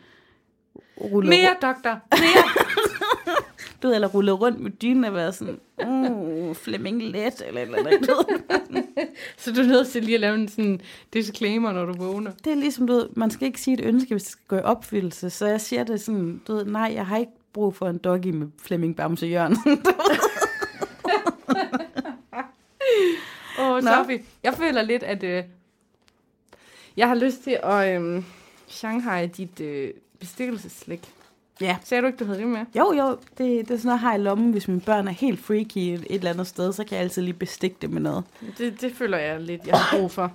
rullet, 1.01 1.29
Mere, 1.29 1.55
doktor! 1.61 1.99
Mere! 2.11 2.65
du 3.83 3.87
ved, 3.87 3.95
eller 3.95 4.07
rullet 4.07 4.41
rundt 4.41 4.59
med 4.59 4.71
dynen 4.71 5.03
og 5.03 5.13
været 5.13 5.35
sådan, 5.35 5.59
uh, 5.87 6.55
Flemming 6.55 7.01
let, 7.01 7.43
eller 7.47 7.61
eller 7.61 7.77
andet. 7.77 8.09
så 9.37 9.53
du 9.53 9.61
er 9.61 9.65
nødt 9.65 9.87
til 9.87 10.03
lige 10.03 10.15
at 10.15 10.21
lave 10.21 10.35
en 10.35 10.47
sådan 10.47 10.81
disclaimer, 11.13 11.71
når 11.71 11.85
du 11.85 11.93
vågner. 11.93 12.31
Det 12.43 12.51
er 12.51 12.55
ligesom, 12.55 12.87
du 12.87 12.93
ved, 12.93 13.07
man 13.15 13.31
skal 13.31 13.47
ikke 13.47 13.61
sige 13.61 13.73
et 13.73 13.85
ønske, 13.85 14.09
hvis 14.13 14.23
det 14.23 14.31
skal 14.31 14.45
gå 14.47 14.55
i 14.55 14.61
opfyldelse. 14.61 15.29
Så 15.29 15.45
jeg 15.47 15.61
siger 15.61 15.83
det 15.83 16.01
sådan, 16.01 16.41
du 16.47 16.53
ved, 16.53 16.65
nej, 16.65 16.91
jeg 16.95 17.05
har 17.05 17.17
ikke 17.17 17.31
brug 17.53 17.75
for 17.75 17.87
en 17.87 17.97
doggy 17.97 18.27
med 18.27 18.47
Flemming 18.61 18.95
Bamse 18.95 19.27
Jørgensen. 19.27 19.71
Åh, 23.59 23.71
oh, 23.71 23.83
Nå. 23.83 23.89
Jeg 24.43 24.53
føler 24.53 24.81
lidt, 24.81 25.03
at 25.03 25.23
øh, 25.23 25.43
jeg 26.97 27.07
har 27.07 27.15
lyst 27.15 27.43
til 27.43 27.57
at 27.63 28.01
øh, 28.01 28.23
Shanghai 28.67 29.27
dit 29.27 29.59
øh, 29.59 29.89
bestikkelsesslik. 30.19 31.09
ja. 31.61 31.77
Sagde 31.83 32.01
du 32.01 32.07
ikke, 32.07 32.17
du 32.17 32.25
havde 32.25 32.39
det 32.39 32.47
med? 32.47 32.65
Jo, 32.77 32.93
jo, 32.93 33.09
det, 33.09 33.37
det 33.37 33.61
er 33.61 33.63
sådan 33.63 33.79
noget, 33.83 33.85
jeg 33.85 33.99
har 33.99 34.15
i 34.15 34.17
lommen, 34.17 34.51
hvis 34.51 34.67
mine 34.67 34.81
børn 34.81 35.07
er 35.07 35.11
helt 35.11 35.39
freaky 35.39 35.77
et, 35.77 35.93
et 35.93 36.05
eller 36.09 36.29
andet 36.31 36.47
sted, 36.47 36.73
så 36.73 36.83
kan 36.83 36.95
jeg 36.95 37.03
altid 37.03 37.21
lige 37.21 37.33
bestikke 37.33 37.75
det 37.81 37.89
med 37.89 38.01
noget. 38.01 38.23
Det, 38.57 38.81
det 38.81 38.93
føler 38.95 39.17
jeg 39.17 39.41
lidt, 39.41 39.67
jeg 39.67 39.77
har 39.79 39.97
brug 39.97 40.11
for. 40.11 40.31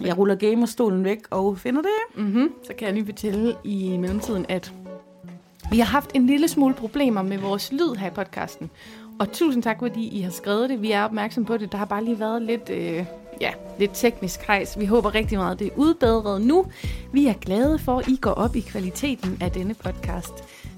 Jeg 0.00 0.18
ruller 0.18 0.34
gamerstolen 0.34 1.04
væk 1.04 1.18
og 1.30 1.58
finder 1.58 1.82
det. 1.82 2.20
Mm-hmm. 2.24 2.52
Så 2.66 2.72
kan 2.78 2.86
jeg 2.86 2.94
lige 2.94 3.06
fortælle 3.06 3.54
i 3.64 3.96
mellemtiden, 3.96 4.46
at 4.48 4.72
vi 5.70 5.78
har 5.78 5.86
haft 5.86 6.10
en 6.14 6.26
lille 6.26 6.48
smule 6.48 6.74
problemer 6.74 7.22
med 7.22 7.38
vores 7.38 7.72
lyd 7.72 7.94
her 7.98 8.06
i 8.06 8.10
podcasten. 8.10 8.70
Og 9.18 9.32
tusind 9.32 9.62
tak, 9.62 9.78
fordi 9.78 10.08
I 10.08 10.20
har 10.20 10.30
skrevet 10.30 10.70
det. 10.70 10.82
Vi 10.82 10.92
er 10.92 11.04
opmærksom 11.04 11.44
på 11.44 11.56
det. 11.56 11.72
Der 11.72 11.78
har 11.78 11.84
bare 11.84 12.04
lige 12.04 12.20
været 12.20 12.42
lidt, 12.42 12.70
øh, 12.70 13.04
ja, 13.40 13.52
lidt 13.78 13.90
teknisk 13.94 14.40
krejs. 14.40 14.78
Vi 14.78 14.86
håber 14.86 15.14
rigtig 15.14 15.38
meget, 15.38 15.52
at 15.52 15.58
det 15.58 15.66
er 15.66 15.76
udbedret 15.76 16.42
nu. 16.42 16.66
Vi 17.12 17.26
er 17.26 17.32
glade 17.32 17.78
for, 17.78 17.98
at 17.98 18.08
I 18.08 18.16
går 18.16 18.30
op 18.30 18.56
i 18.56 18.60
kvaliteten 18.60 19.38
af 19.40 19.50
denne 19.50 19.74
podcast. 19.74 20.32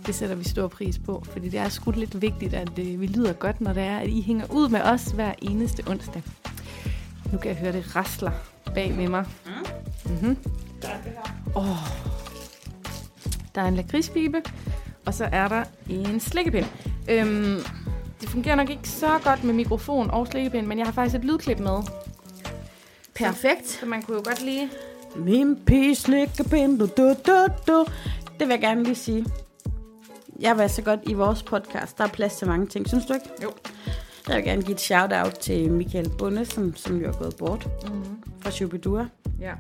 Det 0.06 0.14
sætter 0.14 0.36
vi 0.36 0.44
stor 0.44 0.68
pris 0.68 0.98
på, 0.98 1.22
fordi 1.32 1.48
det 1.48 1.60
er 1.60 1.68
sgu 1.68 1.90
lidt 1.90 2.22
vigtigt, 2.22 2.54
at 2.54 2.78
øh, 2.78 3.00
vi 3.00 3.06
lyder 3.06 3.32
godt, 3.32 3.60
når 3.60 3.72
det 3.72 3.82
er, 3.82 3.98
at 3.98 4.08
I 4.08 4.20
hænger 4.20 4.44
ud 4.50 4.68
med 4.68 4.80
os 4.80 5.04
hver 5.04 5.32
eneste 5.42 5.82
onsdag. 5.86 6.22
Nu 7.32 7.38
kan 7.38 7.50
jeg 7.50 7.56
høre, 7.56 7.72
det 7.72 7.96
rasler 7.96 8.30
bag 8.74 8.94
med 8.94 9.08
mig. 9.08 9.24
Mm-hmm. 10.04 10.36
Åh. 11.56 11.76
Der 13.54 13.62
er 13.62 13.68
en 13.68 13.74
lakridspibe, 13.74 14.42
og 15.06 15.14
så 15.14 15.28
er 15.32 15.48
der 15.48 15.64
en 15.90 16.20
slikkepind. 16.20 16.66
Øhm, 17.08 17.60
det 18.20 18.28
fungerer 18.28 18.54
nok 18.54 18.70
ikke 18.70 18.88
så 18.88 19.18
godt 19.24 19.44
med 19.44 19.54
mikrofon 19.54 20.10
og 20.10 20.26
slikkepind, 20.26 20.66
men 20.66 20.78
jeg 20.78 20.86
har 20.86 20.92
faktisk 20.92 21.16
et 21.16 21.24
lydklip 21.24 21.58
med. 21.58 21.82
Perfekt. 23.18 23.68
Så 23.68 23.86
man 23.86 24.02
kunne 24.02 24.16
jo 24.16 24.22
godt 24.24 24.42
lige... 24.44 24.70
Min 25.16 25.56
pige 25.66 25.94
slikkepind, 25.94 26.78
du, 26.78 26.86
du, 26.96 27.14
du, 27.26 27.46
du. 27.66 27.84
Det 28.38 28.40
vil 28.40 28.48
jeg 28.48 28.60
gerne 28.60 28.82
lige 28.82 28.94
sige. 28.94 29.26
Jeg 30.40 30.58
vil 30.58 30.70
så 30.70 30.82
godt 30.82 31.00
i 31.06 31.12
vores 31.12 31.42
podcast. 31.42 31.98
Der 31.98 32.04
er 32.04 32.08
plads 32.08 32.36
til 32.36 32.46
mange 32.46 32.66
ting, 32.66 32.88
synes 32.88 33.06
du 33.06 33.14
ikke? 33.14 33.26
Jo. 33.42 33.52
Jeg 34.28 34.36
vil 34.36 34.44
gerne 34.44 34.62
give 34.62 34.72
et 34.74 34.80
shout-out 34.80 35.32
til 35.34 35.72
Michael 35.72 36.10
Bunde, 36.18 36.44
som, 36.46 36.76
som 36.76 36.96
jo 37.00 37.08
er 37.08 37.12
gået 37.12 37.36
bort 37.36 37.68
Mm-hmm. 37.82 38.22
fra 38.40 38.50
Shubidua. 38.50 39.06
Ja. 39.40 39.52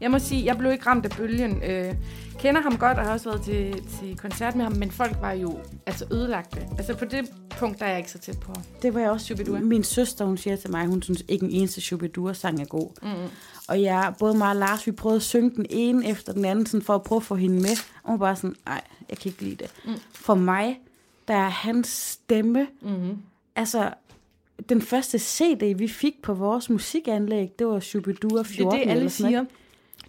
Jeg 0.00 0.10
må 0.10 0.18
sige, 0.18 0.44
jeg 0.44 0.58
blev 0.58 0.72
ikke 0.72 0.86
ramt 0.86 1.04
af 1.04 1.10
bølgen. 1.10 1.62
Øh, 1.62 1.94
kender 2.38 2.60
ham 2.60 2.78
godt 2.78 2.98
og 2.98 3.04
har 3.04 3.12
også 3.12 3.28
været 3.30 3.42
til, 3.42 3.82
til 4.00 4.16
koncert 4.16 4.54
med 4.56 4.64
ham, 4.64 4.72
men 4.72 4.90
folk 4.90 5.16
var 5.20 5.32
jo 5.32 5.58
altså 5.86 6.04
ødelagte. 6.12 6.60
Altså 6.78 6.94
på 6.96 7.04
det 7.04 7.30
punkt, 7.50 7.78
der 7.78 7.84
er 7.84 7.88
jeg 7.90 7.98
ikke 7.98 8.10
så 8.10 8.18
tæt 8.18 8.40
på. 8.40 8.52
Det 8.82 8.94
var 8.94 9.00
jeg 9.00 9.10
også. 9.10 9.26
Shubidua. 9.26 9.58
Min 9.58 9.84
søster, 9.84 10.24
hun 10.24 10.36
siger 10.36 10.56
til 10.56 10.70
mig, 10.70 10.86
hun 10.86 11.02
synes 11.02 11.24
ikke 11.28 11.44
en 11.46 11.50
eneste 11.52 11.80
Shubidua-sang 11.80 12.60
er 12.60 12.64
god. 12.64 12.90
Mm-hmm. 13.02 13.28
Og 13.68 13.82
jeg, 13.82 14.14
både 14.18 14.34
mig 14.36 14.48
og 14.50 14.56
Lars, 14.56 14.86
vi 14.86 14.92
prøvede 14.92 15.16
at 15.16 15.22
synge 15.22 15.50
den 15.50 15.66
ene 15.70 16.08
efter 16.08 16.32
den 16.32 16.44
anden, 16.44 16.66
sådan 16.66 16.82
for 16.84 16.94
at 16.94 17.02
prøve 17.02 17.16
at 17.16 17.22
få 17.22 17.34
hende 17.34 17.56
med. 17.56 17.76
Og 18.02 18.10
hun 18.10 18.20
var 18.20 18.26
bare 18.26 18.36
sådan, 18.36 18.56
nej, 18.66 18.80
jeg 19.10 19.18
kan 19.18 19.28
ikke 19.30 19.42
lide 19.42 19.56
det. 19.56 19.70
Mm. 19.84 19.92
For 20.12 20.34
mig, 20.34 20.80
der 21.28 21.34
er 21.34 21.48
hans 21.48 21.88
stemme, 21.88 22.66
Mm-hmm. 22.82 23.18
altså 23.56 23.90
den 24.68 24.82
første 24.82 25.18
CD, 25.18 25.78
vi 25.78 25.88
fik 25.88 26.22
på 26.22 26.34
vores 26.34 26.70
musikanlæg, 26.70 27.58
det 27.58 27.66
var 27.66 27.80
Shubidua 27.80 28.42
14. 28.42 28.72
Det 28.72 28.80
er 28.80 28.84
det, 28.84 28.90
alle 28.98 29.10
sådan 29.10 29.32
noget. 29.32 29.48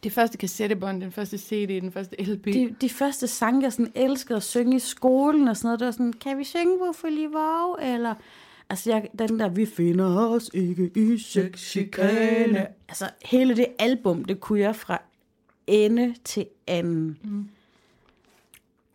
Det 0.06 0.14
første 0.14 0.38
kassettebånd, 0.38 1.02
den 1.02 1.12
første 1.12 1.38
CD, 1.38 1.82
den 1.82 1.92
første 1.92 2.24
LP. 2.24 2.46
De, 2.46 2.76
de 2.82 2.90
første 2.90 3.28
sange, 3.28 3.64
jeg 3.64 3.74
sådan 3.74 3.92
elskede 3.96 4.38
at 4.38 4.44
synge 4.44 4.76
i 4.76 4.80
skolen 4.80 5.48
og 5.48 5.58
sådan 5.58 5.68
noget, 5.68 5.80
det 5.80 5.86
var 5.86 5.92
sådan, 5.92 6.14
kan 6.14 6.38
vi 6.38 6.44
synge 6.44 6.82
Wuffeli 6.82 7.28
Wow? 7.28 7.76
Eller, 7.76 8.16
Altså, 8.70 8.92
jeg, 8.92 9.10
den 9.20 9.40
der, 9.40 9.50
vi 9.50 9.66
finder 9.66 10.30
os 10.30 10.50
ikke 10.54 10.92
i 10.96 11.18
sexchikane. 11.18 12.68
Altså, 12.90 13.10
hele 13.26 13.56
det 13.56 13.68
album, 13.80 14.26
det 14.26 14.40
kunne 14.40 14.60
jeg 14.60 14.76
fra 14.76 15.02
ende 15.68 16.16
til 16.24 16.46
anden. 16.68 17.20
Mm. 17.24 17.50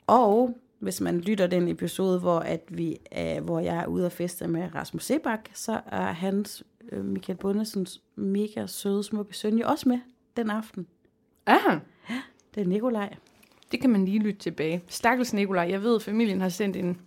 Og 0.06 0.58
hvis 0.78 1.00
man 1.00 1.20
lytter 1.20 1.46
den 1.46 1.68
episode, 1.68 2.18
hvor, 2.18 2.38
at 2.38 2.62
vi 2.68 2.96
er, 3.10 3.40
hvor 3.40 3.60
jeg 3.60 3.76
er 3.76 3.86
ude 3.86 4.06
og 4.06 4.12
feste 4.12 4.46
med 4.48 4.74
Rasmus 4.74 5.04
Sebak, 5.04 5.48
så 5.54 5.80
er 5.86 6.12
hans, 6.12 6.64
øh, 6.92 7.04
Michael 7.04 7.38
Bundesens 7.38 8.02
mega 8.16 8.66
søde, 8.66 9.04
smukke 9.04 9.36
søn 9.36 9.58
jo 9.58 9.68
også 9.68 9.88
med 9.88 9.98
den 10.36 10.50
aften. 10.50 10.86
Aha, 11.46 11.78
Det 12.54 12.60
er 12.60 12.64
Nikolaj. 12.66 13.14
det 13.72 13.80
kan 13.80 13.90
man 13.90 14.04
lige 14.04 14.18
lytte 14.18 14.40
tilbage. 14.40 14.82
Stakkels 14.88 15.32
Nikolaj, 15.32 15.68
jeg 15.70 15.82
ved, 15.82 15.96
at 15.96 16.02
familien 16.02 16.40
har 16.40 16.48
sendt 16.48 16.76
en 16.76 16.98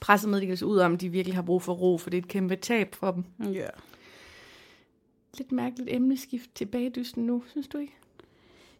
pressemeddelelse 0.00 0.66
ud 0.66 0.78
om, 0.78 0.94
at 0.94 1.00
de 1.00 1.08
virkelig 1.08 1.34
har 1.34 1.42
brug 1.42 1.62
for 1.62 1.72
ro, 1.72 1.98
for 1.98 2.10
det 2.10 2.18
er 2.18 2.22
et 2.22 2.28
kæmpe 2.28 2.56
tab 2.56 2.94
for 2.94 3.10
dem. 3.10 3.24
Ja. 3.52 3.66
Lidt 5.38 5.52
mærkeligt 5.52 5.88
emneskift 5.92 6.50
tilbage 6.54 6.90
dysten 6.90 7.26
nu, 7.26 7.42
synes 7.50 7.68
du 7.68 7.78
ikke? 7.78 7.92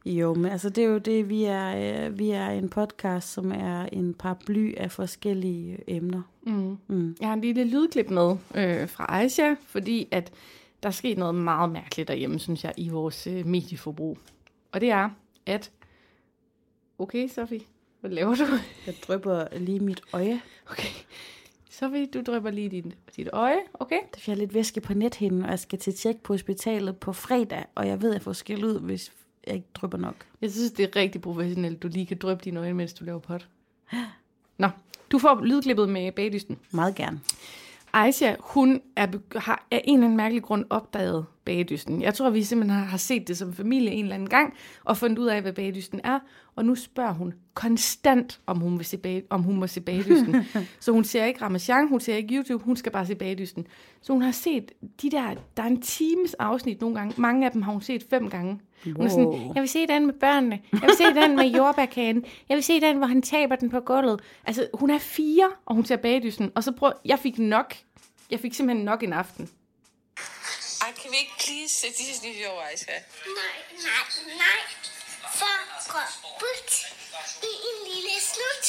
Jo, 0.07 0.35
men 0.35 0.45
altså 0.53 0.71
det 0.71 0.85
er 0.85 0.89
jo 0.89 0.99
det, 0.99 1.29
vi 1.29 1.45
er, 1.45 2.07
øh, 2.07 2.19
vi 2.19 2.31
er 2.31 2.49
en 2.49 2.69
podcast, 2.69 3.33
som 3.33 3.53
er 3.53 3.83
en 3.93 4.15
paraply 4.15 4.75
af 4.77 4.91
forskellige 4.91 5.79
emner. 5.87 6.23
Mm. 6.43 6.77
Mm. 6.89 7.17
Jeg 7.21 7.29
har 7.29 7.35
en 7.35 7.41
lille 7.41 7.65
lydklip 7.65 8.11
med 8.11 8.31
øh, 8.55 8.89
fra 8.89 9.07
Aisha, 9.09 9.55
fordi 9.67 10.09
at 10.11 10.33
der 10.83 10.89
er 10.89 10.93
sket 10.93 11.19
noget 11.19 11.35
meget 11.35 11.71
mærkeligt 11.73 12.09
derhjemme, 12.09 12.39
synes 12.39 12.65
jeg, 12.65 12.73
i 12.77 12.89
vores 12.89 13.27
øh, 13.27 13.47
medieforbrug. 13.47 14.19
Og 14.73 14.81
det 14.81 14.91
er, 14.91 15.11
at... 15.47 15.71
Okay, 16.99 17.29
Sofie, 17.29 17.61
hvad 18.01 18.11
laver 18.11 18.35
du? 18.35 18.45
Jeg 18.87 18.95
drypper 19.07 19.59
lige 19.59 19.81
mit 19.81 20.03
øje. 20.13 20.41
Okay. 20.71 20.89
Sofie, 21.71 22.07
du 22.07 22.23
drøber 22.27 22.51
lige 22.51 22.69
dit, 22.69 22.85
dit 23.17 23.29
øje, 23.33 23.59
okay? 23.75 24.01
Der 24.15 24.21
får 24.21 24.33
jeg 24.33 24.39
lidt 24.39 24.55
væske 24.55 24.81
på 24.81 24.95
nethinden, 24.95 25.43
og 25.43 25.51
jeg 25.51 25.59
skal 25.59 25.79
til 25.79 25.95
tjek 25.95 26.17
på 26.23 26.33
hospitalet 26.33 26.97
på 26.97 27.13
fredag, 27.13 27.65
og 27.75 27.89
jeg 27.89 28.03
ved, 28.03 28.11
at 28.11 28.15
jeg 28.15 28.23
får 28.23 28.33
skæld 28.33 28.65
ud, 28.65 28.81
hvis 28.81 29.13
jeg 29.47 29.55
ikke 29.55 29.67
drypper 29.75 29.99
nok. 29.99 30.15
Jeg 30.41 30.51
synes, 30.51 30.73
det 30.73 30.85
er 30.85 31.01
rigtig 31.01 31.21
professionelt, 31.21 31.83
du 31.83 31.89
lige 31.89 32.07
kan 32.07 32.19
drøbe 32.19 32.41
dine 32.45 32.61
øjne, 32.61 32.75
mens 32.75 32.95
du 32.95 33.05
laver 33.05 33.19
pot. 33.19 33.49
Nå, 34.59 34.69
du 35.13 35.19
får 35.19 35.41
lydklippet 35.45 35.89
med 35.89 36.13
bagdysten. 36.13 36.59
Meget 36.71 36.95
gerne. 36.95 37.21
Aisha, 37.93 38.35
hun 38.41 38.83
er, 38.97 39.39
har 39.39 39.67
af 39.71 39.83
en 39.85 39.95
eller 39.95 40.05
anden 40.05 40.17
mærkelig 40.17 40.43
grund 40.43 40.65
opdaget 40.71 41.27
bagdysten. 41.45 42.03
Jeg 42.03 42.15
tror, 42.15 42.31
vi 42.31 42.43
simpelthen 42.43 42.79
har, 42.79 42.85
har 42.87 42.97
set 42.99 43.29
det 43.29 43.37
som 43.39 43.53
familie 43.53 43.91
en 43.91 44.05
eller 44.05 44.15
anden 44.15 44.29
gang, 44.29 44.55
og 44.85 44.97
fundet 44.97 45.19
ud 45.19 45.27
af, 45.27 45.43
hvad 45.43 45.53
bagdysten 45.53 46.01
er. 46.05 46.19
Og 46.57 46.65
nu 46.65 46.75
spørger 46.75 47.13
hun 47.13 47.35
konstant, 47.55 48.41
om 48.47 48.59
hun, 48.59 48.79
vil 48.79 48.87
se 48.87 48.97
bag, 48.97 49.23
om 49.31 49.43
hun 49.43 49.57
må 49.57 49.67
se 49.67 49.81
bagdysten. 49.81 50.37
så 50.81 50.93
hun 50.93 51.05
ser 51.05 51.25
ikke 51.25 51.43
Ramachan, 51.43 51.89
hun 51.89 52.01
ser 52.01 52.15
ikke 52.17 52.35
YouTube, 52.35 52.65
hun 52.65 52.77
skal 52.77 52.93
bare 52.93 53.07
se 53.07 53.15
bagdysten. 53.15 53.67
Så 54.03 54.13
hun 54.13 54.23
har 54.23 54.31
set 54.33 54.73
de 55.03 55.11
der, 55.11 55.35
der 55.57 55.63
er 55.63 55.67
en 55.67 55.81
times 55.83 56.35
afsnit 56.35 56.81
nogle 56.81 56.97
gange. 56.97 57.21
Mange 57.21 57.47
af 57.47 57.53
dem 57.53 57.63
har 57.63 57.73
hun 57.73 57.83
set 57.83 58.07
fem 58.11 58.31
gange. 58.31 58.61
Hun 58.97 59.07
er 59.07 59.09
sådan, 59.11 59.25
Wow. 59.27 59.53
jeg 59.55 59.61
vil 59.61 59.69
se 59.69 59.87
den 59.87 60.07
med 60.07 60.15
børnene. 60.15 60.59
Jeg 60.73 60.81
vil 60.83 60.97
se 60.99 61.21
den 61.21 61.37
med 61.37 61.45
jordbærkagen. 61.45 62.25
Jeg 62.49 62.55
vil 62.55 62.65
se 62.65 62.81
den, 62.81 62.97
hvor 62.97 63.07
han 63.07 63.23
taber 63.23 63.57
den 63.57 63.71
på 63.71 63.81
gulvet. 63.81 64.21
Altså, 64.45 64.67
hun 64.75 64.91
er 64.91 64.99
fire, 64.99 65.51
og 65.67 65.75
hun 65.75 65.85
ser 65.85 65.97
bagdysten. 65.97 66.51
Og 66.55 66.65
så 66.65 66.73
prøv, 66.73 66.93
jeg 67.05 67.19
fik 67.19 67.39
nok. 67.39 67.75
Jeg 68.31 68.41
fik 68.41 68.55
simpelthen 68.55 68.85
nok 68.85 69.03
en 69.03 69.13
aften. 69.13 69.49
Vi 71.13 71.19
ikke 71.19 71.39
please 71.39 71.75
se 71.75 71.93
Disney 71.93 72.43
Show, 72.43 72.59
Aisha? 72.59 72.93
Nej, 72.93 73.59
nej, 73.71 74.05
nej. 74.37 74.63
For 75.39 75.93
går 75.93 76.09
ud 76.43 76.71
i 77.43 77.53
en 77.71 77.79
lille 77.95 78.21
slut. 78.21 78.67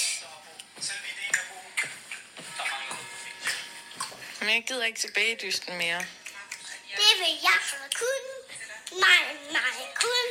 Men 4.39 4.49
jeg 4.49 4.63
gider 4.67 4.86
ikke 4.86 4.99
tilbage 4.99 5.32
i 5.32 5.36
dysten 5.36 5.77
mere. 5.77 5.99
Det 6.97 7.13
vil 7.19 7.36
jeg 7.43 7.60
kun. 7.95 8.23
Nej, 8.99 9.23
nej, 9.51 9.75
kun. 9.95 10.29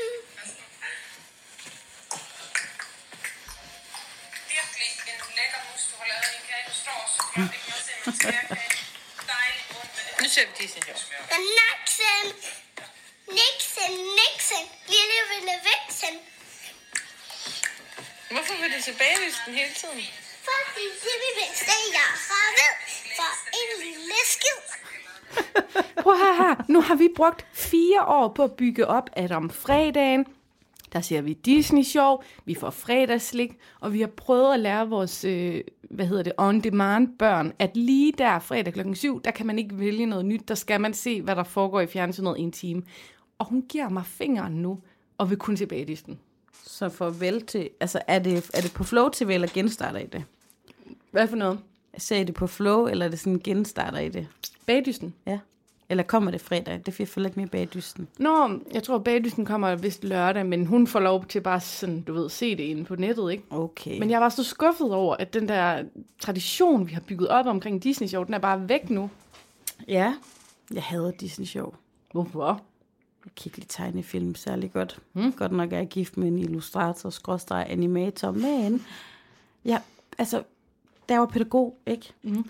Virkelig 4.48 4.88
en 5.07 5.20
lækker 5.37 5.61
mus, 5.72 5.83
du 5.90 5.96
har 5.96 6.07
lavet 6.07 6.29
i 6.33 6.37
en 6.37 6.42
kage. 6.48 6.64
Du 6.68 6.75
står 6.83 7.01
så 7.14 7.22
flot. 7.33 8.51
Det 8.51 8.62
Nu 10.22 10.28
ser 10.28 10.44
vi 10.48 10.52
Disney. 10.62 10.82
Men 11.32 11.40
Nixon, 11.58 12.26
Nixon, 13.38 13.92
Nixon, 14.20 14.64
lille 14.94 15.18
ville 15.30 15.54
Vixen. 15.68 16.14
Hvorfor 18.30 18.54
vil 18.61 18.70
du 18.76 18.82
tilbage 18.82 19.14
i 19.18 19.26
dysten 19.26 19.54
hele 19.54 19.74
tiden? 19.80 20.02
Fordi 20.48 20.85
det 21.04 21.14
vil 21.22 21.32
bedste, 21.40 21.72
jeg 21.98 22.11
har 22.28 22.48
ved. 22.61 22.74
For 23.16 23.32
en 23.58 23.70
lille 23.85 24.20
skid. 24.35 24.61
Prøv 26.02 26.16
her, 26.16 26.35
her. 26.42 26.54
Nu 26.68 26.80
har 26.80 26.94
vi 26.94 27.08
brugt 27.16 27.46
fire 27.54 28.04
år 28.04 28.28
på 28.37 28.44
at 28.44 28.56
bygge 28.56 28.87
op, 28.87 29.11
at 29.12 29.32
om 29.32 29.50
fredagen, 29.50 30.26
der 30.92 31.00
ser 31.00 31.20
vi 31.20 31.33
Disney 31.33 31.83
Show, 31.83 32.16
vi 32.44 32.55
får 32.55 32.70
fredagslik, 32.70 33.57
og 33.81 33.92
vi 33.92 34.00
har 34.00 34.07
prøvet 34.07 34.55
at 34.55 34.61
lære 34.61 34.88
vores, 34.88 35.24
øh, 35.24 35.61
hvad 35.90 36.07
hedder 36.07 36.22
det, 36.22 36.33
on-demand 36.38 37.18
børn, 37.18 37.52
at 37.59 37.76
lige 37.76 38.12
der 38.18 38.38
fredag 38.38 38.72
klokken 38.72 38.94
7, 38.94 39.22
der 39.22 39.31
kan 39.31 39.46
man 39.46 39.59
ikke 39.59 39.78
vælge 39.78 40.07
noget 40.07 40.24
nyt, 40.24 40.48
der 40.48 40.55
skal 40.55 40.81
man 40.81 40.94
se, 40.94 41.22
hvad 41.22 41.37
der 41.37 41.44
foregår 41.44 41.81
i 41.81 41.87
fjernsynet 41.87 42.38
i 42.38 42.40
en 42.40 42.52
time. 42.52 42.83
Og 43.38 43.46
hun 43.46 43.64
giver 43.68 43.88
mig 43.88 44.07
fingeren 44.07 44.52
nu, 44.52 44.78
og 45.18 45.31
vil 45.31 45.38
kun 45.38 45.57
tilbage 45.57 45.83
i 45.83 45.85
Disney. 45.85 46.14
Så 46.64 46.88
farvel 46.88 47.46
til... 47.46 47.70
Altså, 47.81 48.00
er 48.07 48.18
det, 48.18 48.50
er 48.55 48.61
det 48.61 48.72
på 48.74 48.85
Flow 48.85 49.09
TV, 49.09 49.28
eller 49.28 49.48
genstarter 49.55 49.98
I 49.98 50.07
det? 50.07 50.24
Hvad 51.11 51.28
for 51.28 51.37
noget? 51.37 51.59
Ser 51.98 52.16
I 52.16 52.24
det 52.24 52.35
på 52.35 52.46
Flow, 52.46 52.87
eller 52.87 53.07
er 53.07 53.11
det 53.11 53.18
sådan 53.18 53.40
genstarter 53.44 53.98
I 53.98 54.09
det? 54.09 54.28
Bagdysten. 54.66 55.14
Ja. 55.26 55.38
Eller 55.92 56.02
kommer 56.02 56.31
det 56.31 56.40
fredag? 56.40 56.81
Det 56.87 56.94
får 56.94 57.02
jeg 57.02 57.09
følge 57.09 57.26
lidt 57.26 57.37
mere 57.37 57.46
bag 57.46 57.68
dysten. 57.74 58.09
Nå, 58.18 58.61
jeg 58.74 58.83
tror, 58.83 58.98
bagdysten 58.98 59.44
kommer 59.44 59.74
vist 59.74 60.05
lørdag, 60.05 60.46
men 60.46 60.66
hun 60.66 60.87
får 60.87 61.00
lov 61.00 61.24
til 61.24 61.40
bare 61.40 61.61
sådan, 61.61 62.00
du 62.00 62.12
ved, 62.12 62.28
se 62.28 62.57
det 62.57 62.62
inde 62.62 62.85
på 62.85 62.96
nettet, 62.96 63.33
ikke? 63.33 63.44
Okay. 63.50 63.98
Men 63.98 64.11
jeg 64.11 64.20
var 64.20 64.28
så 64.28 64.44
skuffet 64.44 64.92
over, 64.92 65.16
at 65.16 65.35
den 65.35 65.48
der 65.48 65.83
tradition, 66.20 66.88
vi 66.88 66.92
har 66.92 67.00
bygget 67.00 67.28
op 67.28 67.46
omkring 67.46 67.83
Disney 67.83 68.09
Show, 68.09 68.24
den 68.24 68.35
er 68.35 68.38
bare 68.38 68.68
væk 68.68 68.90
nu. 68.90 69.11
Ja, 69.88 70.14
jeg 70.74 70.83
hader 70.83 71.11
Disney 71.11 71.46
Show. 71.46 71.74
Hvorfor? 72.12 72.62
Jeg 73.24 73.33
kan 73.37 73.42
ikke 73.46 73.59
lide 73.59 73.68
tegnefilm 73.68 74.35
særlig 74.35 74.72
godt. 74.72 74.98
Hmm? 75.12 75.33
Godt 75.33 75.52
nok 75.52 75.72
er 75.72 75.76
jeg 75.76 75.88
gift 75.88 76.16
med 76.16 76.28
en 76.28 76.38
illustrator, 76.38 77.11
skråstreg 77.11 77.66
animator, 77.68 78.31
men 78.31 78.87
ja, 79.64 79.78
altså, 80.18 80.42
der 81.09 81.18
var 81.18 81.26
pædagog, 81.26 81.78
ikke? 81.87 82.12
Mm. 82.22 82.44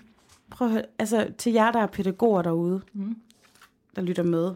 Prøv 0.49 0.67
at 0.67 0.71
høre, 0.73 0.83
altså 0.99 1.27
til 1.37 1.53
jer, 1.53 1.71
der 1.71 1.79
er 1.79 1.87
pædagoger 1.87 2.41
derude, 2.41 2.81
mm. 2.93 3.15
Der 3.95 4.01
lytter 4.01 4.23
med, 4.23 4.51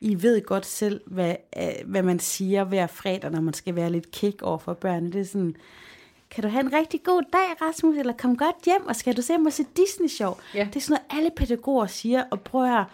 I 0.00 0.22
ved 0.22 0.42
godt 0.42 0.66
selv, 0.66 1.00
hvad, 1.06 1.36
øh, 1.56 1.90
hvad 1.90 2.02
man 2.02 2.18
siger 2.18 2.64
hver 2.64 2.86
fredag, 2.86 3.30
når 3.30 3.40
man 3.40 3.54
skal 3.54 3.74
være 3.74 3.90
lidt 3.90 4.10
kick 4.10 4.42
over 4.42 4.58
for 4.58 4.74
børnene. 4.74 5.12
Det 5.12 5.20
er 5.20 5.24
sådan, 5.24 5.56
kan 6.30 6.42
du 6.42 6.48
have 6.48 6.60
en 6.60 6.72
rigtig 6.72 7.02
god 7.02 7.22
dag, 7.32 7.68
Rasmus, 7.68 7.96
eller 7.96 8.12
kom 8.12 8.36
godt 8.36 8.64
hjem, 8.64 8.86
og 8.86 8.96
skal 8.96 9.16
du 9.16 9.22
se 9.22 9.38
mig 9.38 9.52
se 9.52 9.64
Disney 9.76 10.08
Show? 10.08 10.34
Ja. 10.54 10.68
Det 10.72 10.76
er 10.76 10.80
sådan 10.80 10.98
noget, 11.10 11.18
alle 11.18 11.30
pædagoger 11.36 11.86
siger, 11.86 12.24
og 12.30 12.40
prøv 12.40 12.78
at 12.78 12.84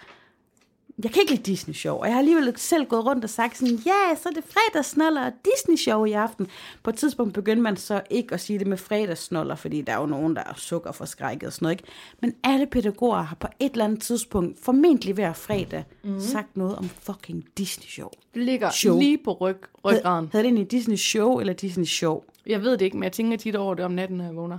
jeg 1.04 1.12
kan 1.12 1.20
ikke 1.20 1.32
lide 1.32 1.42
Disney 1.42 1.74
Show, 1.74 1.96
og 1.96 2.06
jeg 2.06 2.14
har 2.14 2.18
alligevel 2.18 2.52
selv 2.56 2.86
gået 2.86 3.06
rundt 3.06 3.24
og 3.24 3.30
sagt 3.30 3.58
sådan, 3.58 3.74
ja, 3.74 4.14
så 4.22 4.28
er 4.28 4.32
det 4.32 4.44
fredagssnoller 4.44 5.26
og 5.26 5.32
Disney 5.44 5.76
Show 5.76 6.04
i 6.04 6.12
aften. 6.12 6.46
På 6.82 6.90
et 6.90 6.96
tidspunkt 6.96 7.34
begyndte 7.34 7.62
man 7.62 7.76
så 7.76 8.00
ikke 8.10 8.34
at 8.34 8.40
sige 8.40 8.58
det 8.58 8.66
med 8.66 8.76
fredagssnoller, 8.76 9.54
fordi 9.54 9.82
der 9.82 9.92
er 9.92 10.00
jo 10.00 10.06
nogen, 10.06 10.36
der 10.36 10.42
er 10.42 10.54
sukker 10.56 10.92
for 10.92 11.04
skrækket 11.04 11.46
og 11.46 11.52
sådan 11.52 11.64
noget, 11.64 11.80
ikke? 11.80 11.92
Men 12.20 12.34
alle 12.44 12.66
pædagoger 12.66 13.22
har 13.22 13.36
på 13.36 13.46
et 13.60 13.72
eller 13.72 13.84
andet 13.84 14.00
tidspunkt, 14.00 14.58
formentlig 14.62 15.14
hver 15.14 15.32
fredag, 15.32 15.84
mm. 16.04 16.20
sagt 16.20 16.56
noget 16.56 16.76
om 16.76 16.88
fucking 16.88 17.44
Disney 17.58 17.86
Show. 17.86 18.08
Det 18.34 18.42
ligger 18.42 18.70
Show. 18.70 18.98
Lige 18.98 19.18
på 19.24 19.32
ryg, 19.32 19.56
ryggraden. 19.84 20.30
Hed 20.32 20.40
det 20.40 20.46
egentlig 20.46 20.70
Disney 20.70 20.96
Show 20.96 21.38
eller 21.38 21.52
Disney 21.52 21.84
Show? 21.84 22.22
Jeg 22.46 22.62
ved 22.62 22.72
det 22.72 22.82
ikke, 22.82 22.96
men 22.96 23.04
jeg 23.04 23.12
tænker 23.12 23.36
tit 23.36 23.56
over 23.56 23.74
det 23.74 23.84
om 23.84 23.92
natten, 23.92 24.16
når 24.16 24.24
jeg 24.24 24.36
vågner. 24.36 24.58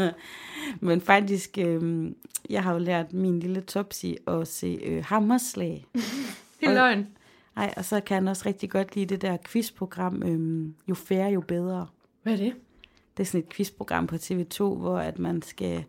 Men 0.86 1.00
faktisk, 1.00 1.58
øh, 1.58 2.10
jeg 2.50 2.62
har 2.62 2.72
jo 2.72 2.78
lært 2.78 3.12
min 3.12 3.40
lille 3.40 3.60
Topsy 3.60 4.06
at 4.26 4.48
se 4.48 4.78
øh, 4.82 5.04
Hammerslag. 5.04 5.86
Det 6.60 6.68
er 6.68 6.74
løgn. 6.74 7.08
Ej, 7.56 7.74
og 7.76 7.84
så 7.84 8.00
kan 8.00 8.14
han 8.14 8.28
også 8.28 8.42
rigtig 8.46 8.70
godt 8.70 8.94
lide 8.96 9.06
det 9.06 9.22
der 9.22 9.36
quizprogram, 9.46 10.22
øhm, 10.22 10.74
Jo 10.88 10.94
færre, 10.94 11.30
jo 11.30 11.40
bedre. 11.40 11.86
Hvad 12.22 12.32
er 12.32 12.36
det? 12.36 12.54
Det 13.16 13.22
er 13.22 13.26
sådan 13.26 13.40
et 13.40 13.48
quizprogram 13.48 14.06
på 14.06 14.16
TV2, 14.16 14.58
hvor 14.58 14.98
at 14.98 15.18
man 15.18 15.42
skal... 15.42 15.84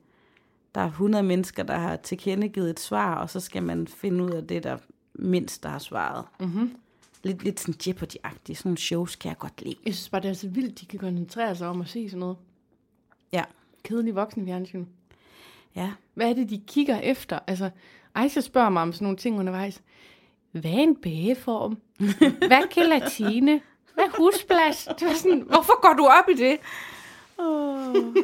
Der 0.75 0.81
er 0.81 0.87
100 0.87 1.23
mennesker, 1.23 1.63
der 1.63 1.77
har 1.77 1.95
tilkendegivet 1.95 2.69
et 2.69 2.79
svar, 2.79 3.15
og 3.15 3.29
så 3.29 3.39
skal 3.39 3.63
man 3.63 3.87
finde 3.87 4.23
ud 4.23 4.29
af 4.29 4.47
det, 4.47 4.63
der 4.63 4.77
mindst 5.13 5.63
der 5.63 5.69
har 5.69 5.79
svaret. 5.79 6.25
Mm-hmm. 6.39 6.75
Lidt, 7.23 7.43
lidt 7.43 7.59
sådan 7.59 7.75
Jeopardy-agtigt. 7.87 8.53
Sådan 8.53 8.69
nogle 8.69 8.77
shows 8.77 9.15
kan 9.15 9.29
jeg 9.29 9.37
godt 9.37 9.61
lide. 9.61 9.75
Jeg 9.85 9.93
synes 9.93 10.09
bare, 10.09 10.21
det 10.21 10.29
er 10.29 10.33
så 10.33 10.47
vildt, 10.47 10.81
de 10.81 10.85
kan 10.85 10.99
koncentrere 10.99 11.55
sig 11.55 11.67
om 11.67 11.81
at 11.81 11.89
se 11.89 12.09
sådan 12.09 12.19
noget. 12.19 12.37
Ja. 13.33 13.43
Kedelig 13.83 14.15
voksen 14.15 14.45
fjernsyn. 14.45 14.85
Ja. 15.75 15.91
Hvad 16.13 16.29
er 16.29 16.33
det, 16.33 16.49
de 16.49 16.61
kigger 16.67 16.99
efter? 16.99 17.39
Altså, 17.47 17.69
Aisha 18.15 18.41
spørger 18.41 18.69
mig 18.69 18.81
om 18.81 18.93
sådan 18.93 19.05
nogle 19.05 19.17
ting 19.17 19.39
undervejs. 19.39 19.81
Hvad 20.51 20.71
er 20.71 20.77
en 20.77 20.95
bageform? 20.95 21.77
Hvad 22.47 22.57
er 22.57 22.73
gelatine? 22.73 23.61
Hvad 23.93 24.03
er 24.03 24.17
husplads? 24.17 24.87
Det 24.99 25.07
var 25.07 25.13
sådan, 25.13 25.41
hvorfor 25.41 25.81
går 25.81 25.93
du 25.93 26.05
op 26.05 26.29
i 26.29 26.33
det? 26.33 26.57
Oh. 27.37 28.15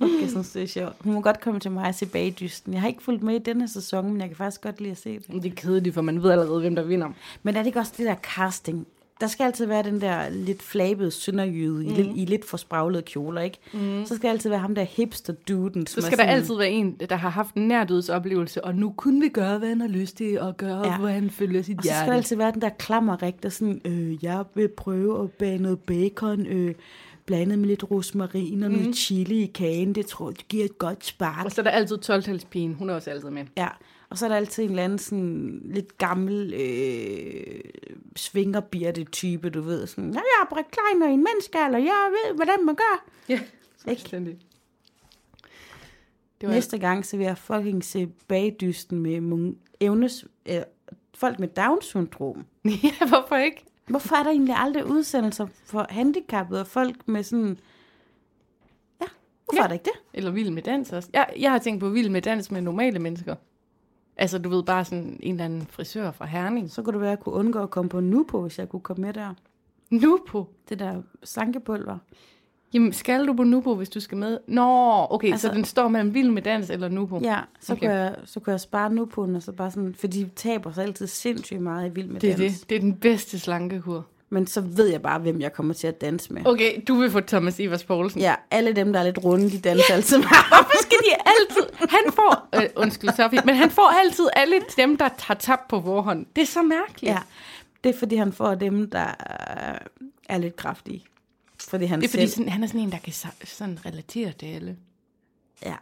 Jeg 0.00 0.30
synes, 0.30 0.50
det 0.50 0.62
er 0.62 0.66
sjovt. 0.66 0.94
Hun 1.00 1.14
må 1.14 1.20
godt 1.20 1.40
komme 1.40 1.60
til 1.60 1.70
mig 1.70 1.88
og 1.88 1.94
se 1.94 2.06
bagdysten. 2.06 2.72
Jeg 2.72 2.80
har 2.80 2.88
ikke 2.88 3.02
fulgt 3.02 3.22
med 3.22 3.34
i 3.34 3.38
denne 3.38 3.68
sæson, 3.68 4.12
men 4.12 4.20
jeg 4.20 4.28
kan 4.28 4.36
faktisk 4.36 4.60
godt 4.60 4.80
lide 4.80 4.90
at 4.90 4.98
se 4.98 5.18
det. 5.18 5.42
Det 5.42 5.50
er 5.50 5.54
kedeligt, 5.54 5.94
for 5.94 6.02
man 6.02 6.22
ved 6.22 6.30
allerede, 6.30 6.60
hvem 6.60 6.74
der 6.74 6.82
vinder. 6.82 7.08
Men 7.42 7.56
er 7.56 7.60
det 7.60 7.66
ikke 7.66 7.78
også 7.78 7.92
det 7.96 8.06
der 8.06 8.14
casting? 8.14 8.86
Der 9.20 9.26
skal 9.26 9.44
altid 9.44 9.66
være 9.66 9.82
den 9.82 10.00
der 10.00 10.28
lidt 10.28 10.62
flabede 10.62 11.10
sønderjyde 11.10 11.84
mm. 11.84 11.90
i, 11.90 11.90
lidt, 11.90 12.08
i 12.16 12.24
lidt 12.24 12.44
for 12.44 12.56
spraglede 12.56 13.02
kjoler, 13.02 13.40
ikke? 13.40 13.58
Mm. 13.72 14.06
Så 14.06 14.16
skal 14.16 14.28
altid 14.28 14.50
være 14.50 14.58
ham 14.58 14.74
der 14.74 14.82
hipster-duden. 14.82 15.86
Så 15.86 16.00
skal 16.00 16.18
der 16.18 16.24
altid 16.24 16.56
være 16.56 16.70
en, 16.70 16.96
der 17.10 17.16
har 17.16 17.28
haft 17.28 17.54
en 17.54 17.68
nærdødsoplevelse, 17.68 18.64
og 18.64 18.74
nu 18.74 18.92
kunne 18.96 19.20
vi 19.20 19.28
gøre, 19.28 19.58
hvad 19.58 19.68
han 19.68 19.80
har 19.80 19.88
lyst 19.88 20.16
til, 20.16 20.40
og 20.40 20.56
gøre, 20.56 20.86
ja. 20.86 20.98
Hvor 20.98 21.08
han 21.08 21.30
følger 21.30 21.62
sit 21.62 21.78
Og 21.78 21.84
så 21.84 21.88
skal 21.88 21.96
hjerte. 21.96 22.10
der 22.10 22.16
altid 22.16 22.36
være 22.36 22.52
den 22.52 22.60
der 22.60 22.68
klammerrik, 22.68 23.42
der 23.42 23.48
sådan, 23.48 23.80
øh, 23.84 24.24
jeg 24.24 24.44
vil 24.54 24.68
prøve 24.68 25.22
at 25.22 25.30
bage 25.30 25.58
noget 25.58 25.78
bacon, 25.78 26.46
øh, 26.46 26.74
blandet 27.26 27.58
med 27.58 27.68
lidt 27.68 27.90
rosmarin 27.90 28.62
og 28.62 28.70
noget 28.70 28.96
chili 28.96 29.42
i 29.42 29.46
kagen. 29.46 29.94
Det 29.94 30.06
tror 30.06 30.28
jeg, 30.30 30.38
det 30.38 30.48
giver 30.48 30.64
et 30.64 30.78
godt 30.78 31.04
spark. 31.04 31.44
Og 31.44 31.52
så 31.52 31.60
er 31.60 31.62
der 31.62 31.70
altid 31.70 31.98
12-talspigen. 32.10 32.74
Hun 32.78 32.90
er 32.90 32.94
også 32.94 33.10
altid 33.10 33.30
med. 33.30 33.44
Ja, 33.56 33.68
og 34.10 34.18
så 34.18 34.24
er 34.24 34.28
der 34.28 34.36
altid 34.36 34.62
en 34.62 34.70
eller 34.70 34.84
anden 34.84 34.98
sådan 34.98 35.62
lidt 35.64 35.98
gammel 35.98 36.54
øh, 36.54 37.60
svingerbirte 38.16 39.04
type, 39.04 39.50
du 39.50 39.60
ved. 39.60 39.86
Sådan, 39.86 40.10
ja, 40.10 40.18
jeg 40.18 40.42
er 40.42 40.54
Britt 40.54 40.68
Kleiner 40.70 41.10
i 41.10 41.14
en 41.14 41.24
menneskealder, 41.24 41.78
jeg 41.78 42.10
ved, 42.10 42.34
hvordan 42.34 42.66
man 42.66 42.74
gør. 42.74 43.04
Ja, 43.28 43.40
fuldstændig. 43.84 44.38
Det 46.40 46.48
var 46.48 46.54
Næste 46.54 46.78
gang, 46.78 47.06
så 47.06 47.16
vil 47.16 47.24
jeg 47.24 47.38
fucking 47.38 47.84
se 47.84 48.06
bagdysten 48.06 48.98
med 48.98 49.52
evnes, 49.80 50.24
øh, 50.48 50.60
folk 51.14 51.38
med 51.38 51.48
Down-syndrom. 51.48 52.44
ja, 52.84 53.08
hvorfor 53.08 53.36
ikke? 53.36 53.64
Hvorfor 53.86 54.16
er 54.16 54.22
der 54.22 54.30
egentlig 54.30 54.54
aldrig 54.58 54.86
udsendelser 54.86 55.46
for 55.64 55.86
handicappede 55.90 56.60
og 56.60 56.66
folk 56.66 57.08
med 57.08 57.22
sådan... 57.22 57.58
Ja, 59.00 59.06
hvorfor 59.44 59.56
Ja. 59.56 59.62
er 59.62 59.66
der 59.66 59.74
ikke 59.74 59.84
det? 59.84 60.00
Eller 60.14 60.30
vild 60.30 60.50
med 60.50 60.62
dans 60.62 60.92
også. 60.92 61.08
Jeg, 61.12 61.32
jeg 61.38 61.50
har 61.50 61.58
tænkt 61.58 61.80
på 61.80 61.88
vild 61.88 62.08
med 62.10 62.22
dans 62.22 62.50
med 62.50 62.60
normale 62.60 62.98
mennesker. 62.98 63.34
Altså, 64.16 64.38
du 64.38 64.48
ved, 64.48 64.62
bare 64.62 64.84
sådan 64.84 65.16
en 65.22 65.32
eller 65.34 65.44
anden 65.44 65.66
frisør 65.66 66.10
fra 66.10 66.24
Herning. 66.26 66.70
Så 66.70 66.82
kunne 66.82 66.92
det 66.92 67.00
være, 67.00 67.10
at 67.12 67.16
jeg 67.18 67.24
kunne 67.24 67.34
undgå 67.34 67.62
at 67.62 67.70
komme 67.70 67.88
på 67.88 68.00
nu 68.00 68.24
på, 68.28 68.42
hvis 68.42 68.58
jeg 68.58 68.68
kunne 68.68 68.80
komme 68.80 69.02
med 69.06 69.12
der. 69.14 69.34
Nu 69.90 70.20
på. 70.28 70.48
Det 70.68 70.78
der 70.78 71.02
sankepulver. 71.22 71.98
Jamen, 72.74 72.92
skal 72.92 73.26
du 73.26 73.32
på 73.32 73.42
Nubo, 73.42 73.74
hvis 73.74 73.88
du 73.88 74.00
skal 74.00 74.18
med? 74.18 74.38
Nå, 74.46 75.06
okay, 75.10 75.32
altså, 75.32 75.48
så 75.48 75.54
den 75.54 75.64
står 75.64 75.88
mellem 75.88 76.14
vild 76.14 76.30
med 76.30 76.42
dans 76.42 76.70
eller 76.70 76.88
Nubo? 76.88 77.20
Ja, 77.22 77.38
så, 77.60 77.72
Okay. 77.72 77.86
kunne, 77.86 77.94
jeg, 77.96 78.14
så 78.24 78.40
kunne 78.40 78.50
jeg 78.52 78.60
spare 78.60 78.90
nu 78.92 79.04
på 79.04 79.26
den, 79.26 79.36
og 79.36 79.42
så 79.42 79.52
bare 79.52 79.70
sådan, 79.70 79.94
for 79.98 80.06
de 80.06 80.30
taber 80.36 80.72
sig 80.72 80.84
altid 80.84 81.06
sindssygt 81.06 81.60
meget 81.60 81.90
i 81.90 81.94
vild 81.94 82.06
med 82.08 82.20
Det 82.20 82.30
er 82.30 82.36
dans. 82.36 82.60
det. 82.60 82.68
Det 82.70 82.76
er 82.76 82.80
den 82.80 82.94
bedste 82.94 83.38
slankekur. 83.38 84.06
Men 84.30 84.46
så 84.46 84.60
ved 84.60 84.86
jeg 84.86 85.02
bare, 85.02 85.18
hvem 85.18 85.40
jeg 85.40 85.52
kommer 85.52 85.74
til 85.74 85.86
at 85.86 86.00
danse 86.00 86.32
med. 86.32 86.46
Okay, 86.46 86.80
du 86.88 86.94
vil 86.94 87.10
få 87.10 87.20
Thomas 87.20 87.58
Ivers 87.60 87.84
Poulsen. 87.84 88.20
Ja, 88.20 88.34
alle 88.50 88.72
dem, 88.72 88.92
der 88.92 89.00
er 89.00 89.04
lidt 89.04 89.24
runde, 89.24 89.50
de 89.50 89.58
danser 89.58 89.94
altid 89.94 90.18
med. 90.18 90.26
Hvorfor 90.48 90.82
skal 90.82 90.98
de 90.98 91.14
altid... 91.26 91.86
Han 91.88 92.12
får... 92.12 92.48
Øh, 92.54 92.68
undskyld, 92.76 93.10
Sofie, 93.16 93.40
men 93.44 93.54
han 93.54 93.70
får 93.70 94.00
altid 94.04 94.28
alle 94.36 94.54
dem, 94.76 94.96
der 94.96 95.08
har 95.20 95.34
tabt 95.34 95.68
på 95.68 95.78
vorhånd. 95.78 96.26
Det 96.36 96.42
er 96.42 96.46
så 96.46 96.62
mærkeligt. 96.62 97.12
ja, 97.14 97.18
det 97.84 97.94
er 97.94 97.98
fordi, 97.98 98.16
han 98.16 98.32
får 98.32 98.54
dem, 98.54 98.90
der 98.90 99.06
øh, 99.06 99.78
er 100.28 100.38
lidt 100.38 100.56
kraftige. 100.56 101.04
Fordi 101.68 101.84
han 101.84 102.00
Det 102.00 102.06
er 102.06 102.10
fordi, 102.10 102.22
selv, 102.26 102.30
sådan, 102.30 102.48
han 102.48 102.62
er 102.62 102.66
sådan 102.66 102.80
en, 102.80 102.92
der 102.92 102.98
kan 102.98 103.12
sådan 103.44 103.78
relatere 103.86 104.32
til 104.32 104.46
alle. 104.46 104.76
ja, 105.62 105.74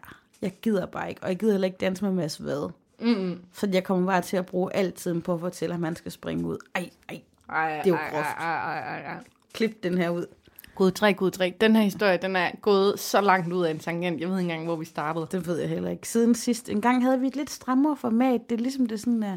jeg 0.42 0.52
gider 0.62 0.86
bare 0.86 1.08
ikke, 1.08 1.22
og 1.22 1.28
jeg 1.28 1.38
gider 1.38 1.52
heller 1.52 1.66
ikke 1.66 1.78
danse 1.78 2.04
med 2.04 2.12
Mads 2.12 2.44
Vade. 2.44 2.72
Mm-hmm. 3.00 3.40
Så 3.52 3.68
jeg 3.72 3.84
kommer 3.84 4.06
bare 4.06 4.22
til 4.22 4.36
at 4.36 4.46
bruge 4.46 4.76
al 4.76 4.92
tiden 4.92 5.22
på 5.22 5.34
at 5.34 5.40
fortælle 5.40 5.74
at 5.74 5.80
han 5.80 5.96
skal 5.96 6.12
springe 6.12 6.46
ud. 6.46 6.58
Ej, 6.74 6.90
ej, 7.08 7.20
Ej, 7.48 7.70
Det 7.84 7.86
er 7.86 7.88
jo 7.88 7.94
ej, 7.94 8.10
groft. 8.10 8.26
Ej, 8.38 8.54
ej, 8.54 8.78
ej, 8.78 9.02
ej. 9.14 9.24
klip 9.52 9.82
den 9.82 9.98
her 9.98 10.10
ud. 10.10 10.26
Gud 10.74 10.90
3, 10.90 11.14
Gud 11.14 11.30
3. 11.30 11.54
Den 11.60 11.76
her 11.76 11.82
historie, 11.82 12.16
den 12.16 12.36
er 12.36 12.50
gået 12.62 13.00
så 13.00 13.20
langt 13.20 13.52
ud 13.52 13.64
af 13.64 13.70
en 13.70 13.78
tangent. 13.78 14.20
Jeg 14.20 14.28
ved 14.28 14.38
ikke 14.38 14.50
engang, 14.52 14.64
hvor 14.66 14.76
vi 14.76 14.84
startede. 14.84 15.26
Det 15.32 15.46
ved 15.46 15.58
jeg 15.58 15.68
heller 15.68 15.90
ikke. 15.90 16.08
Siden 16.08 16.34
sidst, 16.34 16.68
en 16.68 16.80
gang 16.80 17.04
havde 17.04 17.20
vi 17.20 17.26
et 17.26 17.36
lidt 17.36 17.50
strammere 17.50 17.96
format. 17.96 18.50
Det 18.50 18.56
er 18.58 18.62
ligesom 18.62 18.86
det 18.86 19.00
sådan 19.00 19.22
er, 19.22 19.36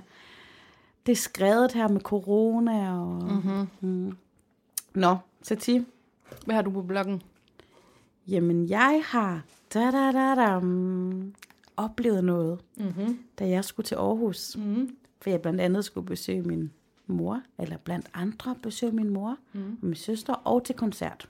det 1.06 1.12
er 1.12 1.16
skrevet 1.16 1.72
her 1.72 1.88
med 1.88 2.02
corona 2.02 2.92
og... 2.92 3.24
Mm-hmm. 3.24 3.68
Mm. 3.82 4.18
Nå, 4.94 5.18
Sati. 5.42 5.86
Hvad 6.46 6.56
har 6.56 6.62
du 6.62 6.72
på 6.72 6.82
bloggen? 6.82 7.22
Jamen, 8.28 8.70
jeg 8.70 9.02
har 9.06 9.42
da, 9.74 9.92
da, 9.92 10.12
da, 10.12 10.36
da, 10.36 10.60
oplevet 11.78 12.24
noget, 12.24 12.60
Mm-hmm. 12.78 13.20
da 13.40 13.48
jeg 13.50 13.66
skulle 13.66 13.86
til 13.86 13.96
Aarhus. 13.96 14.58
Mm-hmm. 14.58 14.98
For 15.22 15.30
jeg 15.30 15.42
blandt 15.42 15.62
andet 15.62 15.86
skulle 15.86 16.08
besøge 16.08 16.42
min 16.42 16.72
mor, 17.08 17.42
eller 17.60 17.78
blandt 17.78 18.10
andre 18.14 18.56
besøge 18.64 18.92
min 18.92 19.10
mor, 19.10 19.38
mm. 19.54 19.78
og 19.82 19.86
min 19.86 19.96
søster, 19.96 20.34
og 20.34 20.64
til 20.64 20.76
koncert. 20.76 21.30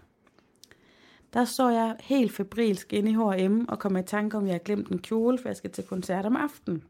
Der 1.33 1.45
står 1.45 1.69
jeg 1.69 1.95
helt 1.99 2.31
febrilsk 2.31 2.93
inde 2.93 3.11
i 3.11 3.13
H&M 3.13 3.65
og 3.67 3.79
kommer 3.79 3.99
i 3.99 4.03
tanke 4.03 4.37
om, 4.37 4.43
at 4.43 4.47
jeg 4.47 4.53
har 4.53 4.59
glemt 4.59 4.89
en 4.89 4.99
kjole, 4.99 5.37
for 5.37 5.49
jeg 5.49 5.55
skal 5.57 5.71
til 5.71 5.83
koncert 5.83 6.25
om 6.25 6.35
aftenen. 6.35 6.83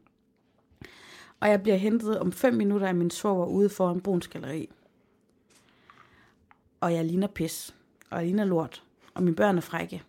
Og 1.40 1.48
jeg 1.48 1.62
bliver 1.62 1.76
hentet 1.76 2.18
om 2.18 2.32
fem 2.32 2.54
minutter 2.54 2.86
af 2.86 2.94
min 2.94 3.10
svoger 3.10 3.46
ude 3.46 3.68
foran 3.68 4.00
Bruns 4.00 4.28
Galeri. 4.28 4.68
Og 6.80 6.94
jeg 6.94 7.04
ligner 7.04 7.26
pis, 7.26 7.74
og 8.10 8.22
ligner 8.24 8.44
lort, 8.44 8.82
og 9.14 9.22
mine 9.22 9.36
børn 9.36 9.56
er 9.56 9.60
frække. 9.60 10.02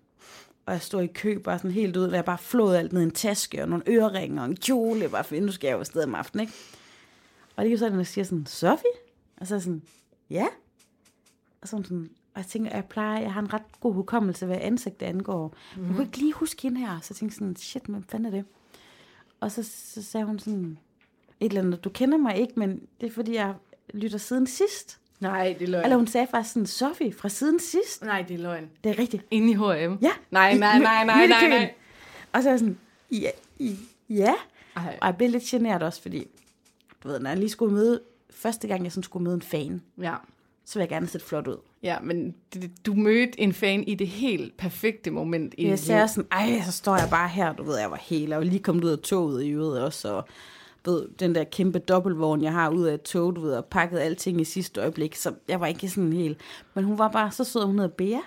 Og 0.65 0.73
jeg 0.73 0.81
står 0.81 1.01
i 1.01 1.07
kø 1.07 1.37
bare 1.37 1.57
sådan 1.57 1.71
helt 1.71 1.97
ud, 1.97 2.03
og 2.03 2.15
jeg 2.15 2.25
bare 2.25 2.37
flået 2.37 2.77
alt 2.77 2.93
ned 2.93 3.01
i 3.01 3.03
en 3.03 3.11
taske, 3.11 3.61
og 3.61 3.69
nogle 3.69 3.83
øreringer, 3.87 4.41
og 4.41 4.49
en 4.49 4.55
kjole, 4.55 5.09
bare 5.09 5.23
for 5.23 5.35
nu 5.35 5.51
skal 5.51 5.67
jeg 5.67 5.73
jo 5.73 5.79
afsted 5.79 6.03
om 6.03 6.15
aftenen, 6.15 6.41
ikke? 6.41 6.53
Og 7.55 7.65
lige 7.65 7.77
så 7.77 7.85
er 7.85 7.89
der 7.89 8.03
siger 8.03 8.25
sådan, 8.25 8.45
Sofie? 8.45 8.91
Og 9.37 9.47
så 9.47 9.55
er 9.55 9.59
sådan, 9.59 9.81
ja. 10.29 10.47
Og 11.61 11.67
så 11.67 11.77
sådan, 11.83 12.09
og 12.33 12.39
jeg 12.39 12.45
tænker, 12.45 12.71
jeg 12.75 12.85
plejer, 12.85 13.21
jeg 13.21 13.33
har 13.33 13.41
en 13.41 13.53
ret 13.53 13.79
god 13.79 13.93
hukommelse, 13.93 14.45
hvad 14.45 14.57
ansigt 14.61 14.99
det 14.99 15.05
angår. 15.05 15.55
Mm. 15.75 15.85
Jeg 15.85 15.95
kunne 15.95 16.05
ikke 16.05 16.17
lige 16.17 16.33
huske 16.33 16.61
hende 16.61 16.79
her. 16.79 16.99
Så 16.99 17.07
jeg 17.09 17.15
tænkte 17.15 17.37
sådan, 17.37 17.55
shit, 17.55 17.83
hvad 17.83 18.01
fanden 18.09 18.25
er 18.25 18.37
det? 18.37 18.45
Og 19.39 19.51
så, 19.51 19.63
så 19.63 20.03
sagde 20.03 20.25
hun 20.25 20.39
sådan, 20.39 20.77
et 21.39 21.49
eller 21.49 21.61
andet, 21.61 21.83
du 21.83 21.89
kender 21.89 22.17
mig 22.17 22.37
ikke, 22.37 22.53
men 22.55 22.87
det 23.01 23.07
er 23.07 23.11
fordi, 23.11 23.35
jeg 23.35 23.55
lytter 23.93 24.17
siden 24.17 24.47
sidst. 24.47 24.98
Nej, 25.19 25.55
det 25.59 25.65
er 25.65 25.71
løgn. 25.71 25.83
Eller 25.83 25.97
hun 25.97 26.07
sagde 26.07 26.27
faktisk 26.31 26.53
sådan, 26.53 26.65
Sofie, 26.67 27.13
fra 27.13 27.29
siden 27.29 27.59
sidst. 27.59 28.03
Nej, 28.03 28.21
det 28.27 28.33
er 28.33 28.37
løgn. 28.39 28.69
Det 28.83 28.89
er 28.89 28.99
rigtigt. 28.99 29.25
Inde 29.31 29.51
i 29.51 29.53
H&M? 29.53 29.61
Ja. 30.01 30.11
Nej, 30.31 30.57
nej, 30.57 30.79
nej, 30.79 31.05
nej, 31.05 31.27
nej, 31.27 31.47
nej. 31.49 31.73
Og 32.33 32.43
så 32.43 32.49
er 32.49 32.53
jeg 32.53 32.59
sådan, 32.59 32.77
ja, 33.11 33.29
ja. 34.09 34.33
Ej. 34.75 34.97
Og 35.01 35.07
jeg 35.07 35.15
blev 35.17 35.29
lidt 35.29 35.43
generet 35.43 35.83
også, 35.83 36.01
fordi, 36.01 36.27
du 37.03 37.07
ved, 37.07 37.19
når 37.19 37.29
jeg 37.29 37.39
lige 37.39 37.49
skulle 37.49 37.73
møde, 37.73 38.01
første 38.29 38.67
gang 38.67 38.83
jeg 38.83 38.91
sådan 38.91 39.03
skulle 39.03 39.23
møde 39.23 39.35
en 39.35 39.41
fan, 39.41 39.81
Ja. 40.01 40.13
så 40.65 40.73
vil 40.73 40.81
jeg 40.81 40.89
gerne 40.89 41.07
se 41.07 41.19
flot 41.19 41.47
ud. 41.47 41.57
Ja, 41.83 41.97
men 42.03 42.35
du 42.85 42.93
mødte 42.93 43.39
en 43.39 43.53
fan 43.53 43.83
i 43.83 43.95
det 43.95 44.07
helt 44.07 44.57
perfekte 44.57 45.11
moment. 45.11 45.53
i 45.57 45.61
Jeg 45.63 45.69
liv. 45.69 45.77
sådan, 46.07 46.25
ej, 46.31 46.61
så 46.65 46.71
står 46.71 46.97
jeg 46.97 47.07
bare 47.09 47.29
her, 47.29 47.53
du 47.53 47.63
ved, 47.63 47.79
jeg 47.79 47.91
var 47.91 47.97
helt, 48.01 48.35
var 48.35 48.39
lige 48.43 48.59
kommet 48.63 48.83
ud 48.83 48.89
af 48.89 48.99
toget 48.99 49.43
i 49.43 49.49
øvrigt 49.49 49.83
også, 49.83 50.13
og 50.13 50.27
ved, 50.85 51.07
den 51.19 51.35
der 51.35 51.43
kæmpe 51.43 51.79
dobbeltvogn, 51.79 52.43
jeg 52.43 52.53
har 52.53 52.69
ud 52.69 52.85
af 52.85 52.93
et 52.93 53.01
tog, 53.01 53.35
du 53.35 53.41
ved, 53.41 53.53
og 53.53 53.65
pakket 53.65 53.99
alting 53.99 54.41
i 54.41 54.43
sidste 54.43 54.81
øjeblik, 54.81 55.15
så 55.15 55.33
jeg 55.47 55.59
var 55.59 55.67
ikke 55.67 55.89
sådan 55.89 56.13
helt, 56.13 56.37
men 56.73 56.83
hun 56.83 56.97
var 56.97 57.07
bare 57.07 57.31
så 57.31 57.43
sød, 57.43 57.65
hun 57.65 57.79
hedder 57.79 57.95
Bea. 57.95 58.19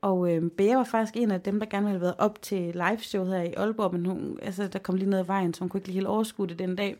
Og 0.00 0.32
øh, 0.32 0.50
Bea 0.50 0.76
var 0.76 0.84
faktisk 0.84 1.16
en 1.16 1.30
af 1.30 1.40
dem, 1.40 1.60
der 1.60 1.66
gerne 1.66 1.86
ville 1.86 1.98
have 1.98 2.02
været 2.02 2.14
op 2.18 2.42
til 2.42 2.74
liveshow 2.74 3.24
her 3.24 3.42
i 3.42 3.52
Aalborg, 3.56 3.92
men 3.92 4.06
hun, 4.06 4.38
altså, 4.42 4.68
der 4.68 4.78
kom 4.78 4.94
lige 4.94 5.10
ned 5.10 5.18
ad 5.18 5.24
vejen, 5.24 5.54
så 5.54 5.60
hun 5.60 5.68
kunne 5.68 5.78
ikke 5.78 5.88
lige 5.88 5.94
helt 5.94 6.06
overskue 6.06 6.46
det 6.46 6.58
den 6.58 6.76
dag. 6.76 6.96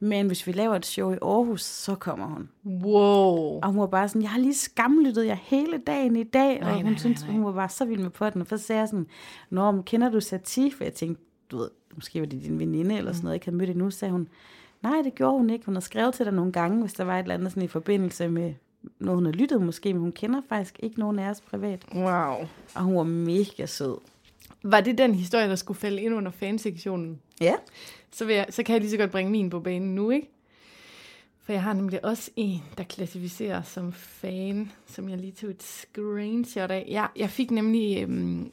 Men 0.00 0.26
hvis 0.26 0.46
vi 0.46 0.52
laver 0.52 0.76
et 0.76 0.86
show 0.86 1.12
i 1.12 1.16
Aarhus, 1.22 1.62
så 1.62 1.94
kommer 1.94 2.26
hun. 2.26 2.48
Wow. 2.64 3.60
Og 3.60 3.66
hun 3.66 3.80
var 3.80 3.86
bare 3.86 4.08
sådan, 4.08 4.22
jeg 4.22 4.30
har 4.30 4.38
lige 4.38 4.54
skamlyttet 4.54 5.26
jer 5.26 5.36
hele 5.42 5.78
dagen 5.78 6.16
i 6.16 6.24
dag, 6.24 6.60
Nej, 6.60 6.70
og 6.70 6.76
hun 6.76 6.84
nej, 6.84 6.98
synes, 6.98 7.20
nej, 7.20 7.28
nej. 7.28 7.36
hun 7.36 7.46
var 7.46 7.52
bare 7.52 7.68
så 7.68 7.84
vild 7.84 8.00
med 8.00 8.10
på 8.10 8.30
den. 8.30 8.40
Og 8.40 8.46
så 8.46 8.58
sagde 8.58 8.80
jeg 8.80 8.88
sådan, 8.88 9.06
Nå, 9.50 9.70
men 9.70 9.82
kender 9.82 10.10
du 10.10 10.20
Satie? 10.20 10.72
For 10.72 10.84
jeg 10.84 10.94
tænkte, 10.94 11.22
du 11.50 11.58
ved, 11.58 11.70
måske 11.94 12.20
var 12.20 12.26
det 12.26 12.42
din 12.42 12.58
veninde 12.58 12.98
eller 12.98 13.12
sådan 13.12 13.24
noget, 13.24 13.32
jeg 13.32 13.36
ikke 13.36 13.46
havde 13.46 13.56
mødt 13.56 13.70
endnu. 13.70 13.90
Så 13.90 13.98
sagde 13.98 14.12
hun, 14.12 14.28
nej, 14.82 15.02
det 15.04 15.14
gjorde 15.14 15.38
hun 15.38 15.50
ikke. 15.50 15.66
Hun 15.66 15.74
har 15.74 15.80
skrevet 15.80 16.14
til 16.14 16.26
dig 16.26 16.34
nogle 16.34 16.52
gange, 16.52 16.80
hvis 16.80 16.92
der 16.92 17.04
var 17.04 17.18
et 17.18 17.22
eller 17.22 17.34
andet 17.34 17.50
sådan 17.50 17.62
i 17.62 17.68
forbindelse 17.68 18.28
med 18.28 18.54
noget, 18.98 19.16
hun 19.16 19.24
har 19.24 19.32
lyttet 19.32 19.62
måske, 19.62 19.92
men 19.92 20.00
hun 20.00 20.12
kender 20.12 20.40
faktisk 20.48 20.80
ikke 20.82 21.00
nogen 21.00 21.18
af 21.18 21.30
os 21.30 21.40
privat. 21.40 21.86
Wow. 21.94 22.48
Og 22.74 22.82
hun 22.82 22.96
var 22.96 23.02
mega 23.02 23.66
sød. 23.66 23.98
Var 24.62 24.80
det 24.80 24.98
den 24.98 25.14
historie, 25.14 25.48
der 25.48 25.56
skulle 25.56 25.78
falde 25.78 26.02
ind 26.02 26.14
under 26.14 26.30
fansektionen? 26.30 27.20
Ja. 27.40 27.54
Så, 28.10 28.24
vil 28.24 28.34
jeg, 28.34 28.46
så 28.50 28.62
kan 28.62 28.72
jeg 28.72 28.80
lige 28.80 28.90
så 28.90 28.96
godt 28.96 29.10
bringe 29.10 29.32
min 29.32 29.50
på 29.50 29.60
banen 29.60 29.94
nu, 29.94 30.10
ikke? 30.10 30.30
For 31.42 31.52
jeg 31.52 31.62
har 31.62 31.72
nemlig 31.72 32.04
også 32.04 32.30
en, 32.36 32.62
der 32.78 32.84
klassificerer 32.84 33.62
som 33.62 33.92
fan, 33.92 34.72
som 34.86 35.08
jeg 35.08 35.18
lige 35.18 35.32
tog 35.32 35.50
et 35.50 35.62
screenshot 35.62 36.70
af. 36.70 36.86
Jeg, 36.88 37.08
jeg 37.16 37.30
fik 37.30 37.50
nemlig 37.50 38.02
øhm, 38.02 38.52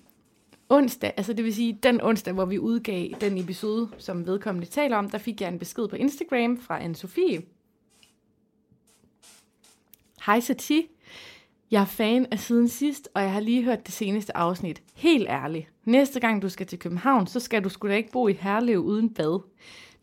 onsdag, 0.69 1.13
altså 1.17 1.33
det 1.33 1.45
vil 1.45 1.55
sige 1.55 1.79
den 1.83 2.01
onsdag, 2.01 2.33
hvor 2.33 2.45
vi 2.45 2.59
udgav 2.59 3.07
den 3.21 3.37
episode, 3.37 3.89
som 3.97 4.27
vedkommende 4.27 4.67
taler 4.67 4.97
om, 4.97 5.09
der 5.09 5.17
fik 5.17 5.41
jeg 5.41 5.49
en 5.49 5.59
besked 5.59 5.87
på 5.87 5.95
Instagram 5.95 6.57
fra 6.57 6.79
Anne-Sophie. 6.79 7.41
Hej 10.25 10.39
Sati, 10.39 10.87
jeg 11.71 11.81
er 11.81 11.85
fan 11.85 12.27
af 12.31 12.39
siden 12.39 12.67
sidst, 12.67 13.09
og 13.13 13.21
jeg 13.21 13.31
har 13.31 13.39
lige 13.39 13.63
hørt 13.63 13.85
det 13.85 13.93
seneste 13.93 14.37
afsnit. 14.37 14.83
Helt 14.95 15.27
ærligt. 15.29 15.71
Næste 15.83 16.19
gang 16.19 16.41
du 16.41 16.49
skal 16.49 16.67
til 16.67 16.79
København, 16.79 17.27
så 17.27 17.39
skal 17.39 17.63
du 17.63 17.69
sgu 17.69 17.87
da 17.87 17.95
ikke 17.95 18.11
bo 18.11 18.27
i 18.27 18.33
Herlev 18.33 18.79
uden 18.79 19.13
bad. 19.13 19.39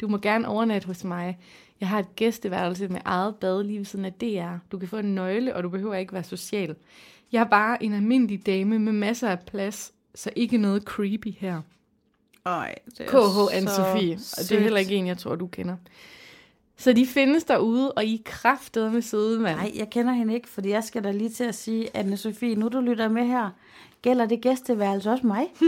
Du 0.01 0.09
må 0.09 0.19
gerne 0.19 0.49
overnatte 0.49 0.87
hos 0.87 1.05
mig. 1.05 1.39
Jeg 1.81 1.89
har 1.89 1.99
et 1.99 2.17
gæsteværelse 2.17 2.89
med 2.89 3.01
eget 3.05 3.37
bad 3.37 3.65
lige 3.65 3.79
ved 3.79 3.85
siden 3.85 4.05
af 4.05 4.13
DR. 4.13 4.57
Du 4.73 4.79
kan 4.79 4.89
få 4.89 4.97
en 4.97 5.15
nøgle, 5.15 5.57
og 5.57 5.63
du 5.63 5.69
behøver 5.69 5.95
ikke 5.95 6.13
være 6.13 6.25
social. 6.25 6.77
Jeg 7.33 7.41
er 7.41 7.49
bare 7.49 7.83
en 7.83 7.93
almindelig 7.93 8.47
dame 8.47 8.79
med 8.79 8.93
masser 8.93 9.29
af 9.29 9.41
plads 9.41 9.93
så 10.15 10.31
ikke 10.37 10.59
noget 10.59 10.83
creepy 10.83 11.35
her. 11.39 11.61
Ej, 12.47 12.75
det 12.99 13.07
KH 13.07 13.57
Anne-Sophie. 13.57 14.39
Og 14.39 14.49
det 14.49 14.53
er 14.53 14.61
heller 14.61 14.81
ikke 14.81 14.95
en, 14.95 15.07
jeg 15.07 15.19
tror, 15.19 15.37
du 15.37 15.47
kender. 15.47 15.77
Så 16.77 16.93
de 16.93 17.07
findes 17.07 17.45
derude, 17.45 17.93
og 17.93 18.05
I 18.05 18.15
er 18.15 18.19
kraftede 18.25 18.91
med 18.91 19.03
søde 19.03 19.41
mand. 19.41 19.57
Nej, 19.57 19.73
jeg 19.75 19.91
kender 19.91 20.13
hende 20.13 20.35
ikke, 20.35 20.49
fordi 20.49 20.69
jeg 20.69 20.85
skal 20.85 21.05
da 21.05 21.11
lige 21.11 21.31
til 21.31 21.45
at 21.45 21.55
sige, 21.55 21.97
anne 21.97 22.17
Sofie, 22.17 22.55
nu 22.55 22.69
du 22.69 22.81
lytter 22.81 23.09
med 23.09 23.25
her, 23.25 23.51
gælder 24.03 24.27
det 24.27 24.41
gæsteværelse 24.41 25.11
også 25.11 25.27
mig? 25.27 25.47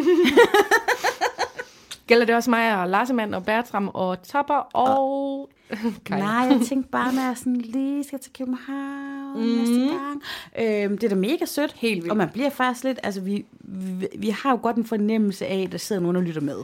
Gælder 2.06 2.26
det 2.26 2.34
også 2.34 2.50
mig 2.50 2.80
og 2.80 2.88
Larsemand 2.88 3.34
og 3.34 3.44
Bertram 3.44 3.90
og 3.94 4.22
Topper 4.22 4.54
og... 4.54 5.50
Kaj. 6.04 6.18
Nej, 6.18 6.56
jeg 6.56 6.60
tænkte 6.66 6.90
bare, 6.90 7.14
når 7.14 7.22
jeg 7.22 7.36
sådan 7.38 7.56
lige 7.56 8.04
skal 8.04 8.18
til 8.18 8.32
København 8.32 9.40
mm. 9.40 9.56
næste 9.56 9.98
gang. 9.98 10.22
Øhm, 10.58 10.98
det 10.98 11.04
er 11.04 11.08
da 11.08 11.14
mega 11.14 11.44
sødt. 11.44 11.72
Helt 11.72 11.96
vildt. 11.96 12.10
Og 12.10 12.16
man 12.16 12.28
bliver 12.32 12.50
faktisk 12.50 12.84
lidt, 12.84 12.98
altså 13.02 13.20
vi, 13.20 13.44
vi, 13.60 14.08
vi 14.18 14.28
har 14.28 14.50
jo 14.50 14.58
godt 14.62 14.76
en 14.76 14.84
fornemmelse 14.84 15.46
af, 15.46 15.62
at 15.62 15.72
der 15.72 15.78
sidder 15.78 16.02
nogen 16.02 16.16
og 16.16 16.22
lytter 16.22 16.40
med. 16.40 16.58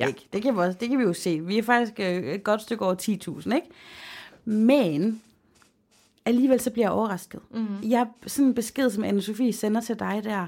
Ja. 0.00 0.06
Ikke? 0.06 0.28
Det, 0.32 0.42
kan 0.42 0.54
vi 0.54 0.58
også, 0.58 0.78
det 0.80 0.88
kan 0.88 0.98
vi 0.98 1.04
jo 1.04 1.12
se. 1.12 1.40
Vi 1.40 1.58
er 1.58 1.62
faktisk 1.62 1.92
øh, 1.98 2.34
et 2.34 2.44
godt 2.44 2.62
stykke 2.62 2.84
over 2.84 2.94
10.000, 3.02 3.54
ikke? 3.54 3.68
Men 4.44 5.22
alligevel 6.24 6.60
så 6.60 6.70
bliver 6.70 6.86
jeg 6.86 6.92
overrasket. 6.92 7.40
Mm. 7.50 7.66
Jeg 7.82 8.06
sådan 8.26 8.46
en 8.46 8.54
besked, 8.54 8.90
som 8.90 9.04
Anne-Sophie 9.04 9.50
sender 9.50 9.80
til 9.80 9.98
dig 9.98 10.20
der, 10.24 10.46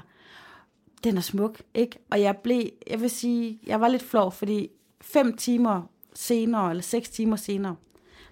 den 1.03 1.17
er 1.17 1.21
smuk, 1.21 1.61
ikke? 1.73 1.99
Og 2.09 2.21
jeg 2.21 2.37
blev, 2.37 2.63
jeg 2.87 3.01
vil 3.01 3.09
sige, 3.09 3.59
jeg 3.67 3.81
var 3.81 3.87
lidt 3.87 4.03
flov, 4.03 4.31
fordi 4.31 4.69
fem 5.01 5.37
timer 5.37 5.81
senere, 6.13 6.69
eller 6.69 6.83
seks 6.83 7.09
timer 7.09 7.35
senere, 7.35 7.75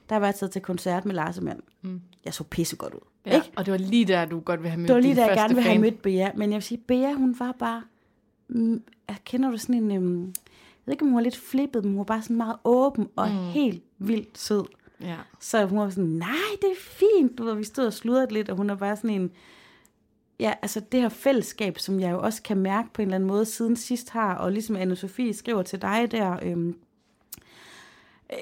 der 0.10 0.18
var 0.18 0.28
jeg 0.28 0.36
taget 0.36 0.52
til 0.52 0.62
koncert 0.62 1.06
med 1.06 1.16
Lars 1.16 1.42
Mand. 1.42 1.60
Mm. 1.82 2.02
Jeg 2.26 2.34
så 2.34 2.44
pissegodt 2.44 2.94
ud, 2.94 3.00
Ja, 3.26 3.36
ikke? 3.36 3.52
og 3.56 3.66
det 3.66 3.72
var 3.72 3.78
lige 3.78 4.06
der, 4.06 4.26
du 4.26 4.40
godt 4.40 4.64
vil 4.64 4.70
have 4.70 4.80
mødt 4.80 4.88
Det 4.88 4.96
var 4.96 5.02
lige 5.02 5.16
da 5.16 5.26
jeg 5.26 5.36
gerne 5.36 5.56
ville 5.56 5.70
have 5.70 5.82
mødt 5.82 6.02
Bea. 6.02 6.32
Men 6.36 6.50
jeg 6.50 6.56
vil 6.56 6.64
sige, 6.64 6.78
Bea, 6.78 7.14
hun 7.14 7.36
var 7.40 7.52
bare... 7.60 7.84
Mm, 8.48 8.84
kender 9.26 9.52
du 9.52 9.58
sådan 9.58 9.92
en... 9.92 9.98
Um, 9.98 10.22
jeg 10.26 10.32
ved 10.86 10.94
ikke, 10.94 11.04
om 11.04 11.08
hun 11.08 11.16
var 11.16 11.22
lidt 11.22 11.38
flippet, 11.38 11.84
men 11.84 11.92
hun 11.92 11.98
var 11.98 12.04
bare 12.04 12.22
sådan 12.22 12.38
meget 12.38 12.56
åben 12.64 13.08
og 13.16 13.30
mm. 13.30 13.38
helt 13.38 13.84
vildt 13.98 14.38
sød. 14.38 14.66
Ja. 15.02 15.16
Så 15.40 15.66
hun 15.66 15.80
var 15.80 15.90
sådan, 15.90 16.10
nej, 16.10 16.30
det 16.62 16.72
er 16.72 16.82
fint. 16.82 17.38
Du 17.38 17.44
ved, 17.44 17.56
vi 17.56 17.64
stod 17.64 17.86
og 17.86 17.94
sludrede 17.94 18.34
lidt, 18.34 18.50
og 18.50 18.58
hun 18.58 18.70
er 18.70 18.76
bare 18.76 18.96
sådan 18.96 19.10
en... 19.10 19.32
Ja, 20.40 20.54
altså 20.62 20.80
det 20.92 21.02
her 21.02 21.10
fællesskab, 21.10 21.80
som 21.80 22.00
jeg 22.00 22.12
jo 22.12 22.22
også 22.22 22.42
kan 22.42 22.58
mærke 22.58 22.90
på 22.94 23.02
en 23.02 23.08
eller 23.08 23.16
anden 23.16 23.28
måde 23.28 23.46
siden 23.46 23.76
sidst 23.76 24.10
har, 24.10 24.36
og 24.36 24.52
ligesom 24.52 24.76
Anne-Sophie 24.76 25.34
skriver 25.34 25.64
til 25.64 25.82
dig 25.82 26.08
der, 26.12 26.40
øhm, 26.42 26.76
øh, 28.34 28.38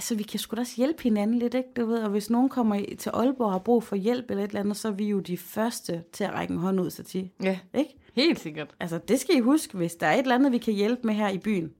altså 0.00 0.14
vi 0.14 0.22
kan 0.22 0.40
sgu 0.40 0.56
da 0.56 0.60
også 0.60 0.76
hjælpe 0.76 1.02
hinanden 1.02 1.38
lidt, 1.38 1.54
ikke? 1.54 1.68
Du 1.76 1.86
ved, 1.86 2.02
og 2.02 2.10
hvis 2.10 2.30
nogen 2.30 2.48
kommer 2.48 2.84
til 2.98 3.10
Aalborg 3.10 3.46
og 3.46 3.52
har 3.52 3.58
brug 3.58 3.82
for 3.82 3.96
hjælp 3.96 4.30
eller 4.30 4.44
et 4.44 4.48
eller 4.48 4.60
andet, 4.60 4.76
så 4.76 4.88
er 4.88 4.92
vi 4.92 5.08
jo 5.08 5.20
de 5.20 5.36
første 5.36 6.04
til 6.12 6.24
at 6.24 6.34
række 6.34 6.52
en 6.52 6.58
hånd 6.58 6.80
ud 6.80 6.90
så 6.90 7.02
til, 7.02 7.30
ja, 7.42 7.58
ikke? 7.74 7.96
helt 8.12 8.40
sikkert. 8.40 8.74
Altså 8.80 8.98
det 9.08 9.20
skal 9.20 9.36
I 9.36 9.40
huske, 9.40 9.76
hvis 9.76 9.94
der 9.94 10.06
er 10.06 10.14
et 10.14 10.18
eller 10.18 10.34
andet, 10.34 10.52
vi 10.52 10.58
kan 10.58 10.74
hjælpe 10.74 11.06
med 11.06 11.14
her 11.14 11.28
i 11.28 11.38
byen. 11.38 11.72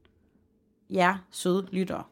Ja, 0.90 1.16
søde 1.30 1.66
lyttere. 1.72 2.02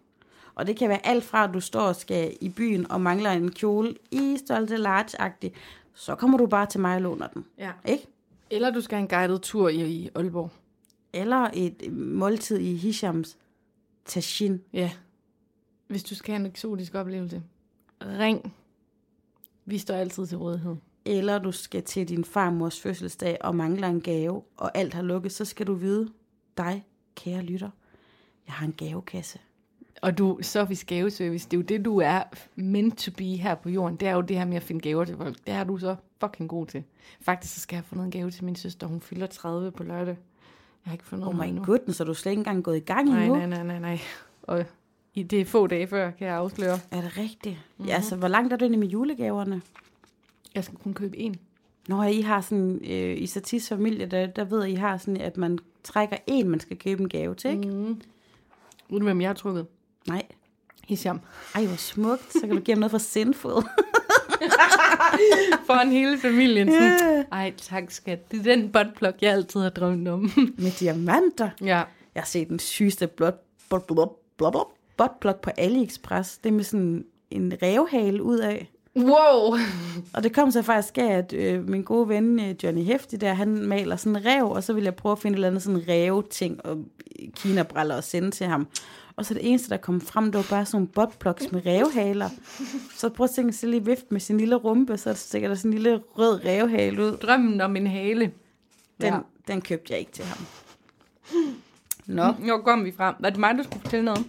Og 0.54 0.66
det 0.66 0.76
kan 0.76 0.88
være 0.88 1.06
alt 1.06 1.24
fra, 1.24 1.44
at 1.44 1.54
du 1.54 1.60
står 1.60 1.80
og 1.80 1.96
skal 1.96 2.36
i 2.40 2.48
byen 2.48 2.90
og 2.90 3.00
mangler 3.00 3.30
en 3.30 3.50
kjole 3.50 3.94
i 4.10 4.36
størrelse 4.46 4.76
large-agtig, 4.76 5.50
så 5.94 6.14
kommer 6.14 6.38
du 6.38 6.46
bare 6.46 6.66
til 6.66 6.80
mig 6.80 6.94
og 6.94 7.02
låner 7.02 7.26
den. 7.26 7.44
Ja. 7.58 7.72
Ikke? 7.84 8.06
Eller 8.50 8.70
du 8.70 8.80
skal 8.80 8.96
have 8.96 9.02
en 9.02 9.08
guided 9.08 9.38
tur 9.38 9.68
i, 9.68 9.86
i 9.86 10.10
Aalborg. 10.14 10.50
Eller 11.12 11.50
et 11.54 11.92
måltid 11.92 12.58
i 12.58 12.76
Hishams 12.76 13.36
Tashin. 14.04 14.60
Ja. 14.72 14.90
Hvis 15.88 16.02
du 16.04 16.14
skal 16.14 16.32
have 16.32 16.40
en 16.40 16.46
eksotisk 16.46 16.94
oplevelse, 16.94 17.42
ring. 18.02 18.54
Vi 19.64 19.78
står 19.78 19.94
altid 19.94 20.26
til 20.26 20.38
rådighed. 20.38 20.76
Eller 21.04 21.38
du 21.38 21.52
skal 21.52 21.82
til 21.82 22.08
din 22.08 22.24
farmors 22.24 22.80
fødselsdag 22.80 23.36
og 23.40 23.54
mangler 23.56 23.88
en 23.88 24.00
gave, 24.00 24.42
og 24.56 24.78
alt 24.78 24.94
har 24.94 25.02
lukket, 25.02 25.32
så 25.32 25.44
skal 25.44 25.66
du 25.66 25.74
vide, 25.74 26.08
dig, 26.56 26.84
kære 27.16 27.42
lytter, 27.42 27.70
jeg 28.46 28.54
har 28.54 28.66
en 28.66 28.72
gavekasse. 28.72 29.38
Og 30.02 30.18
du, 30.18 30.38
Sofis 30.42 30.84
gaveservice, 30.84 31.48
det 31.48 31.56
er 31.56 31.58
jo 31.58 31.62
det, 31.64 31.84
du 31.84 31.98
er 31.98 32.22
meant 32.56 32.98
to 32.98 33.10
be 33.16 33.24
her 33.24 33.54
på 33.54 33.68
jorden. 33.68 33.96
Det 33.96 34.08
er 34.08 34.12
jo 34.14 34.20
det 34.20 34.38
her 34.38 34.44
med 34.44 34.56
at 34.56 34.62
finde 34.62 34.80
gaver 34.80 35.04
til 35.04 35.16
folk. 35.16 35.36
Det 35.46 35.54
er 35.54 35.64
du 35.64 35.78
så 35.78 35.96
fucking 36.20 36.48
god 36.48 36.66
til. 36.66 36.84
Faktisk 37.20 37.54
så 37.54 37.60
skal 37.60 37.76
jeg 37.76 37.80
have 37.80 37.86
fundet 37.88 38.04
en 38.04 38.10
gave 38.10 38.30
til 38.30 38.44
min 38.44 38.56
søster. 38.56 38.86
Hun 38.86 39.00
fylder 39.00 39.26
30 39.26 39.70
på 39.72 39.82
lørdag. 39.82 40.16
Jeg 40.84 40.90
har 40.90 40.92
ikke 40.92 41.04
fundet 41.04 41.28
Oh 41.28 41.34
noget 41.34 41.48
my 41.48 41.50
endnu. 41.50 41.64
goodness, 41.64 41.96
så 41.96 42.02
er 42.02 42.06
du 42.06 42.14
slet 42.14 42.32
ikke 42.32 42.40
engang 42.40 42.64
gået 42.64 42.76
i 42.76 42.80
gang 42.80 43.08
Nej, 43.08 43.22
endnu? 43.24 43.36
nej, 43.38 43.46
nej, 43.46 43.62
nej, 43.62 43.78
nej. 43.78 43.98
Og 44.42 44.64
det 45.22 45.40
er 45.40 45.44
få 45.44 45.66
dage 45.66 45.86
før, 45.86 46.10
kan 46.10 46.26
jeg 46.26 46.36
afsløre. 46.36 46.78
Er 46.90 47.00
det 47.00 47.16
rigtigt? 47.18 47.46
Mhm. 47.46 47.54
Mm-hmm. 47.76 47.86
Ja, 47.88 47.94
altså, 47.94 48.16
hvor 48.16 48.28
langt 48.28 48.52
er 48.52 48.56
du 48.56 48.64
inde 48.64 48.78
med 48.78 48.88
julegaverne? 48.88 49.62
Jeg 50.54 50.64
skal 50.64 50.78
kun 50.78 50.94
købe 50.94 51.18
en. 51.18 51.36
Når 51.88 52.04
I 52.04 52.20
har 52.20 52.40
sådan, 52.40 52.80
øh, 52.84 53.22
i 53.22 53.26
Satis 53.26 53.68
familie, 53.68 54.06
der, 54.06 54.26
der 54.26 54.44
ved 54.44 54.66
I 54.66 54.74
har 54.74 54.96
sådan, 54.98 55.16
at 55.20 55.36
man 55.36 55.58
trækker 55.84 56.16
en, 56.26 56.48
man 56.48 56.60
skal 56.60 56.78
købe 56.78 57.02
en 57.02 57.08
gave 57.08 57.34
til, 57.34 57.50
ikke? 57.50 57.68
Mm. 57.68 58.00
Du, 58.90 59.02
hvem 59.02 59.20
jeg 59.20 59.28
har 59.28 59.34
trukket? 59.34 59.66
Nej. 60.08 60.22
Hisham. 60.88 61.20
Ej, 61.54 61.66
hvor 61.66 61.76
smukt. 61.76 62.32
Så 62.32 62.40
kan 62.40 62.50
du 62.50 62.60
give 62.60 62.74
ham 62.74 62.78
noget 62.80 62.90
fra 62.90 62.98
Sinful. 62.98 63.52
Foran 65.66 65.90
hele 65.90 66.18
familien. 66.18 66.68
Sådan, 66.72 67.24
Ej, 67.32 67.52
tak 67.56 67.90
skat. 67.90 68.30
Det 68.32 68.38
er 68.40 68.42
den 68.56 68.72
buttplug, 68.72 69.12
jeg 69.20 69.32
altid 69.32 69.60
har 69.60 69.68
drømt 69.70 70.08
om. 70.08 70.20
med 70.58 70.78
diamanter. 70.80 71.50
ja. 71.60 71.82
Jeg 72.14 72.22
har 72.22 72.26
set 72.26 72.48
den 72.48 72.58
sygeste 72.58 73.06
blot, 73.06 73.34
blot, 73.68 73.86
blot, 73.86 74.08
blot, 74.36 74.52
blot, 74.52 74.68
buttplug 74.98 75.36
på 75.36 75.50
AliExpress. 75.58 76.38
Det 76.38 76.48
er 76.48 76.54
med 76.54 76.64
sådan 76.64 77.04
en 77.30 77.52
revhale 77.62 78.22
ud 78.22 78.38
af. 78.38 78.70
Wow. 78.96 79.56
Og 80.14 80.22
det 80.22 80.34
kom 80.34 80.50
så 80.50 80.62
faktisk 80.62 80.98
af, 80.98 81.12
at 81.12 81.32
øh, 81.32 81.68
min 81.68 81.82
gode 81.82 82.08
ven 82.08 82.40
øh, 82.40 82.54
Johnny 82.64 82.82
Hefti 82.82 83.16
der, 83.16 83.32
han 83.34 83.48
maler 83.48 83.96
sådan 83.96 84.16
en 84.16 84.26
rev, 84.26 84.44
og 84.50 84.64
så 84.64 84.72
ville 84.72 84.84
jeg 84.86 84.94
prøve 84.94 85.12
at 85.12 85.18
finde 85.18 85.34
et 85.34 85.36
eller 85.36 85.48
andet 85.48 85.62
sådan 85.62 85.84
rev-ting 85.88 86.66
og 86.66 86.78
kinabriller 87.36 87.96
og 87.96 88.04
sende 88.04 88.30
til 88.30 88.46
ham. 88.46 88.66
Og 89.16 89.26
så 89.26 89.34
det 89.34 89.48
eneste, 89.48 89.68
der 89.70 89.76
kom 89.76 90.00
frem, 90.00 90.24
det 90.24 90.34
var 90.34 90.46
bare 90.50 90.66
sådan 90.66 90.76
nogle 90.76 90.88
buttplugs 90.88 91.52
med 91.52 91.62
revhaler. 91.66 92.28
Så 92.96 93.08
prøv 93.08 93.24
at 93.24 93.30
tænke 93.30 93.52
sig 93.52 93.68
lige 93.68 93.84
vift 93.84 94.12
med 94.12 94.20
sin 94.20 94.38
lille 94.38 94.54
rumpe, 94.54 94.96
så 94.98 95.14
stikker 95.14 95.48
der 95.48 95.54
sådan 95.54 95.70
en 95.70 95.74
lille 95.78 96.00
rød 96.18 96.44
revhale 96.44 97.02
ud. 97.04 97.16
Drømmen 97.16 97.60
om 97.60 97.76
en 97.76 97.86
hale. 97.86 98.20
Den, 99.00 99.12
Ja. 99.12 99.18
den 99.48 99.60
købte 99.60 99.92
jeg 99.92 99.98
ikke 100.00 100.12
til 100.12 100.24
ham. 100.24 100.46
Nå, 102.06 102.32
Nå, 102.38 102.58
kom 102.58 102.84
vi 102.84 102.92
frem. 102.96 103.14
Var 103.20 103.30
det 103.30 103.38
mig, 103.38 103.54
der 103.54 103.62
skulle 103.62 103.82
fortælle 103.82 104.04
noget? 104.04 104.24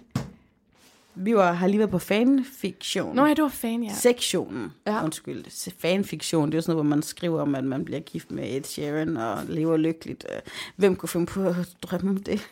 Vi 1.22 1.36
var, 1.36 1.52
har 1.52 1.68
lige 1.68 1.80
været 1.80 1.92
på 1.92 2.00
fanfiktion. 2.00 3.16
Nå, 3.16 3.26
ja, 3.26 3.34
du 3.34 3.42
var 3.42 3.50
fan, 3.50 3.84
ja. 3.84 3.94
Sektionen. 3.94 4.74
Ja. 4.86 4.94
Ja. 4.96 5.04
Undskyld. 5.04 5.72
Fanfiktion, 5.80 6.52
det 6.52 6.58
er 6.58 6.62
sådan 6.62 6.76
noget, 6.76 6.86
hvor 6.86 6.96
man 6.96 7.02
skriver 7.04 7.42
om, 7.42 7.56
at 7.56 7.64
man 7.64 7.86
bliver 7.86 8.00
gift 8.00 8.32
med 8.32 8.56
Ed 8.56 8.64
Sheeran 8.64 9.18
og 9.18 9.38
lever 9.48 9.78
lykkeligt. 9.78 10.26
Øh, 10.36 10.42
Hvem 10.76 10.96
kunne 10.96 11.10
finde 11.10 11.26
på 11.26 11.48
at 11.48 11.56
drømme 11.82 12.10
om 12.10 12.18
det? 12.18 12.40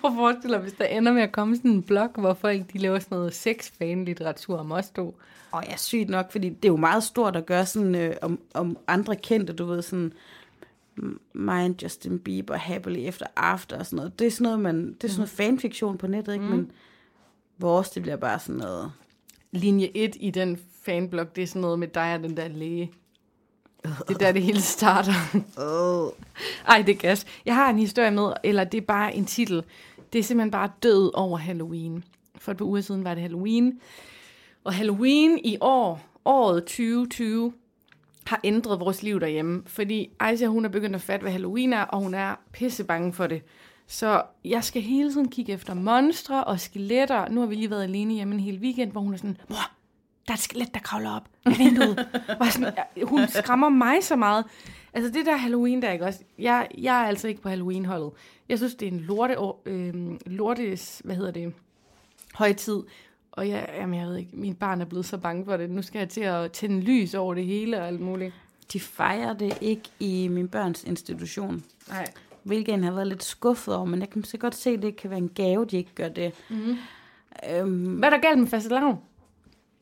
Prøv 0.00 0.10
at 0.10 0.16
forestille 0.16 0.54
dig, 0.54 0.62
hvis 0.62 0.72
der 0.72 0.84
ender 0.84 1.12
med 1.12 1.22
at 1.22 1.32
komme 1.32 1.56
sådan 1.56 1.70
en 1.70 1.82
blog, 1.82 2.08
hvor 2.14 2.34
folk 2.34 2.72
de 2.72 2.78
laver 2.78 2.98
sådan 2.98 3.18
noget 3.18 3.34
sex-fan-litteratur 3.34 4.58
om 4.58 4.72
os 4.72 4.90
to. 4.90 5.18
Og 5.50 5.64
er 5.66 5.76
sygt 5.76 6.08
nok, 6.10 6.32
fordi 6.32 6.48
det 6.48 6.64
er 6.64 6.68
jo 6.68 6.76
meget 6.76 7.02
stort 7.02 7.36
at 7.36 7.46
gøre 7.46 7.66
sådan 7.66 7.94
øh, 7.94 8.16
om, 8.22 8.38
om 8.54 8.76
andre 8.86 9.16
kendte, 9.16 9.52
du 9.52 9.66
ved, 9.66 9.82
sådan 9.82 10.12
mig 11.32 11.64
and 11.64 11.82
Justin 11.82 12.18
Bieber, 12.18 12.56
Happily 12.56 12.98
Efter 12.98 13.26
After 13.36 13.78
og 13.78 13.86
sådan 13.86 13.96
noget. 13.96 14.18
Det 14.18 14.26
er 14.26 14.30
sådan 14.30 14.42
noget, 14.42 14.60
man, 14.60 14.92
det 14.92 15.04
er 15.04 15.08
sådan 15.08 15.20
noget 15.20 15.30
fanfiktion 15.30 15.98
på 15.98 16.06
nettet, 16.06 16.32
ikke? 16.32 16.44
Men 16.44 16.70
vores, 17.58 17.90
det 17.90 18.02
bliver 18.02 18.16
bare 18.16 18.38
sådan 18.38 18.56
noget... 18.56 18.92
Linje 19.52 19.90
1 19.94 20.16
i 20.20 20.30
den 20.30 20.58
fanblog, 20.82 21.36
det 21.36 21.42
er 21.42 21.46
sådan 21.46 21.62
noget 21.62 21.78
med 21.78 21.88
dig 21.88 22.14
og 22.14 22.22
den 22.22 22.36
der 22.36 22.48
læge. 22.48 22.92
Det 23.82 24.14
er 24.14 24.18
der, 24.18 24.32
det 24.32 24.42
hele 24.42 24.60
starter. 24.60 25.12
Oh. 25.58 26.10
Ej, 26.72 26.82
det 26.82 26.94
er 26.94 26.98
gas. 26.98 27.26
Jeg 27.46 27.54
har 27.54 27.70
en 27.70 27.78
historie 27.78 28.10
med, 28.10 28.32
eller 28.44 28.64
det 28.64 28.78
er 28.78 28.86
bare 28.86 29.14
en 29.14 29.24
titel. 29.24 29.64
Det 30.12 30.18
er 30.18 30.22
simpelthen 30.22 30.50
bare 30.50 30.70
død 30.82 31.10
over 31.14 31.38
Halloween. 31.38 32.04
For 32.38 32.52
et 32.52 32.58
par 32.58 32.64
uger 32.64 32.80
siden 32.80 33.04
var 33.04 33.14
det 33.14 33.22
Halloween. 33.22 33.80
Og 34.64 34.74
Halloween 34.74 35.38
i 35.44 35.56
år, 35.60 36.00
året 36.24 36.64
2020, 36.64 37.52
har 38.28 38.40
ændret 38.44 38.80
vores 38.80 39.02
liv 39.02 39.20
derhjemme. 39.20 39.62
Fordi 39.66 40.10
Aisha, 40.20 40.46
hun 40.46 40.64
er 40.64 40.68
begyndt 40.68 40.94
at 40.94 41.02
fatte, 41.02 41.22
hvad 41.22 41.32
Halloween 41.32 41.72
er, 41.72 41.82
og 41.82 42.00
hun 42.00 42.14
er 42.14 42.34
pisse 42.52 42.84
bange 42.84 43.12
for 43.12 43.26
det. 43.26 43.42
Så 43.86 44.22
jeg 44.44 44.64
skal 44.64 44.82
hele 44.82 45.12
tiden 45.12 45.28
kigge 45.30 45.52
efter 45.52 45.74
monstre 45.74 46.44
og 46.44 46.60
skeletter. 46.60 47.28
Nu 47.28 47.40
har 47.40 47.46
vi 47.46 47.54
lige 47.54 47.70
været 47.70 47.82
alene 47.82 48.14
hjemme 48.14 48.34
en 48.34 48.40
hel 48.40 48.58
weekend, 48.58 48.92
hvor 48.92 49.00
hun 49.00 49.12
er 49.12 49.16
sådan, 49.16 49.36
mor, 49.48 49.70
der 50.26 50.32
er 50.32 50.34
et 50.34 50.40
skelet, 50.40 50.74
der 50.74 50.80
kravler 50.80 51.10
op 51.10 51.28
i 51.46 51.54
vinduet. 51.58 52.08
og 52.40 52.46
sådan, 52.46 52.72
hun 53.02 53.28
skræmmer 53.28 53.68
mig 53.68 54.04
så 54.04 54.16
meget. 54.16 54.44
Altså 54.92 55.10
det 55.12 55.26
der 55.26 55.36
Halloween 55.36 55.82
der, 55.82 55.92
ikke 55.92 56.04
også? 56.04 56.20
Jeg, 56.38 56.68
jeg 56.78 57.02
er 57.02 57.06
altså 57.06 57.28
ikke 57.28 57.40
på 57.40 57.48
Halloween-holdet. 57.48 58.10
Jeg 58.48 58.58
synes, 58.58 58.74
det 58.74 58.88
er 58.88 58.92
en 58.92 59.00
lorte, 59.00 59.36
øh, 59.66 59.94
lortes, 60.26 61.02
hvad 61.04 61.16
hedder 61.16 61.30
det, 61.30 61.54
højtid. 62.34 62.82
Og 63.38 63.48
jeg, 63.48 63.68
jamen, 63.76 64.00
jeg 64.00 64.08
ved 64.08 64.16
ikke, 64.16 64.30
min 64.32 64.54
barn 64.54 64.80
er 64.80 64.84
blevet 64.84 65.06
så 65.06 65.18
bange 65.18 65.44
for 65.44 65.56
det. 65.56 65.70
Nu 65.70 65.82
skal 65.82 65.98
jeg 65.98 66.08
til 66.08 66.20
at 66.20 66.52
tænde 66.52 66.80
lys 66.80 67.14
over 67.14 67.34
det 67.34 67.44
hele 67.44 67.80
og 67.80 67.86
alt 67.86 68.00
muligt. 68.00 68.34
De 68.72 68.80
fejrer 68.80 69.32
det 69.32 69.58
ikke 69.60 69.82
i 70.00 70.28
min 70.28 70.48
børns 70.48 70.84
institution. 70.84 71.64
Nej. 71.88 72.06
Hvilket 72.42 72.72
jeg 72.72 72.80
har 72.84 72.92
været 72.92 73.06
lidt 73.06 73.24
skuffet 73.24 73.74
over, 73.74 73.84
men 73.84 74.00
jeg 74.00 74.10
kan 74.10 74.24
så 74.24 74.36
godt 74.36 74.54
se, 74.54 74.70
at 74.70 74.82
det 74.82 74.96
kan 74.96 75.10
være 75.10 75.18
en 75.18 75.28
gave, 75.28 75.64
de 75.64 75.76
ikke 75.76 75.94
gør 75.94 76.08
det. 76.08 76.32
Mm-hmm. 76.48 76.76
Øhm, 77.50 77.84
Hvad 77.84 78.08
er 78.08 78.16
der 78.16 78.20
galt 78.20 78.38
med 78.38 78.46
fastelavn? 78.46 78.98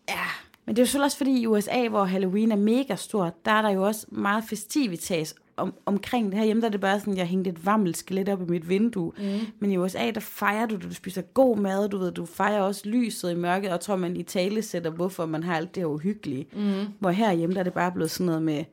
Ja, 0.09 0.25
men 0.65 0.77
det 0.77 0.83
er 0.83 0.85
jo 0.85 0.87
selvfølgelig 0.87 1.05
også 1.05 1.17
fordi 1.17 1.41
i 1.41 1.47
USA, 1.47 1.89
hvor 1.89 2.05
Halloween 2.05 2.53
er 2.53 2.57
mega 2.57 2.97
stort, 2.97 3.45
der 3.45 3.51
er 3.51 3.63
der 3.63 3.71
jo 3.71 3.83
også 3.83 4.07
meget 4.09 4.45
festivitas 4.45 5.35
om, 5.57 5.75
omkring 5.87 6.27
det 6.27 6.39
her 6.39 6.45
hjemme, 6.45 6.61
der 6.61 6.67
er 6.67 6.71
det 6.71 6.81
bare 6.81 7.01
sådan, 7.01 7.17
jeg 7.17 7.27
hængte 7.27 7.51
et 7.51 7.67
vammelt 7.67 7.97
skelet 7.97 8.29
op 8.29 8.41
i 8.43 8.45
mit 8.45 8.69
vindue. 8.69 9.13
Mm. 9.19 9.25
Men 9.59 9.73
i 9.73 9.77
USA, 9.77 10.11
der 10.11 10.21
fejrer 10.21 10.67
du, 10.67 10.77
du 10.77 10.95
spiser 10.95 11.23
god 11.23 11.57
mad, 11.57 11.89
du 11.89 11.99
ved, 11.99 12.13
du 12.13 12.27
fejrer 12.27 12.61
også 12.61 12.89
lyset 12.89 13.31
i 13.31 13.35
mørket, 13.35 13.73
og 13.73 13.81
tror 13.81 13.97
man 13.97 14.17
i 14.17 14.23
tale 14.23 14.63
sætter, 14.63 14.91
hvorfor 14.91 15.27
man 15.27 15.43
har 15.43 15.57
alt 15.57 15.75
det 15.75 15.81
her 15.81 15.87
uhyggelige. 15.87 16.47
Mm. 16.53 16.87
Hvor 16.99 17.11
herhjemme, 17.11 17.55
der 17.55 17.61
er 17.61 17.65
det 17.65 17.73
bare 17.73 17.93
blevet 17.93 18.11
sådan 18.11 18.27
noget 18.27 18.43
med, 18.43 18.65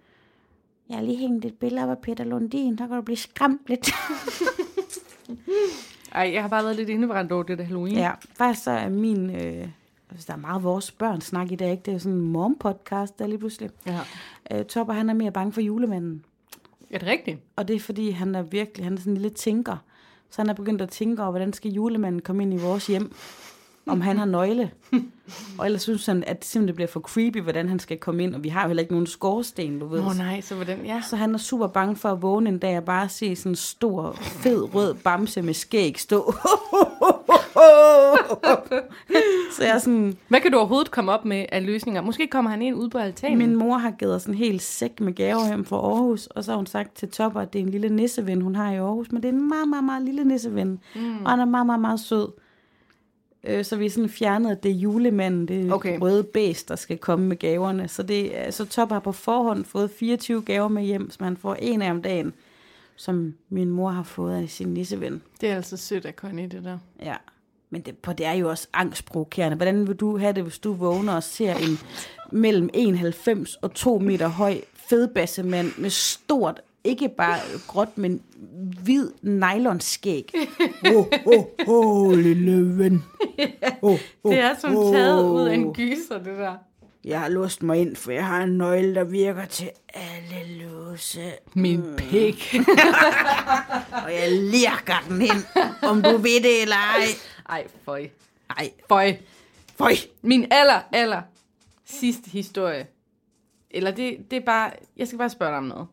jeg 0.89 0.97
har 0.97 1.03
lige 1.03 1.17
hængt 1.17 1.45
et 1.45 1.53
billede 1.53 1.83
op 1.83 1.89
af 1.89 1.97
Peter 1.97 2.23
Lundin, 2.23 2.75
der 2.77 2.87
kan 2.87 2.95
du 2.95 3.01
blive 3.01 3.17
skræmt 3.17 3.61
lidt. 3.67 3.89
Ej, 6.15 6.31
jeg 6.33 6.41
har 6.41 6.49
bare 6.49 6.63
været 6.63 6.75
lidt 6.75 6.89
indebrændt 6.89 7.31
over 7.31 7.43
det 7.43 7.57
der 7.57 7.63
Halloween. 7.63 7.95
ja, 7.95 8.11
faktisk 8.37 8.63
så 8.63 8.71
er 8.71 8.89
min, 8.89 9.29
øh, 9.29 9.67
altså, 10.11 10.25
der 10.27 10.33
er 10.33 10.37
meget 10.37 10.63
vores 10.63 10.91
børn 10.91 11.21
snak 11.21 11.51
i 11.51 11.55
dag, 11.55 11.71
ikke? 11.71 11.83
Det 11.85 11.93
er 11.93 11.97
sådan 11.97 12.17
en 12.17 12.31
mom-podcast, 12.35 13.19
der 13.19 13.27
lige 13.27 13.37
pludselig. 13.37 13.69
ja. 13.85 13.99
Øh, 14.51 14.65
Topper, 14.65 14.93
han 14.93 15.09
er 15.09 15.13
mere 15.13 15.31
bange 15.31 15.51
for 15.53 15.61
julemanden. 15.61 16.25
Er 16.93 16.97
det 16.97 17.07
rigtigt? 17.07 17.39
Og 17.55 17.67
det 17.67 17.75
er 17.75 17.79
fordi, 17.79 18.09
han 18.09 18.35
er 18.35 18.41
virkelig, 18.41 18.85
han 18.85 18.93
er 18.93 18.97
sådan 18.97 19.13
en 19.13 19.17
lille 19.17 19.29
tænker. 19.29 19.77
Så 20.29 20.41
han 20.41 20.49
er 20.49 20.53
begyndt 20.53 20.81
at 20.81 20.89
tænke 20.89 21.21
over, 21.21 21.31
hvordan 21.31 21.53
skal 21.53 21.71
julemanden 21.71 22.21
komme 22.21 22.43
ind 22.43 22.53
i 22.53 22.57
vores 22.57 22.87
hjem? 22.87 23.15
Om 23.85 24.01
han 24.01 24.17
har 24.17 24.25
nøgle. 24.25 24.71
Og 25.57 25.65
ellers 25.65 25.81
synes 25.81 26.05
han, 26.05 26.23
at 26.27 26.39
det 26.39 26.45
simpelthen 26.45 26.75
bliver 26.75 26.87
for 26.87 26.99
creepy, 26.99 27.41
hvordan 27.41 27.69
han 27.69 27.79
skal 27.79 27.97
komme 27.97 28.23
ind. 28.23 28.35
Og 28.35 28.43
vi 28.43 28.49
har 28.49 28.61
jo 28.61 28.67
heller 28.67 28.81
ikke 28.81 28.93
nogen 28.93 29.07
skorsten, 29.07 29.79
du 29.79 29.87
ved. 29.87 29.99
Åh 29.99 30.07
oh, 30.07 30.17
nej, 30.17 30.41
så 30.41 30.55
hvordan, 30.55 30.85
ja. 30.85 31.01
Så 31.09 31.15
han 31.15 31.33
er 31.33 31.37
super 31.37 31.67
bange 31.67 31.95
for 31.95 32.09
at 32.09 32.21
vågne 32.21 32.49
en 32.49 32.59
dag 32.59 32.77
og 32.77 32.83
bare 32.83 33.09
se 33.09 33.35
sådan 33.35 33.51
en 33.51 33.55
stor, 33.55 34.11
fed, 34.21 34.75
rød 34.75 34.93
bamse 34.93 35.41
med 35.41 35.53
skæg 35.53 35.99
stå. 35.99 36.33
så 39.51 39.63
jeg 39.63 39.69
er 39.75 39.77
sådan, 39.79 40.17
Hvad 40.27 40.39
kan 40.41 40.51
du 40.51 40.57
overhovedet 40.57 40.91
komme 40.91 41.11
op 41.11 41.25
med 41.25 41.45
af 41.51 41.65
løsninger? 41.65 42.01
Måske 42.01 42.27
kommer 42.27 42.51
han 42.51 42.61
ind 42.61 42.75
ude 42.75 42.89
på 42.89 42.97
altanen. 42.97 43.37
min 43.37 43.55
mor 43.55 43.77
har 43.77 43.91
givet 43.91 44.15
os 44.15 44.21
sådan 44.21 44.33
en 44.33 44.37
hel 44.37 44.59
sæk 44.59 44.99
med 44.99 45.13
gaver 45.13 45.47
hjem 45.47 45.65
fra 45.65 45.77
Aarhus, 45.77 46.27
og 46.27 46.43
så 46.43 46.51
har 46.51 46.55
hun 46.57 46.65
sagt 46.65 46.95
til 46.95 47.09
Topper, 47.09 47.41
at 47.41 47.53
det 47.53 47.59
er 47.59 47.63
en 47.63 47.69
lille 47.69 47.89
nisseven, 47.89 48.41
hun 48.41 48.55
har 48.55 48.71
i 48.71 48.75
Aarhus, 48.77 49.11
men 49.11 49.23
det 49.23 49.29
er 49.29 49.33
en 49.33 49.47
meget, 49.49 49.67
meget, 49.67 49.83
meget 49.83 50.01
lille 50.03 50.23
nisseven, 50.23 50.79
mm. 50.95 51.23
og 51.25 51.29
han 51.31 51.39
er 51.39 51.45
meget, 51.45 51.65
meget, 51.65 51.81
meget 51.81 51.99
sød. 51.99 52.27
Øh, 53.43 53.65
Så 53.65 53.75
vi 53.75 53.85
er 53.85 53.89
sådan 53.89 54.09
fjernet, 54.09 54.51
at 54.51 54.63
det 54.63 54.71
er 54.71 54.75
julemanden, 54.75 55.47
det 55.47 55.67
er 55.67 55.73
Okay. 55.73 55.99
røde 55.99 56.23
bæst, 56.23 56.69
der 56.69 56.75
skal 56.75 56.97
komme 56.97 57.25
med 57.27 57.37
gaverne. 57.37 57.87
Så, 57.87 58.03
det, 58.03 58.31
så 58.49 58.65
Topper 58.65 58.95
har 58.95 58.99
på 58.99 59.11
forhånd 59.11 59.65
fået 59.65 59.91
24 59.91 60.41
gaver 60.41 60.67
med 60.67 60.83
hjem, 60.83 61.09
så 61.09 61.17
man 61.19 61.37
får 61.37 61.55
en 61.59 61.81
af 61.81 61.91
om 61.91 62.01
dagen, 62.01 62.33
som 62.95 63.33
min 63.49 63.69
mor 63.69 63.89
har 63.89 64.03
fået 64.03 64.41
af 64.43 64.49
sin 64.49 64.67
nisseven. 64.67 65.21
Det 65.41 65.49
er 65.49 65.55
altså 65.55 65.77
sødt 65.77 66.05
af 66.05 66.13
Connie, 66.13 66.47
det 66.47 66.63
der. 66.63 66.77
Ja, 67.03 67.15
men 67.73 67.81
det, 67.81 67.97
på 67.97 68.13
det 68.13 68.25
er 68.25 68.33
jo 68.33 68.49
også 68.49 68.67
angstprovokerende. 68.73 69.57
Hvordan 69.57 69.87
vil 69.87 69.95
du 69.95 70.17
have 70.17 70.33
det, 70.33 70.43
hvis 70.43 70.59
du 70.59 70.73
vågner 70.73 71.13
og 71.13 71.23
ser 71.23 71.55
en 71.55 71.79
mellem 72.31 72.69
1,90 72.75 73.55
og 73.61 73.73
2 73.73 73.97
meter 73.97 74.27
høj 74.27 74.61
fedbassemand 74.89 75.71
med 75.77 75.89
stort, 75.89 76.61
ikke 76.83 77.09
bare 77.17 77.39
gråt, 77.67 77.97
men 77.97 78.21
hvid 78.83 79.11
nylonskæg. 79.21 80.33
Åh, 80.95 81.05
åh, 81.25 81.45
åh, 81.67 82.17
lille 82.17 82.77
ven. 82.77 83.03
Oh, 83.81 83.99
oh, 84.23 84.33
Det 84.33 84.39
er 84.39 84.55
som 84.59 84.71
taget 84.71 85.23
ud 85.23 85.47
af 85.47 85.53
en 85.53 85.73
gyser, 85.73 86.17
det 86.17 86.37
der. 86.37 86.55
Jeg 87.05 87.19
har 87.19 87.29
låst 87.29 87.63
mig 87.63 87.77
ind, 87.77 87.95
for 87.95 88.11
jeg 88.11 88.25
har 88.25 88.43
en 88.43 88.57
nøgle, 88.57 88.95
der 88.95 89.03
virker 89.03 89.45
til 89.45 89.69
alle 89.93 90.63
låse. 90.63 91.31
Min 91.53 91.83
pik. 91.97 92.55
Og 94.05 94.13
jeg 94.13 94.31
lirker 94.31 95.03
den 95.09 95.21
ind, 95.21 95.43
om 95.81 96.01
du 96.01 96.17
ved 96.17 96.43
det 96.43 96.61
eller 96.61 96.75
ej. 96.75 97.05
Ej, 97.49 97.67
føj. 97.67 98.09
Ej, 98.49 98.71
Føj. 98.89 99.15
føj. 99.75 99.93
Min 100.21 100.47
aller, 100.51 100.81
aller 100.91 101.21
sidste 101.85 102.29
historie. 102.29 102.87
Eller 103.71 103.91
det, 103.91 104.31
det 104.31 104.37
er 104.37 104.45
bare... 104.45 104.71
Jeg 104.97 105.07
skal 105.07 105.17
bare 105.17 105.29
spørge 105.29 105.49
dig 105.49 105.57
om 105.57 105.63
noget. 105.63 105.87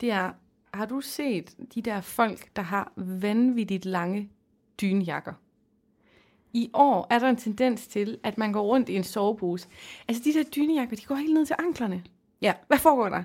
Det 0.00 0.10
er, 0.10 0.30
har 0.74 0.86
du 0.86 1.00
set 1.00 1.56
de 1.74 1.82
der 1.82 2.00
folk, 2.00 2.56
der 2.56 2.62
har 2.62 2.92
vanvittigt 2.96 3.84
lange 3.84 4.30
dynjakker? 4.80 5.32
I 6.52 6.70
år 6.74 7.06
er 7.10 7.18
der 7.18 7.28
en 7.28 7.36
tendens 7.36 7.86
til, 7.86 8.18
at 8.22 8.38
man 8.38 8.52
går 8.52 8.62
rundt 8.62 8.88
i 8.88 8.96
en 8.96 9.04
sovepose. 9.04 9.68
Altså 10.08 10.22
de 10.24 10.34
der 10.34 10.42
dynejakker, 10.42 10.96
de 10.96 11.04
går 11.04 11.14
helt 11.14 11.34
ned 11.34 11.46
til 11.46 11.56
anklerne. 11.58 12.04
Ja. 12.42 12.54
Hvad 12.66 12.78
foregår 12.78 13.08
der? 13.08 13.22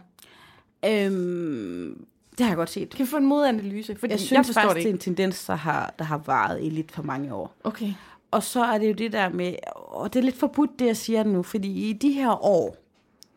Øhm, 0.86 2.06
det 2.38 2.40
har 2.40 2.48
jeg 2.48 2.56
godt 2.58 2.70
set. 2.70 2.90
Kan 2.90 3.06
vi 3.06 3.10
få 3.10 3.18
en 3.18 3.26
modanalyse? 3.26 3.96
Fordi 3.96 4.12
Jeg 4.12 4.20
synes 4.20 4.48
jeg 4.48 4.56
faktisk, 4.56 4.76
det 4.76 4.84
det 4.84 4.90
er 4.90 4.94
en 4.94 5.00
tendens, 5.00 5.46
der 5.46 5.56
har, 5.56 5.94
der 6.00 6.06
har 6.06 6.18
varet 6.18 6.64
i 6.64 6.70
lidt 6.70 6.92
for 6.92 7.04
mange 7.04 7.34
år. 7.34 7.56
Okay. 7.64 7.94
Og 8.32 8.44
så 8.44 8.64
er 8.64 8.78
det 8.78 8.88
jo 8.88 8.94
det 8.94 9.12
der 9.14 9.30
med, 9.30 9.54
og 9.76 10.14
det 10.14 10.20
er 10.20 10.24
lidt 10.24 10.38
forbudt, 10.38 10.80
det 10.80 10.86
jeg 10.86 10.98
siger 10.98 11.24
nu, 11.24 11.44
fordi 11.44 11.90
i 11.90 11.94
de 11.94 12.12
her 12.12 12.46
år, 12.46 12.76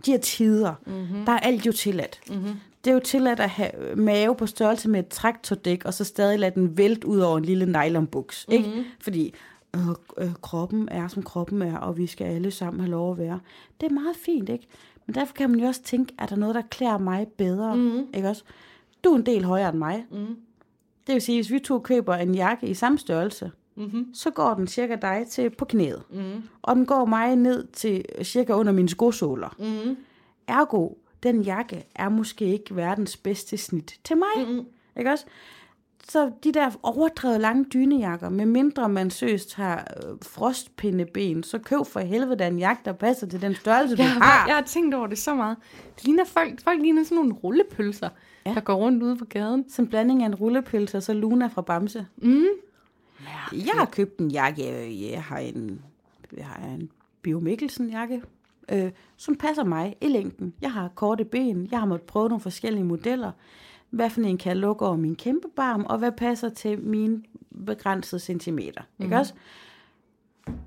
de 0.06 0.10
her 0.10 0.18
tider, 0.18 0.74
mm-hmm. 0.86 1.24
der 1.24 1.32
er 1.32 1.38
alt 1.38 1.66
jo 1.66 1.72
tilladt. 1.72 2.20
Mm-hmm. 2.30 2.52
Det 2.84 2.90
er 2.90 2.94
jo 2.94 3.00
tilladt 3.00 3.40
at 3.40 3.50
have 3.50 3.96
mave 3.96 4.36
på 4.36 4.46
størrelse 4.46 4.88
med 4.88 5.00
et 5.00 5.08
traktordæk, 5.08 5.84
og 5.84 5.94
så 5.94 6.04
stadig 6.04 6.38
lade 6.38 6.54
den 6.54 6.78
vælte 6.78 7.06
ud 7.06 7.18
over 7.18 7.38
en 7.38 7.44
lille 7.44 7.66
nylonbuks. 7.66 8.46
Mm-hmm. 8.48 8.64
Ikke? 8.64 8.84
Fordi 9.00 9.34
øh, 9.76 9.88
øh, 10.18 10.34
kroppen 10.42 10.88
er, 10.88 11.08
som 11.08 11.22
kroppen 11.22 11.62
er, 11.62 11.76
og 11.76 11.98
vi 11.98 12.06
skal 12.06 12.26
alle 12.26 12.50
sammen 12.50 12.80
have 12.80 12.90
lov 12.90 13.12
at 13.12 13.18
være. 13.18 13.40
Det 13.80 13.86
er 13.86 13.94
meget 13.94 14.16
fint, 14.16 14.48
ikke? 14.48 14.66
Men 15.06 15.14
derfor 15.14 15.34
kan 15.34 15.50
man 15.50 15.60
jo 15.60 15.66
også 15.66 15.82
tænke, 15.82 16.14
er 16.18 16.26
der 16.26 16.36
noget, 16.36 16.54
der 16.54 16.62
klæder 16.70 16.98
mig 16.98 17.26
bedre? 17.28 17.76
Mm-hmm. 17.76 18.06
Ikke 18.14 18.28
også? 18.28 18.44
Du 19.04 19.12
er 19.12 19.16
en 19.16 19.26
del 19.26 19.44
højere 19.44 19.68
end 19.68 19.78
mig. 19.78 20.06
Mm-hmm. 20.10 20.36
Det 21.06 21.12
vil 21.12 21.22
sige, 21.22 21.38
hvis 21.38 21.50
vi 21.52 21.58
to 21.58 21.78
køber 21.78 22.14
en 22.14 22.34
jakke 22.34 22.66
i 22.66 22.74
samme 22.74 22.98
størrelse, 22.98 23.50
mm-hmm. 23.76 24.14
så 24.14 24.30
går 24.30 24.54
den 24.54 24.66
cirka 24.66 24.96
dig 24.96 25.26
til 25.30 25.50
på 25.50 25.64
knæet. 25.64 26.02
Mm-hmm. 26.10 26.42
Og 26.62 26.76
den 26.76 26.86
går 26.86 27.04
mig 27.04 27.36
ned 27.36 27.66
til 27.72 28.04
cirka 28.22 28.52
under 28.52 28.72
mine 28.72 28.88
skosåler. 28.88 29.56
Mm-hmm. 29.58 29.96
Ergo, 30.48 30.88
den 31.22 31.42
jakke 31.42 31.86
er 31.94 32.08
måske 32.08 32.44
ikke 32.44 32.76
verdens 32.76 33.16
bedste 33.16 33.56
snit 33.56 34.00
til 34.04 34.16
mig. 34.16 34.46
Mm-hmm. 34.46 34.66
Ikke 34.98 35.10
også? 35.10 35.24
Så 36.08 36.30
de 36.44 36.52
der 36.52 36.70
overdrevet 36.82 37.40
lange 37.40 37.64
dynejakker, 37.64 38.28
med 38.28 38.46
mindre 38.46 38.88
man 38.88 39.10
søst 39.10 39.54
har 39.54 39.94
øh, 39.96 40.16
frostpindeben, 40.22 41.42
så 41.42 41.58
køb 41.58 41.86
for 41.86 42.00
helvede 42.00 42.36
da 42.36 42.46
en 42.46 42.58
jakke, 42.58 42.82
der 42.84 42.92
passer 42.92 43.26
til 43.26 43.42
den 43.42 43.54
størrelse, 43.54 43.96
du 43.96 44.02
Jeg 44.02 44.12
har. 44.12 44.20
har, 44.20 44.46
jeg 44.46 44.56
har 44.56 44.62
tænkt 44.62 44.94
over 44.94 45.06
det 45.06 45.18
så 45.18 45.34
meget. 45.34 45.56
Det 45.96 46.04
ligner 46.04 46.24
folk, 46.24 46.60
folk 46.64 46.80
ligner 46.80 47.04
sådan 47.04 47.16
nogle 47.16 47.32
rullepølser, 47.34 48.08
ja. 48.46 48.54
der 48.54 48.60
går 48.60 48.74
rundt 48.74 49.02
ude 49.02 49.16
på 49.16 49.24
gaden. 49.24 49.68
Som 49.68 49.86
blanding 49.86 50.22
af 50.22 50.26
en 50.26 50.34
rullepølse 50.34 50.96
og 50.96 51.02
så 51.02 51.12
Luna 51.12 51.46
fra 51.46 51.62
Bamse. 51.62 52.06
Mm. 52.16 52.44
Jeg 53.52 53.72
har 53.74 53.84
købt 53.84 54.18
en 54.18 54.30
jakke. 54.30 54.62
Jeg 55.12 55.22
har 55.22 55.38
en, 55.38 55.82
jeg 56.36 56.46
har 56.46 56.66
en 56.66 56.90
Bio 57.22 57.40
Mikkelsen 57.40 57.90
jakke, 57.90 58.22
øh, 58.68 58.90
som 59.16 59.36
passer 59.36 59.64
mig 59.64 59.96
i 60.00 60.08
længden. 60.08 60.54
Jeg 60.60 60.72
har 60.72 60.88
korte 60.88 61.24
ben. 61.24 61.68
Jeg 61.70 61.78
har 61.78 61.86
måttet 61.86 62.06
prøve 62.06 62.28
nogle 62.28 62.40
forskellige 62.40 62.84
modeller. 62.84 63.32
Hvad 63.90 64.10
for 64.10 64.20
en 64.20 64.38
kan 64.38 64.50
jeg 64.50 64.56
lukke 64.56 64.86
over 64.86 64.96
min 64.96 65.16
kæmpe 65.16 65.48
barm, 65.56 65.84
og 65.88 65.98
hvad 65.98 66.12
passer 66.12 66.48
til 66.48 66.80
mine 66.80 67.22
begrænsede 67.66 68.20
centimeter. 68.20 68.82
Mm. 68.98 69.04
Ikke 69.04 69.16
også? 69.16 69.34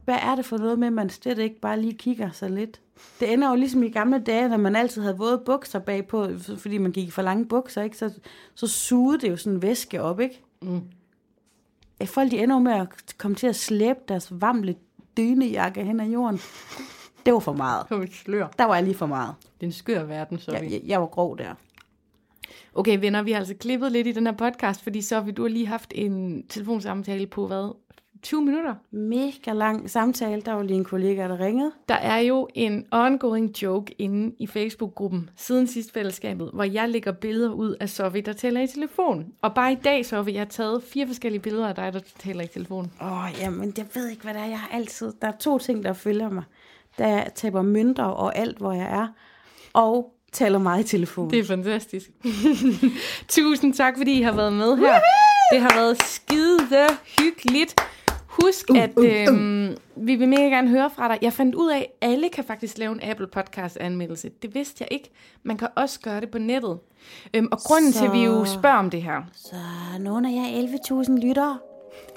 Hvad 0.05 0.17
er 0.21 0.36
det 0.36 0.45
for 0.45 0.57
noget 0.57 0.80
med, 0.80 0.88
at 0.88 0.93
man 0.93 1.09
slet 1.09 1.38
ikke 1.38 1.59
bare 1.59 1.82
lige 1.82 1.93
kigger 1.93 2.32
sig 2.32 2.51
lidt? 2.51 2.82
Det 3.19 3.34
ender 3.34 3.49
jo 3.49 3.55
ligesom 3.55 3.84
i 3.84 3.89
gamle 3.89 4.19
dage, 4.19 4.49
når 4.49 4.57
man 4.57 4.75
altid 4.75 5.01
havde 5.01 5.17
våde 5.17 5.41
bukser 5.45 5.80
bagpå, 5.80 6.28
fordi 6.57 6.78
man 6.78 6.91
gik 6.91 7.07
i 7.07 7.11
for 7.11 7.21
lange 7.21 7.45
bukser, 7.45 7.84
ikke? 7.84 7.97
Så, 7.97 8.13
så 8.55 8.67
sugede 8.67 9.19
det 9.21 9.30
jo 9.30 9.38
sådan 9.38 9.61
væske 9.61 10.01
op, 10.01 10.19
ikke? 10.19 10.43
Mm. 10.61 10.82
Folk 12.05 12.32
de 12.32 12.39
ender 12.39 12.55
jo 12.55 12.59
med 12.59 12.73
at 12.73 12.88
komme 13.17 13.36
til 13.36 13.47
at 13.47 13.55
slæbe 13.55 13.99
deres 14.07 14.28
vamle 14.32 14.75
dynejakke 15.17 15.84
hen 15.84 15.99
ad 15.99 16.07
jorden. 16.07 16.39
Det 17.25 17.34
var 17.34 17.39
for 17.39 17.53
meget. 17.53 17.88
På 17.88 17.95
et 17.95 18.13
slør. 18.13 18.47
Der 18.57 18.65
var 18.65 18.75
jeg 18.75 18.84
lige 18.84 18.95
for 18.95 19.05
meget. 19.05 19.36
Det 19.41 19.63
er 19.63 19.67
en 19.67 19.73
skør 19.73 20.03
verden, 20.03 20.39
så 20.39 20.51
Jeg, 20.51 20.71
jeg, 20.71 20.82
jeg 20.86 21.01
var 21.01 21.07
grov 21.07 21.38
der. 21.38 21.53
Okay, 22.75 22.99
venner, 22.99 23.21
vi 23.21 23.32
har 23.32 23.39
altså 23.39 23.53
klippet 23.53 23.91
lidt 23.91 24.07
i 24.07 24.11
den 24.11 24.25
her 24.25 24.34
podcast, 24.34 24.84
fordi 24.84 25.01
så 25.01 25.21
du 25.38 25.41
har 25.41 25.49
lige 25.49 25.67
haft 25.67 25.93
en 25.95 26.47
telefonsamtale 26.47 27.28
på, 27.28 27.47
hvad, 27.47 27.75
20 28.24 28.41
minutter? 28.41 28.76
Mega 28.91 29.53
lang 29.53 29.89
samtale. 29.89 30.41
Der 30.41 30.53
var 30.53 30.63
lige 30.63 30.78
en 30.78 30.84
kollega, 30.84 31.28
der 31.28 31.39
ringede. 31.39 31.72
Der 31.89 31.95
er 31.95 32.18
jo 32.18 32.47
en 32.53 32.86
ongoing 32.91 33.61
joke 33.61 33.95
inde 33.97 34.36
i 34.39 34.47
Facebook-gruppen 34.47 35.30
siden 35.36 35.68
sidst 35.68 35.93
fællesskabet, 35.93 36.49
hvor 36.53 36.63
jeg 36.63 36.89
lægger 36.89 37.11
billeder 37.11 37.51
ud 37.51 37.76
af 37.80 37.89
Sofie, 37.89 38.22
der 38.22 38.34
taler 38.34 38.61
i 38.61 38.68
telefon. 38.68 39.26
Og 39.41 39.53
bare 39.53 39.72
i 39.72 39.76
dag, 39.76 40.05
Sofie, 40.05 40.34
jeg 40.34 40.41
har 40.41 40.45
taget 40.45 40.84
fire 40.84 41.07
forskellige 41.07 41.41
billeder 41.41 41.68
af 41.68 41.76
dig, 41.76 41.93
der 41.93 41.99
taler 42.20 42.43
i 42.43 42.47
telefon. 42.47 42.91
Åh, 43.01 43.24
oh, 43.24 43.30
jamen, 43.39 43.74
jeg 43.78 43.86
ved 43.93 44.07
ikke, 44.07 44.24
hvad 44.24 44.34
det 44.34 44.41
er. 44.41 44.45
Jeg 44.45 44.59
har 44.59 44.70
altid... 44.78 45.13
Der 45.22 45.28
er 45.28 45.38
to 45.39 45.57
ting, 45.57 45.84
der 45.84 45.93
følger 45.93 46.30
mig. 46.30 46.43
Da 46.99 47.07
jeg 47.07 47.32
taber 47.36 47.61
mønter 47.61 48.03
og 48.03 48.38
alt, 48.38 48.57
hvor 48.57 48.74
jeg 48.74 48.88
er. 48.91 49.07
Og 49.74 50.13
taler 50.32 50.59
meget 50.59 50.84
i 50.84 50.88
telefon. 50.88 51.30
Det 51.30 51.39
er 51.39 51.43
fantastisk. 51.43 52.09
Tusind 53.28 53.74
tak, 53.74 53.97
fordi 53.97 54.20
I 54.20 54.22
har 54.22 54.32
været 54.32 54.53
med 54.53 54.78
her. 54.78 54.99
Det 55.51 55.61
har 55.61 55.76
været 55.76 56.03
skide 56.03 56.88
hyggeligt. 57.20 57.76
Husk, 58.43 58.69
Uh, 58.69 58.77
at 58.83 58.91
øhm, 58.97 59.75
vi 59.95 60.15
vil 60.15 60.29
mega 60.29 60.41
gerne 60.41 60.69
høre 60.69 60.89
fra 60.89 61.07
dig. 61.07 61.17
Jeg 61.21 61.33
fandt 61.33 61.55
ud 61.55 61.69
af, 61.71 61.77
at 62.01 62.09
alle 62.09 62.29
kan 62.29 62.43
faktisk 62.43 62.77
lave 62.77 62.91
en 62.91 62.99
Apple 63.03 63.27
Podcast 63.27 63.77
anmeldelse. 63.77 64.29
Det 64.41 64.55
vidste 64.55 64.75
jeg 64.79 64.88
ikke. 64.91 65.09
Man 65.43 65.57
kan 65.57 65.67
også 65.75 65.99
gøre 65.99 66.21
det 66.21 66.29
på 66.31 66.38
nettet. 66.38 66.79
Øhm, 67.33 67.47
og 67.51 67.57
grunden 67.59 67.91
Så- 67.91 67.99
til, 67.99 68.05
at 68.05 68.13
vi 68.13 68.23
jo 68.23 68.45
spørger 68.45 68.77
om 68.77 68.89
det 68.89 69.01
her, 69.01 69.21
Så 69.33 69.55
nogle 69.99 70.27
af 70.29 70.33
jer 70.33 70.61
11.000 71.03 71.27
lyttere. 71.27 71.57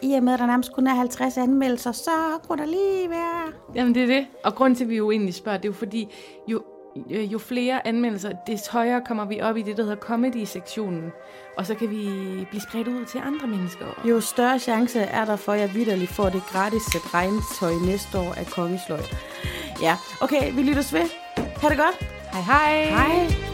I 0.03 0.13
og 0.13 0.23
med, 0.23 0.33
at 0.33 0.39
der 0.39 0.47
nærmest 0.47 0.73
kun 0.73 0.87
er 0.87 0.95
50 0.95 1.39
anmeldelser, 1.39 1.93
så 1.93 2.11
kunne 2.49 2.59
der 2.63 2.67
lige 2.69 3.11
være... 3.11 3.53
Jamen 3.75 3.95
det 3.95 4.03
er 4.03 4.07
det. 4.07 4.27
Og 4.45 4.55
grunden 4.55 4.77
til, 4.77 4.85
at 4.85 4.91
vi 4.91 4.97
jo 4.97 5.11
egentlig 5.11 5.35
spørger, 5.35 5.59
det 5.59 5.65
er 5.65 5.69
jo 5.69 5.73
fordi, 5.79 6.09
jo 6.49 6.63
jo 7.07 7.39
flere 7.39 7.87
anmeldelser, 7.87 8.33
des 8.47 8.67
højere 8.67 9.03
kommer 9.07 9.25
vi 9.25 9.41
op 9.41 9.57
i 9.57 9.63
det, 9.63 9.77
der 9.77 9.83
hedder 9.83 9.97
comedy-sektionen. 9.97 11.13
Og 11.57 11.67
så 11.67 11.75
kan 11.75 11.91
vi 11.91 12.11
blive 12.51 12.63
spredt 12.63 12.89
ud 12.89 13.05
til 13.05 13.21
andre 13.25 13.47
mennesker. 13.47 13.87
Jo 14.05 14.21
større 14.21 14.59
chance 14.59 15.01
er 15.01 15.25
der 15.25 15.37
for, 15.37 15.53
at 15.53 15.61
jeg 15.61 15.75
vidderligt 15.75 16.11
får 16.11 16.29
det 16.29 16.43
gratis 16.53 16.83
sæt 16.93 17.15
regntøj 17.15 17.73
næste 17.87 18.19
år 18.19 18.35
af 18.35 18.47
Kongesløj. 18.47 19.03
Ja, 19.83 19.97
okay, 20.21 20.55
vi 20.55 20.63
lyttes 20.63 20.93
ved. 20.93 21.09
Ha' 21.37 21.69
det 21.69 21.79
godt. 21.79 21.99
Hej 22.33 22.43
hej! 22.43 22.85
Hej. 22.85 23.50